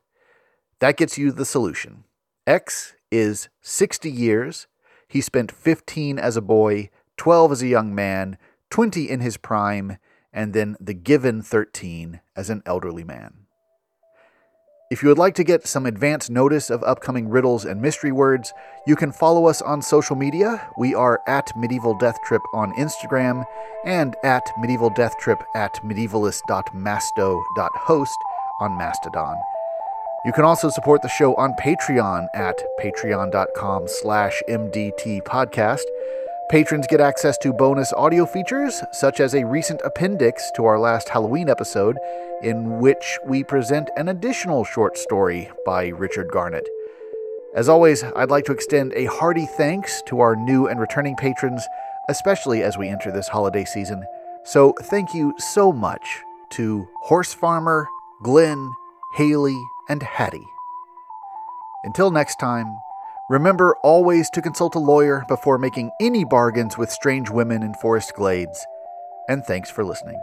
That 0.78 0.96
gets 0.96 1.18
you 1.18 1.32
the 1.32 1.44
solution. 1.44 2.04
X 2.46 2.94
is 3.10 3.48
60 3.60 4.10
years. 4.10 4.66
He 5.08 5.20
spent 5.20 5.52
15 5.52 6.18
as 6.18 6.36
a 6.36 6.40
boy, 6.40 6.90
12 7.16 7.52
as 7.52 7.62
a 7.62 7.68
young 7.68 7.94
man, 7.94 8.38
20 8.70 9.08
in 9.08 9.20
his 9.20 9.36
prime, 9.36 9.98
and 10.32 10.54
then 10.54 10.76
the 10.80 10.94
given 10.94 11.42
13 11.42 12.20
as 12.34 12.48
an 12.48 12.62
elderly 12.64 13.04
man. 13.04 13.41
If 14.92 15.02
you 15.02 15.08
would 15.08 15.16
like 15.16 15.34
to 15.36 15.42
get 15.42 15.66
some 15.66 15.86
advance 15.86 16.28
notice 16.28 16.68
of 16.68 16.84
upcoming 16.84 17.30
riddles 17.30 17.64
and 17.64 17.80
mystery 17.80 18.12
words, 18.12 18.52
you 18.86 18.94
can 18.94 19.10
follow 19.10 19.46
us 19.46 19.62
on 19.62 19.80
social 19.80 20.16
media. 20.16 20.68
We 20.76 20.94
are 20.94 21.22
at 21.26 21.56
Medieval 21.56 21.96
Death 21.96 22.18
Trip 22.26 22.42
on 22.52 22.74
Instagram 22.74 23.46
and 23.86 24.14
at 24.22 24.42
Medieval 24.58 24.90
Death 24.90 25.16
Trip 25.18 25.42
at 25.54 25.72
medievalist.masto.host 25.82 28.18
on 28.60 28.76
Mastodon. 28.76 29.40
You 30.26 30.32
can 30.34 30.44
also 30.44 30.68
support 30.68 31.00
the 31.00 31.08
show 31.08 31.34
on 31.36 31.54
Patreon 31.54 32.26
at 32.34 32.62
patreon.com 32.78 33.88
slash 33.88 34.42
mdtpodcast. 34.46 35.22
podcast. 35.22 35.84
Patrons 36.52 36.86
get 36.86 37.00
access 37.00 37.38
to 37.38 37.50
bonus 37.50 37.94
audio 37.94 38.26
features, 38.26 38.82
such 38.92 39.20
as 39.20 39.34
a 39.34 39.46
recent 39.46 39.80
appendix 39.86 40.50
to 40.50 40.66
our 40.66 40.78
last 40.78 41.08
Halloween 41.08 41.48
episode, 41.48 41.96
in 42.42 42.78
which 42.78 43.18
we 43.24 43.42
present 43.42 43.88
an 43.96 44.08
additional 44.08 44.62
short 44.62 44.98
story 44.98 45.50
by 45.64 45.88
Richard 45.88 46.30
Garnett. 46.30 46.68
As 47.54 47.70
always, 47.70 48.04
I'd 48.04 48.28
like 48.28 48.44
to 48.44 48.52
extend 48.52 48.92
a 48.92 49.06
hearty 49.06 49.46
thanks 49.46 50.02
to 50.08 50.20
our 50.20 50.36
new 50.36 50.66
and 50.66 50.78
returning 50.78 51.16
patrons, 51.16 51.66
especially 52.10 52.62
as 52.62 52.76
we 52.76 52.90
enter 52.90 53.10
this 53.10 53.28
holiday 53.28 53.64
season. 53.64 54.04
So, 54.44 54.74
thank 54.82 55.14
you 55.14 55.32
so 55.38 55.72
much 55.72 56.20
to 56.50 56.86
Horse 57.04 57.32
Farmer, 57.32 57.88
Glenn, 58.22 58.70
Haley, 59.14 59.58
and 59.88 60.02
Hattie. 60.02 60.48
Until 61.84 62.10
next 62.10 62.36
time, 62.38 62.76
Remember 63.30 63.76
always 63.82 64.28
to 64.30 64.42
consult 64.42 64.74
a 64.74 64.80
lawyer 64.80 65.24
before 65.28 65.56
making 65.56 65.92
any 66.00 66.24
bargains 66.24 66.76
with 66.76 66.90
strange 66.90 67.30
women 67.30 67.62
in 67.62 67.72
forest 67.74 68.14
glades. 68.14 68.66
And 69.28 69.44
thanks 69.44 69.70
for 69.70 69.84
listening. 69.84 70.20